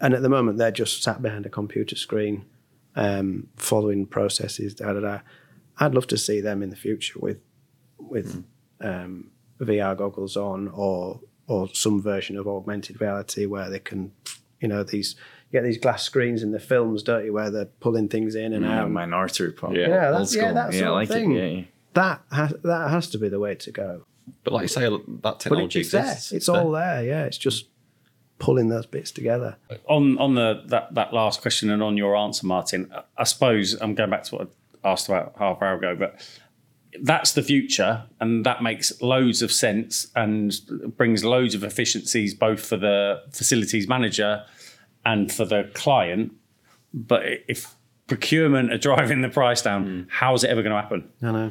and 0.00 0.14
at 0.14 0.22
the 0.22 0.28
moment, 0.28 0.58
they're 0.58 0.70
just 0.70 1.02
sat 1.02 1.20
behind 1.20 1.44
a 1.46 1.50
computer 1.50 1.96
screen, 1.96 2.46
um, 2.96 3.48
following 3.56 4.06
processes. 4.06 4.74
Da 4.74 4.92
da 4.92 5.00
da. 5.00 5.18
I'd 5.78 5.94
love 5.94 6.06
to 6.08 6.18
see 6.18 6.40
them 6.40 6.62
in 6.62 6.70
the 6.70 6.76
future 6.76 7.18
with 7.18 7.38
with 7.98 8.44
um, 8.80 9.30
VR 9.60 9.96
goggles 9.96 10.36
on, 10.36 10.68
or 10.68 11.20
or 11.46 11.68
some 11.74 12.00
version 12.02 12.36
of 12.36 12.46
augmented 12.46 13.00
reality 13.00 13.46
where 13.46 13.68
they 13.70 13.78
can, 13.78 14.12
you 14.60 14.68
know, 14.68 14.82
these 14.82 15.14
you 15.50 15.60
get 15.60 15.64
these 15.64 15.78
glass 15.78 16.02
screens 16.02 16.42
in 16.42 16.50
the 16.52 16.58
films, 16.60 17.02
don't 17.02 17.24
you, 17.24 17.32
where 17.32 17.50
they're 17.50 17.66
pulling 17.66 18.08
things 18.08 18.34
in 18.34 18.52
and 18.52 18.64
Yeah, 18.64 18.82
out. 18.82 18.90
Minority 18.90 19.44
Report. 19.44 19.76
Yeah. 19.76 19.88
Yeah, 19.88 20.06
Old 20.06 20.14
that's- 20.14 20.34
yeah, 20.34 20.42
school. 20.42 20.54
that 20.54 20.72
sort 20.72 20.84
I 20.84 20.88
of 20.88 20.94
like 20.94 21.08
thing. 21.08 21.32
it. 21.32 21.38
Yeah, 21.52 21.58
yeah. 21.58 21.64
That 21.94 22.22
has, 22.32 22.54
that 22.64 22.90
has 22.90 23.10
to 23.10 23.18
be 23.18 23.28
the 23.28 23.38
way 23.38 23.54
to 23.54 23.70
go. 23.70 24.04
But 24.42 24.52
like 24.54 24.62
you 24.62 24.68
say, 24.68 24.88
that 25.22 25.38
technology 25.40 25.78
it, 25.80 25.82
it's 25.82 25.92
there. 25.92 26.02
exists. 26.02 26.32
It's 26.32 26.48
all 26.48 26.70
there. 26.72 27.04
Yeah, 27.04 27.24
it's 27.24 27.38
just 27.38 27.66
pulling 28.38 28.68
those 28.68 28.86
bits 28.86 29.10
together. 29.12 29.56
on 29.86 30.18
on 30.18 30.34
the 30.34 30.62
that, 30.68 30.94
that 30.94 31.12
last 31.12 31.40
question 31.40 31.70
and 31.70 31.82
on 31.82 31.96
your 31.96 32.16
answer, 32.16 32.46
Martin, 32.46 32.90
I- 32.92 33.02
I 33.18 33.24
suppose 33.24 33.74
I'm 33.80 33.94
going 33.94 34.10
back 34.10 34.24
to 34.24 34.34
what 34.36 34.48
I 34.82 34.90
asked 34.92 35.08
about 35.08 35.34
half 35.38 35.58
an 35.60 35.68
hour 35.68 35.76
ago, 35.76 35.94
but 35.94 36.16
that's 37.02 37.32
the 37.32 37.42
future, 37.42 38.04
and 38.20 38.44
that 38.46 38.62
makes 38.62 39.00
loads 39.02 39.42
of 39.42 39.50
sense 39.52 40.06
and 40.14 40.54
brings 40.96 41.24
loads 41.24 41.54
of 41.54 41.64
efficiencies 41.64 42.34
both 42.34 42.64
for 42.64 42.76
the 42.76 43.22
facilities 43.32 43.88
manager 43.88 44.44
and 45.04 45.32
for 45.32 45.44
the 45.44 45.70
client. 45.74 46.32
But 46.92 47.22
if 47.48 47.74
procurement 48.06 48.72
are 48.72 48.78
driving 48.90 49.22
the 49.22 49.28
price 49.28 49.62
down, 49.62 50.06
how's 50.10 50.44
it 50.44 50.50
ever 50.50 50.62
going 50.62 50.74
to 50.74 50.80
happen? 50.80 51.08
I 51.22 51.32
know. 51.32 51.50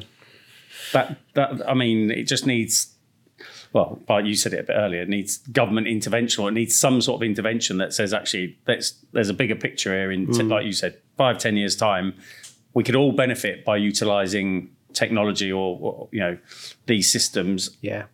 That 0.92 1.18
that 1.34 1.68
I 1.68 1.74
mean, 1.74 2.10
it 2.10 2.24
just 2.24 2.46
needs. 2.46 2.90
Well, 3.72 4.00
but 4.06 4.24
you 4.24 4.36
said 4.36 4.52
it 4.52 4.60
a 4.60 4.62
bit 4.62 4.74
earlier. 4.76 5.02
It 5.02 5.08
needs 5.08 5.38
government 5.38 5.88
intervention, 5.88 6.44
or 6.44 6.48
it 6.48 6.52
needs 6.52 6.76
some 6.78 7.00
sort 7.00 7.18
of 7.20 7.24
intervention 7.24 7.78
that 7.78 7.92
says 7.92 8.14
actually, 8.14 8.56
let's, 8.68 8.92
there's 9.12 9.28
a 9.28 9.34
bigger 9.34 9.56
picture 9.56 9.92
here. 9.92 10.12
In 10.12 10.28
Mm. 10.28 10.48
like 10.48 10.64
you 10.64 10.72
said, 10.72 10.96
five 11.16 11.38
ten 11.38 11.56
years 11.56 11.74
time, 11.74 12.14
we 12.72 12.84
could 12.84 12.94
all 12.94 13.10
benefit 13.12 13.64
by 13.64 13.76
utilizing 13.76 14.70
technology 14.94 15.50
or, 15.52 15.78
or 15.80 16.08
you 16.12 16.20
know 16.20 16.38
these 16.86 17.10
systems, 17.10 17.76
Yeah. 17.80 18.04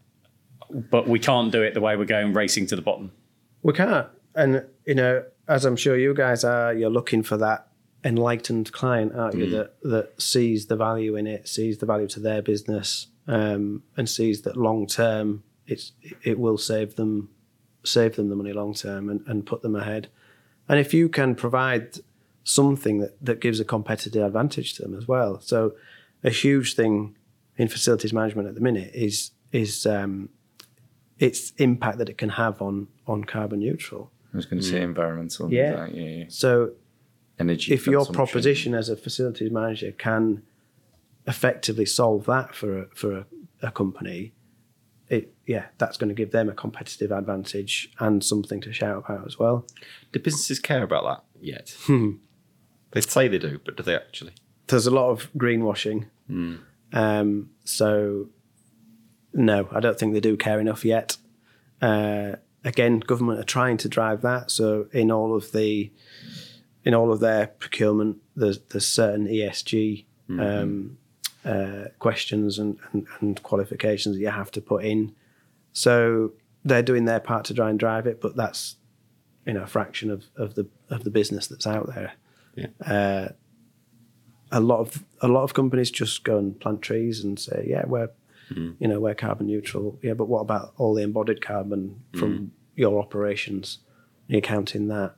but 0.70 1.08
we 1.08 1.18
can't 1.18 1.52
do 1.52 1.62
it 1.62 1.74
the 1.74 1.80
way 1.80 1.96
we're 1.96 2.04
going 2.04 2.32
racing 2.32 2.66
to 2.66 2.76
the 2.76 2.82
bottom. 2.82 3.12
We 3.62 3.72
can't. 3.72 4.06
And, 4.34 4.64
you 4.86 4.94
know, 4.94 5.24
as 5.48 5.64
I'm 5.64 5.76
sure 5.76 5.96
you 5.96 6.14
guys 6.14 6.44
are, 6.44 6.72
you're 6.72 6.90
looking 6.90 7.22
for 7.22 7.36
that 7.38 7.66
enlightened 8.04 8.72
client, 8.72 9.12
aren't 9.14 9.36
you, 9.36 9.50
that, 9.50 9.74
that 9.82 10.22
sees 10.22 10.66
the 10.66 10.76
value 10.76 11.16
in 11.16 11.26
it, 11.26 11.48
sees 11.48 11.78
the 11.78 11.86
value 11.86 12.06
to 12.08 12.20
their 12.20 12.40
business, 12.40 13.08
um, 13.26 13.82
and 13.96 14.08
sees 14.08 14.42
that 14.42 14.56
long 14.56 14.86
term 14.86 15.42
it's 15.66 15.92
it 16.22 16.38
will 16.38 16.58
save 16.58 16.96
them 16.96 17.28
save 17.84 18.16
them 18.16 18.28
the 18.28 18.36
money 18.36 18.52
long 18.52 18.74
term 18.74 19.08
and, 19.08 19.22
and 19.26 19.46
put 19.46 19.62
them 19.62 19.76
ahead. 19.76 20.08
And 20.68 20.78
if 20.78 20.92
you 20.92 21.08
can 21.08 21.34
provide 21.34 21.98
something 22.44 22.98
that, 22.98 23.24
that 23.24 23.40
gives 23.40 23.60
a 23.60 23.64
competitive 23.64 24.22
advantage 24.22 24.74
to 24.74 24.82
them 24.82 24.94
as 24.96 25.06
well. 25.06 25.40
So 25.40 25.74
a 26.22 26.30
huge 26.30 26.74
thing 26.74 27.16
in 27.56 27.68
facilities 27.68 28.12
management 28.12 28.48
at 28.48 28.54
the 28.54 28.60
minute 28.60 28.90
is 28.94 29.32
is 29.52 29.86
um, 29.86 30.28
its 31.18 31.52
impact 31.58 31.98
that 31.98 32.08
it 32.08 32.18
can 32.18 32.30
have 32.30 32.60
on 32.62 32.88
on 33.06 33.24
carbon 33.24 33.60
neutral. 33.60 34.10
I 34.32 34.36
was 34.36 34.46
going 34.46 34.62
to 34.62 34.66
say 34.66 34.80
environmental. 34.80 35.52
Yeah. 35.52 35.86
yeah, 35.92 36.02
yeah. 36.02 36.24
So 36.28 36.72
Energy. 37.38 37.74
if 37.74 37.86
your 37.86 38.06
proposition 38.06 38.74
as 38.74 38.88
a 38.88 38.96
facilities 38.96 39.50
manager 39.50 39.92
can 39.92 40.42
effectively 41.26 41.86
solve 41.86 42.26
that 42.26 42.54
for 42.54 42.82
a, 42.82 42.86
for 42.94 43.16
a, 43.18 43.26
a 43.62 43.70
company, 43.72 44.32
it 45.08 45.34
yeah, 45.46 45.66
that's 45.78 45.96
going 45.96 46.08
to 46.08 46.14
give 46.14 46.30
them 46.30 46.48
a 46.48 46.52
competitive 46.52 47.10
advantage 47.10 47.90
and 47.98 48.24
something 48.24 48.60
to 48.60 48.72
shout 48.72 49.04
about 49.04 49.26
as 49.26 49.38
well. 49.38 49.66
Do 50.12 50.20
businesses 50.20 50.60
care 50.60 50.84
about 50.84 51.04
that 51.04 51.44
yet? 51.44 51.74
Hmm. 51.82 52.12
they 52.92 53.00
say 53.00 53.26
they 53.26 53.38
do, 53.38 53.60
but 53.64 53.76
do 53.76 53.82
they 53.82 53.96
actually? 53.96 54.32
There's 54.70 54.86
a 54.86 54.90
lot 54.90 55.10
of 55.10 55.32
greenwashing, 55.34 56.06
um, 56.92 57.50
so 57.64 58.28
no, 59.32 59.68
I 59.72 59.80
don't 59.80 59.98
think 59.98 60.12
they 60.12 60.20
do 60.20 60.36
care 60.36 60.60
enough 60.60 60.84
yet. 60.84 61.16
Uh, 61.80 62.36
again, 62.64 63.00
government 63.00 63.40
are 63.40 63.44
trying 63.44 63.76
to 63.78 63.88
drive 63.88 64.22
that. 64.22 64.50
So 64.50 64.86
in 64.92 65.10
all 65.10 65.34
of 65.34 65.52
the 65.52 65.90
in 66.84 66.94
all 66.94 67.12
of 67.12 67.20
their 67.20 67.48
procurement, 67.48 68.18
there's 68.36 68.58
there's 68.70 68.86
certain 68.86 69.26
ESG 69.26 70.04
um, 70.28 70.98
uh, 71.44 71.84
questions 71.98 72.58
and, 72.58 72.78
and, 72.92 73.06
and 73.20 73.42
qualifications 73.42 74.16
that 74.16 74.22
you 74.22 74.30
have 74.30 74.50
to 74.52 74.60
put 74.60 74.84
in. 74.84 75.14
So 75.72 76.32
they're 76.64 76.82
doing 76.82 77.04
their 77.04 77.20
part 77.20 77.44
to 77.46 77.54
try 77.54 77.70
and 77.70 77.78
drive 77.78 78.06
it, 78.06 78.20
but 78.20 78.36
that's 78.36 78.76
you 79.46 79.54
know 79.54 79.62
a 79.62 79.66
fraction 79.66 80.10
of, 80.10 80.24
of 80.36 80.54
the 80.54 80.66
of 80.88 81.04
the 81.04 81.10
business 81.10 81.46
that's 81.46 81.66
out 81.66 81.86
there. 81.94 82.12
Yeah. 82.56 82.66
Uh, 82.84 83.28
a 84.52 84.60
lot 84.60 84.80
of 84.80 85.04
a 85.20 85.28
lot 85.28 85.42
of 85.42 85.54
companies 85.54 85.90
just 85.90 86.24
go 86.24 86.38
and 86.38 86.58
plant 86.58 86.82
trees 86.82 87.22
and 87.24 87.38
say, 87.38 87.66
yeah, 87.68 87.84
we're 87.86 88.10
you 88.52 88.88
know 88.88 88.98
we're 88.98 89.14
carbon 89.14 89.46
neutral. 89.46 89.98
Yeah, 90.02 90.14
but 90.14 90.26
what 90.26 90.40
about 90.40 90.72
all 90.76 90.94
the 90.94 91.02
embodied 91.02 91.40
carbon 91.40 92.02
from 92.18 92.52
your 92.74 92.98
operations? 92.98 93.78
Are 94.28 94.34
you 94.34 94.42
counting 94.42 94.88
that? 94.88 95.14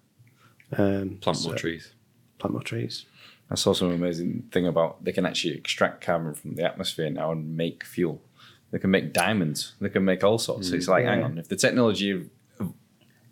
Um, 0.76 1.18
Plant 1.20 1.44
more 1.44 1.54
trees. 1.54 1.92
Plant 2.38 2.52
more 2.52 2.62
trees. 2.62 3.06
I 3.50 3.54
saw 3.54 3.72
some 3.74 3.90
amazing 3.90 4.48
thing 4.52 4.66
about 4.66 5.04
they 5.04 5.12
can 5.12 5.26
actually 5.26 5.54
extract 5.54 6.02
carbon 6.04 6.34
from 6.34 6.54
the 6.54 6.64
atmosphere 6.64 7.10
now 7.10 7.32
and 7.32 7.56
make 7.56 7.84
fuel. 7.84 8.22
They 8.70 8.78
can 8.78 8.90
make 8.90 9.12
diamonds. 9.12 9.74
They 9.80 9.90
can 9.90 10.04
make 10.04 10.24
all 10.24 10.38
sorts. 10.38 10.70
it's 10.70 10.88
like, 10.88 11.04
hang 11.04 11.22
on, 11.22 11.38
if 11.38 11.48
the 11.48 11.56
technology 11.56 12.28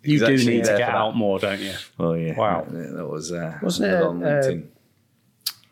You 0.03 0.19
do 0.19 0.37
need 0.37 0.65
to 0.65 0.77
get 0.77 0.89
out 0.89 1.15
more, 1.15 1.39
don't 1.39 1.59
you? 1.59 1.73
Well, 1.97 2.17
yeah. 2.17 2.37
Wow. 2.37 2.65
That, 2.69 2.93
that 2.95 3.07
was 3.07 3.31
uh, 3.31 3.57
Wasn't 3.61 3.89
that 3.89 4.01
it, 4.01 4.05
on 4.05 4.23
uh, 4.23 4.27
LinkedIn. 4.27 4.67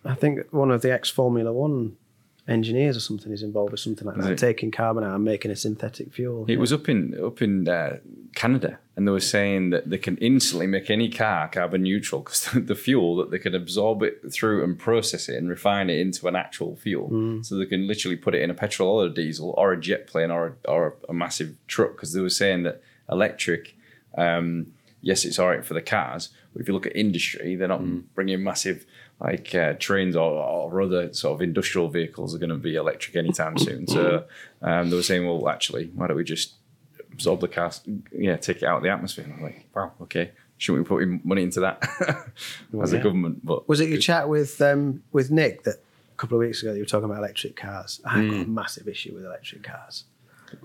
I 0.09 0.15
think 0.15 0.51
one 0.51 0.71
of 0.71 0.81
the 0.81 0.91
ex 0.91 1.09
Formula 1.09 1.53
One 1.53 1.97
engineers 2.47 2.97
or 2.97 2.99
something 2.99 3.31
is 3.31 3.43
involved 3.43 3.71
with 3.71 3.79
something 3.79 4.07
like 4.07 4.17
that, 4.17 4.37
taking 4.37 4.71
carbon 4.71 5.03
out 5.03 5.13
and 5.13 5.23
making 5.23 5.51
a 5.51 5.55
synthetic 5.55 6.11
fuel. 6.11 6.45
It 6.47 6.57
was 6.57 6.73
up 6.73 6.89
in 6.89 7.17
up 7.23 7.41
in 7.41 7.69
uh, 7.69 7.97
Canada, 8.35 8.79
and 8.95 9.07
they 9.07 9.11
were 9.11 9.19
saying 9.19 9.69
that 9.69 9.89
they 9.89 9.99
can 9.99 10.17
instantly 10.17 10.65
make 10.65 10.89
any 10.89 11.09
car 11.09 11.47
carbon 11.47 11.83
neutral 11.83 12.21
because 12.21 12.49
the 12.53 12.75
fuel 12.75 13.17
that 13.17 13.29
they 13.29 13.39
can 13.39 13.53
absorb 13.53 14.01
it 14.01 14.21
through 14.31 14.63
and 14.63 14.79
process 14.79 15.29
it 15.29 15.35
and 15.35 15.47
refine 15.47 15.89
it 15.89 15.99
into 15.99 16.27
an 16.27 16.35
actual 16.35 16.75
fuel. 16.75 17.09
So 17.43 17.55
they 17.55 17.65
can 17.65 17.87
literally 17.87 18.17
put 18.17 18.33
it 18.33 18.41
in 18.41 18.49
a 18.49 18.55
petrol 18.55 19.01
or 19.01 19.05
a 19.05 19.13
diesel 19.13 19.53
or 19.57 19.73
a 19.73 19.79
jet 19.79 20.07
plane 20.07 20.31
or 20.31 20.57
a, 20.65 20.69
or 20.69 20.95
a 21.07 21.13
massive 21.13 21.55
truck. 21.67 21.91
Because 21.91 22.13
they 22.13 22.21
were 22.21 22.29
saying 22.29 22.63
that 22.63 22.81
electric, 23.11 23.77
um, 24.17 24.73
yes, 25.01 25.23
it's 25.23 25.37
all 25.37 25.49
right 25.49 25.63
for 25.63 25.75
the 25.75 25.81
cars, 25.81 26.29
but 26.53 26.61
if 26.61 26.67
you 26.67 26.73
look 26.73 26.87
at 26.87 26.95
industry, 26.95 27.55
they're 27.55 27.67
not 27.67 27.83
bringing 28.15 28.43
massive. 28.43 28.85
Like 29.21 29.53
uh, 29.53 29.73
trains 29.73 30.15
or, 30.15 30.31
or 30.31 30.81
other 30.81 31.11
sort 31.13 31.35
of 31.35 31.41
industrial 31.41 31.89
vehicles 31.89 32.33
are 32.33 32.37
going 32.37 32.51
to 32.51 32.55
be 32.55 32.75
electric 32.75 33.17
anytime 33.17 33.57
soon. 33.57 33.85
So 33.85 34.23
um, 34.61 34.89
they 34.89 34.95
were 34.95 35.03
saying, 35.03 35.27
well, 35.27 35.49
actually, 35.49 35.91
why 35.93 36.07
don't 36.07 36.15
we 36.15 36.23
just 36.23 36.53
absorb 37.11 37.41
the 37.41 37.49
cast, 37.49 37.85
yeah, 38.13 38.37
take 38.37 38.57
it 38.57 38.63
out 38.63 38.77
of 38.77 38.83
the 38.83 38.89
atmosphere. 38.89 39.25
And 39.25 39.33
I'm 39.33 39.41
like, 39.41 39.67
wow, 39.75 39.91
okay, 40.03 40.31
shouldn't 40.57 40.85
we 40.85 40.87
put 40.87 41.03
in 41.03 41.19
money 41.25 41.43
into 41.43 41.59
that 41.59 41.83
as 42.81 42.93
a 42.93 42.97
yeah. 42.97 43.03
government? 43.03 43.45
But 43.45 43.67
Was 43.67 43.81
it 43.81 43.89
your 43.89 43.99
chat 43.99 44.29
with 44.29 44.61
um, 44.61 45.03
with 45.11 45.31
Nick 45.31 45.63
that 45.63 45.75
a 45.75 46.17
couple 46.17 46.37
of 46.37 46.39
weeks 46.39 46.61
ago 46.61 46.71
you 46.73 46.81
were 46.81 46.85
talking 46.85 47.05
about 47.05 47.17
electric 47.17 47.57
cars? 47.57 47.99
I've 48.05 48.29
got 48.29 48.41
a 48.41 48.45
massive 48.45 48.87
issue 48.87 49.13
with 49.13 49.25
electric 49.25 49.63
cars. 49.63 50.05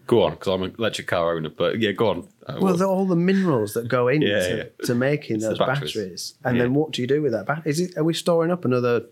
Go 0.06 0.22
on, 0.22 0.32
because 0.32 0.48
I'm 0.48 0.62
an 0.62 0.74
electric 0.78 1.06
car 1.06 1.36
owner. 1.36 1.48
But 1.48 1.80
yeah, 1.80 1.92
go 1.92 2.08
on. 2.08 2.28
Uh, 2.46 2.58
Well, 2.60 2.76
the, 2.76 2.86
all 2.86 3.06
the 3.06 3.16
minerals 3.16 3.72
that 3.74 3.88
go 3.88 4.08
into 4.08 4.26
Yeah, 4.26 4.54
yeah. 4.56 4.64
to 4.84 4.94
making 4.94 5.38
those 5.40 5.58
batteries. 5.58 5.94
batteries, 5.94 6.34
and 6.44 6.56
Yeah. 6.56 6.62
then 6.64 6.74
what 6.74 6.90
do 6.92 7.00
you 7.02 7.08
do 7.08 7.22
with 7.22 7.32
that 7.32 7.46
battery? 7.46 7.70
Is 7.70 7.80
it, 7.80 7.96
are 7.96 8.04
we 8.04 8.14
storing 8.14 8.50
up 8.50 8.64
another 8.64 9.04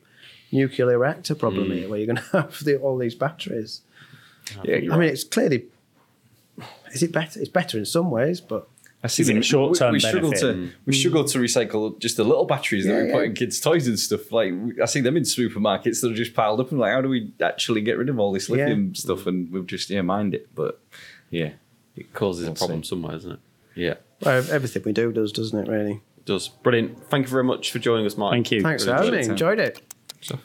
nuclear 0.51 0.99
reactor 0.99 1.35
problem 1.35 1.69
Mm. 1.69 1.75
here, 1.75 1.89
where 1.89 1.99
you're 1.99 2.07
going 2.15 2.17
to 2.31 2.43
have 2.43 2.63
the, 2.65 2.77
all 2.77 2.99
these 2.99 3.15
batteries? 3.15 3.81
yeah, 4.65 4.77
you're 4.77 4.93
I 4.93 4.97
mean, 4.97 5.01
right. 5.01 5.11
it's 5.13 5.25
clearly. 5.25 5.65
Is 6.93 7.03
it 7.03 7.13
better? 7.13 7.41
It's 7.41 7.49
better 7.49 7.79
in 7.79 7.87
some 7.87 8.11
ways, 8.11 8.41
but 8.41 8.69
I 9.05 9.09
see 9.09 9.23
Is 9.23 9.29
it 9.31 9.33
them- 9.35 9.43
short-term 9.43 9.93
we, 9.93 9.97
we 9.97 10.01
struggle 10.01 10.31
benefit? 10.31 10.53
to 10.55 10.59
mm. 10.61 10.73
we 10.87 10.93
struggle 10.95 11.25
to 11.25 11.39
recycle 11.39 11.99
just 11.99 12.17
the 12.17 12.25
little 12.25 12.45
batteries 12.45 12.85
that 12.87 12.93
Yeah, 12.93 13.03
we 13.03 13.09
yeah. 13.09 13.15
put 13.15 13.25
in 13.25 13.35
kids' 13.35 13.59
toys 13.61 13.89
and 13.89 13.99
stuff. 13.99 14.31
Like 14.31 14.53
I 14.81 14.85
see 14.87 15.01
them 15.01 15.17
in 15.17 15.25
supermarkets 15.25 16.01
that 16.03 16.13
are 16.13 16.15
just 16.15 16.35
piled 16.35 16.61
up, 16.61 16.71
and 16.71 16.79
like, 16.79 16.93
how 16.93 17.01
do 17.01 17.09
we 17.09 17.33
actually 17.43 17.81
get 17.81 17.99
rid 17.99 18.09
of 18.09 18.19
all 18.21 18.33
this 18.33 18.49
Yeah. 18.49 18.57
lithium 18.57 18.95
stuff? 18.95 19.27
And 19.27 19.51
we've 19.53 19.67
just 19.67 19.91
yeah 19.91 20.03
mined 20.03 20.35
it, 20.35 20.49
but 20.55 20.81
yeah, 21.31 21.51
it 21.97 22.13
causes 22.15 22.45
We'll 22.45 22.53
a 22.53 22.57
problem 22.57 22.85
see. 22.85 22.89
somewhere, 22.91 23.13
doesn't 23.15 23.33
it? 23.33 23.39
Yeah, 23.75 23.95
well, 24.21 24.45
everything 24.51 24.83
we 24.85 24.93
do 24.93 25.11
does, 25.13 25.33
doesn't 25.33 25.59
it? 25.59 25.69
Really. 25.71 26.01
it 26.19 26.25
does. 26.27 26.49
Brilliant. 26.49 27.09
Thank 27.11 27.27
you 27.27 27.31
very 27.31 27.43
much 27.45 27.73
for 27.73 27.79
joining 27.81 28.07
us, 28.07 28.17
Mike. 28.17 28.33
Thank 28.33 28.51
you. 28.53 28.63
Thanks 28.63 28.85
for 28.85 28.93
Really 28.93 29.05
having 29.07 29.13
me. 29.15 29.19
enjoyed 29.33 29.59
Enjoyed 29.59 29.61
it. 29.61 29.83
Stuff. 30.21 30.41